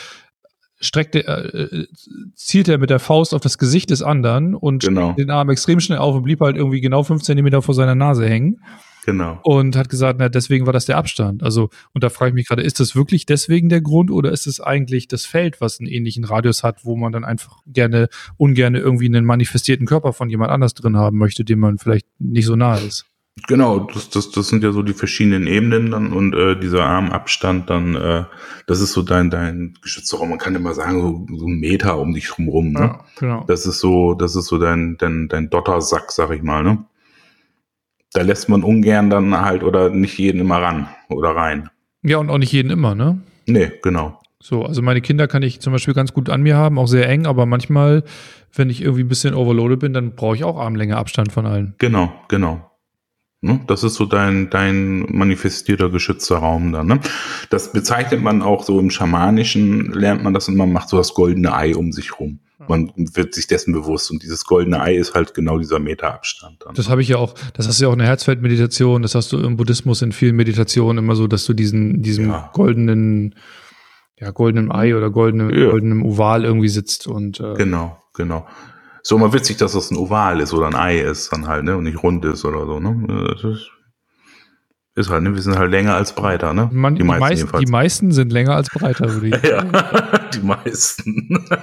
streckte, 0.80 1.26
äh, 1.28 1.88
zielte 2.36 2.74
er 2.74 2.78
mit 2.78 2.90
der 2.90 3.00
Faust 3.00 3.34
auf 3.34 3.42
das 3.42 3.58
Gesicht 3.58 3.90
des 3.90 4.02
anderen 4.04 4.56
und 4.56 4.84
Genau. 4.84 5.14
den 5.14 5.30
Arm 5.30 5.50
extrem 5.50 5.80
schnell 5.80 5.98
auf 6.00 6.16
und 6.16 6.24
blieb 6.24 6.42
halt 6.42 6.56
irgendwie 6.56 6.82
genau 6.82 7.04
fünf 7.04 7.24
Zentimeter 7.24 7.62
vor 7.62 7.74
seiner 7.74 7.96
Nase 7.96 8.28
hängen 8.28 8.62
Genau. 9.06 9.40
und 9.44 9.76
hat 9.76 9.90
gesagt, 9.90 10.20
na, 10.20 10.30
deswegen 10.30 10.66
war 10.66 10.74
das 10.74 10.86
der 10.86 10.98
Abstand. 10.98 11.42
Also, 11.42 11.70
und 11.94 12.04
da 12.04 12.10
frage 12.10 12.30
ich 12.30 12.36
mich 12.36 12.48
gerade, 12.48 12.62
ist 12.62 12.80
das 12.80 12.96
wirklich 12.96 13.26
deswegen 13.26 13.70
der 13.70 13.82
Grund 13.82 14.12
oder 14.12 14.32
ist 14.32 14.48
es 14.48 14.60
eigentlich 14.60 15.08
das 15.08 15.26
Feld, 15.26 15.62
was 15.62 15.80
einen 15.80 15.88
ähnlichen 15.90 16.26
Radius 16.26 16.62
hat, 16.64 16.84
wo 16.86 16.96
man 16.96 17.12
dann 17.12 17.24
einfach 17.24 17.58
gerne, 17.66 18.10
ungerne 18.36 18.80
irgendwie 18.80 19.06
einen 19.08 19.26
manifestierten 19.26 19.88
Körper 19.88 20.14
von 20.14 20.30
jemand 20.30 20.52
anders 20.52 20.74
drin 20.74 20.98
haben 20.98 21.18
möchte, 21.18 21.44
dem 21.46 21.60
man 21.60 21.78
vielleicht 21.78 22.06
nicht 22.20 22.46
so 22.46 22.56
nahe 22.56 22.82
ist? 22.82 23.06
Genau, 23.46 23.80
das, 23.80 24.10
das, 24.10 24.32
das 24.32 24.48
sind 24.48 24.64
ja 24.64 24.72
so 24.72 24.82
die 24.82 24.94
verschiedenen 24.94 25.46
Ebenen 25.46 25.92
dann 25.92 26.12
und 26.12 26.34
äh, 26.34 26.60
dieser 26.60 26.86
Armabstand 26.86 27.70
dann, 27.70 27.96
äh, 27.96 28.24
das 28.66 28.82
ist 28.82 28.94
so 28.94 29.04
dein, 29.04 29.30
dein 29.30 29.76
geschützter 29.82 30.18
Raum. 30.18 30.30
Man 30.30 30.40
kann 30.40 30.56
immer 30.56 30.74
sagen, 30.74 31.02
so, 31.02 31.38
so 31.38 31.46
ein 31.46 31.60
Meter 31.60 32.00
um 32.00 32.14
dich 32.14 32.28
drumherum. 32.28 32.72
Ne? 32.72 32.96
genau. 33.20 33.44
Das 33.48 33.66
ist 33.66 33.80
so, 33.80 34.16
das 34.16 34.36
ist 34.36 34.48
so 34.48 34.58
dein, 34.58 34.98
dein, 34.98 35.28
dein 35.28 35.50
Dottersack, 35.50 36.12
sag 36.12 36.32
ich 36.32 36.42
mal, 36.42 36.64
ne? 36.64 36.84
Da 38.14 38.22
lässt 38.22 38.50
man 38.50 38.64
ungern 38.64 39.10
dann 39.10 39.40
halt 39.40 39.64
oder 39.64 39.90
nicht 39.90 40.18
jeden 40.18 40.42
immer 40.42 40.58
ran 40.58 40.88
oder 41.10 41.36
rein. 41.36 41.70
Ja, 42.02 42.18
und 42.18 42.30
auch 42.30 42.38
nicht 42.38 42.54
jeden 42.54 42.72
immer, 42.72 42.96
ne? 42.96 43.22
Nee, 43.46 43.72
genau. 43.84 44.20
So, 44.40 44.64
also 44.64 44.82
meine 44.82 45.02
Kinder 45.02 45.28
kann 45.28 45.44
ich 45.44 45.60
zum 45.60 45.74
Beispiel 45.74 45.94
ganz 45.94 46.14
gut 46.14 46.30
an 46.30 46.42
mir 46.42 46.56
haben, 46.56 46.80
auch 46.80 46.88
sehr 46.88 47.10
eng, 47.10 47.26
aber 47.26 47.46
manchmal, 47.46 48.04
wenn 48.54 48.70
ich 48.70 48.82
irgendwie 48.82 49.04
ein 49.04 49.08
bisschen 49.08 49.34
overloaded 49.34 49.80
bin, 49.80 49.94
dann 49.94 50.16
brauche 50.16 50.36
ich 50.36 50.44
auch 50.44 50.58
Armlänge 50.58 50.96
Abstand 50.96 51.32
von 51.32 51.46
allen. 51.46 51.76
Genau, 51.80 52.14
genau. 52.28 52.72
Ne? 53.42 53.60
Das 53.68 53.84
ist 53.84 53.94
so 53.96 54.06
dein, 54.06 54.50
dein 54.50 55.06
manifestierter, 55.10 55.90
geschützter 55.90 56.38
Raum 56.38 56.72
dann. 56.72 56.88
Ne? 56.88 57.00
Das 57.52 57.72
bezeichnet 57.72 58.22
man 58.22 58.42
auch 58.42 58.64
so 58.64 58.80
im 58.80 58.90
Schamanischen, 58.90 59.92
lernt 59.94 60.24
man 60.24 60.34
das 60.34 60.48
und 60.48 60.56
man 60.58 60.72
macht 60.72 60.90
so 60.90 60.98
das 60.98 61.14
goldene 61.14 61.54
Ei 61.54 61.76
um 61.76 61.92
sich 61.92 62.20
rum. 62.20 62.40
Man 62.70 62.92
wird 62.98 63.34
sich 63.36 63.46
dessen 63.48 63.72
bewusst 63.72 64.10
und 64.12 64.24
dieses 64.24 64.44
goldene 64.44 64.82
Ei 64.82 64.96
ist 64.98 65.14
halt 65.14 65.34
genau 65.36 65.58
dieser 65.60 65.78
Meterabstand. 65.80 66.66
Dann. 66.66 66.74
Das 66.74 66.90
habe 66.90 67.02
ich 67.02 67.08
ja 67.10 67.18
auch, 67.18 67.36
das 67.54 67.68
hast 67.68 67.80
du 67.80 67.84
ja 67.86 67.90
auch 67.90 67.94
in 67.94 68.00
der 68.00 68.08
Herzfeldmeditation, 68.08 69.04
das 69.04 69.14
hast 69.16 69.32
du 69.32 69.38
im 69.38 69.56
Buddhismus 69.56 70.02
in 70.02 70.12
vielen 70.12 70.36
Meditationen 70.36 70.98
immer 70.98 71.16
so, 71.16 71.28
dass 71.28 71.46
du 71.46 71.54
diesen, 71.54 72.02
diesem 72.02 72.30
Ja. 72.30 72.50
goldenen, 72.54 73.36
ja, 74.20 74.32
goldenen 74.32 74.72
Ei 74.72 74.96
oder 74.98 75.12
goldenen, 75.12 75.52
Ja. 75.56 75.70
goldenem 75.70 76.04
Oval 76.04 76.44
irgendwie 76.44 76.68
sitzt 76.70 77.06
und 77.08 77.40
äh, 77.40 77.54
Genau, 77.54 78.02
genau. 78.16 78.48
So 79.08 79.18
mal 79.18 79.32
witzig, 79.32 79.56
dass 79.56 79.72
das 79.72 79.90
ein 79.90 79.96
Oval 79.96 80.42
ist 80.42 80.54
oder 80.54 80.68
ein 80.68 80.76
Ei 80.76 80.98
ist 81.00 81.32
dann 81.32 81.48
halt, 81.48 81.64
ne? 81.64 81.78
Und 81.78 81.86
nicht 81.86 82.04
rund 82.04 82.26
ist 82.26 82.44
oder 82.44 82.66
so, 82.66 82.82
ne? 82.82 83.32
Das 83.34 83.42
ist, 83.42 83.70
ist 84.96 85.10
halt, 85.10 85.24
ne? 85.24 85.34
Wir 85.34 85.42
sind 85.42 85.58
halt 85.58 85.72
länger 85.72 85.96
als 85.96 86.14
breiter, 86.14 86.54
ne? 86.54 86.70
man, 86.74 86.96
die, 86.96 87.04
meisten, 87.04 87.38
jedenfalls. 87.38 87.64
die 87.66 87.72
meisten 87.72 88.12
sind 88.12 88.34
länger 88.34 88.56
als 88.56 88.70
breiter, 88.70 89.14
würde 89.14 89.28
ich 89.30 89.44
ja, 89.50 89.64
die 90.34 90.42
meisten. 90.42 91.46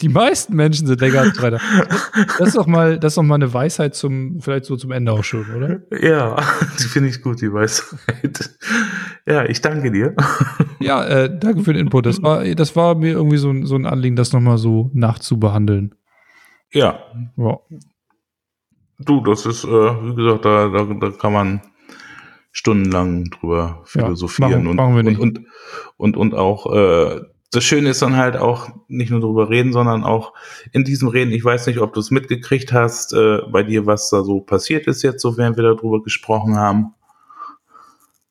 Die 0.00 0.08
meisten 0.08 0.56
Menschen 0.56 0.88
sind 0.88 1.00
länger 1.00 1.20
als 1.20 1.36
breiter. 1.38 1.60
Das 2.38 2.48
ist 2.48 2.56
doch 2.56 2.66
mal, 2.66 2.98
das 2.98 3.12
ist 3.12 3.16
doch 3.18 3.22
mal 3.22 3.36
eine 3.36 3.54
Weisheit 3.54 3.94
zum, 3.94 4.40
vielleicht 4.40 4.64
so 4.64 4.76
zum 4.76 4.90
Ende 4.90 5.12
auch 5.12 5.22
schon, 5.22 5.46
oder? 5.54 5.80
Ja, 5.96 6.34
die 6.80 6.84
finde 6.88 7.08
ich 7.08 7.22
gut, 7.22 7.40
die 7.40 7.52
Weisheit. 7.52 8.50
Ja, 9.28 9.44
ich 9.44 9.60
danke 9.60 9.92
dir. 9.92 10.16
Ja, 10.80 11.04
äh, 11.04 11.38
danke 11.38 11.62
für 11.62 11.72
den 11.72 11.82
Input. 11.86 12.06
Das 12.06 12.20
war, 12.20 12.42
das 12.44 12.74
war 12.74 12.96
mir 12.96 13.12
irgendwie 13.12 13.36
so, 13.36 13.50
ein- 13.50 13.64
so 13.64 13.76
ein 13.76 13.86
Anliegen, 13.86 14.16
das 14.16 14.32
nochmal 14.32 14.58
so 14.58 14.90
nachzubehandeln. 14.92 15.94
Ja, 16.72 16.98
Ja. 17.36 17.58
du, 18.98 19.20
das 19.22 19.46
ist, 19.46 19.64
äh, 19.64 19.68
wie 19.68 20.14
gesagt, 20.14 20.44
da, 20.44 20.68
da, 20.68 20.84
da 20.84 21.10
kann 21.10 21.32
man 21.32 21.60
stundenlang 22.52 23.24
drüber 23.30 23.80
philosophieren 23.84 24.64
machen- 24.64 24.76
machen 24.76 24.96
wir 24.96 25.02
nicht. 25.02 25.18
und, 25.20 25.38
und, 25.38 25.46
und, 25.96 26.16
und 26.16 26.34
auch, 26.34 26.72
äh, 26.74 27.20
das 27.50 27.64
Schöne 27.64 27.90
ist 27.90 28.00
dann 28.00 28.16
halt 28.16 28.36
auch 28.38 28.70
nicht 28.88 29.10
nur 29.10 29.20
drüber 29.20 29.50
reden, 29.50 29.72
sondern 29.72 30.04
auch 30.04 30.32
in 30.72 30.84
diesem 30.84 31.08
Reden, 31.08 31.32
ich 31.32 31.44
weiß 31.44 31.66
nicht, 31.66 31.78
ob 31.80 31.92
du 31.92 32.00
es 32.00 32.10
mitgekriegt 32.10 32.72
hast, 32.72 33.12
äh, 33.12 33.40
bei 33.50 33.62
dir, 33.62 33.84
was 33.86 34.08
da 34.08 34.22
so 34.22 34.40
passiert 34.40 34.86
ist 34.86 35.02
jetzt, 35.02 35.20
so 35.20 35.36
während 35.36 35.56
wir 35.58 35.64
darüber 35.64 36.02
gesprochen 36.02 36.56
haben. 36.56 36.94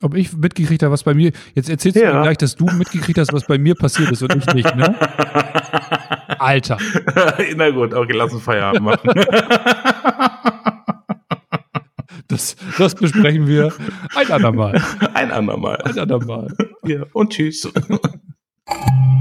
Ob 0.03 0.15
ich 0.15 0.35
mitgekriegt 0.35 0.81
habe, 0.81 0.91
was 0.93 1.03
bei 1.03 1.13
mir, 1.13 1.31
jetzt 1.53 1.69
erzählst 1.69 1.97
du 1.97 2.03
Ja. 2.03 2.15
mir 2.15 2.21
gleich, 2.23 2.37
dass 2.37 2.55
du 2.55 2.65
mitgekriegt 2.65 3.19
hast, 3.19 3.31
was 3.33 3.45
bei 3.45 3.59
mir 3.59 3.75
passiert 3.75 4.09
ist 4.11 4.23
und 4.23 4.35
ich 4.35 4.45
nicht, 4.55 4.75
ne? 4.75 4.95
Alter. 6.41 6.77
Na 7.55 7.69
gut, 7.69 7.93
okay, 7.93 8.13
lass 8.13 8.33
uns 8.33 8.43
Feierabend 8.43 8.83
machen. 8.83 9.09
Das, 12.27 12.55
das 12.77 12.95
besprechen 12.95 13.45
wir 13.45 13.73
ein 14.15 14.31
andermal. 14.31 14.81
Ein 15.13 15.31
andermal. 15.31 15.75
Ein 15.83 15.99
andermal. 15.99 16.55
Ja, 16.85 17.03
und 17.11 17.33
tschüss. 17.33 17.69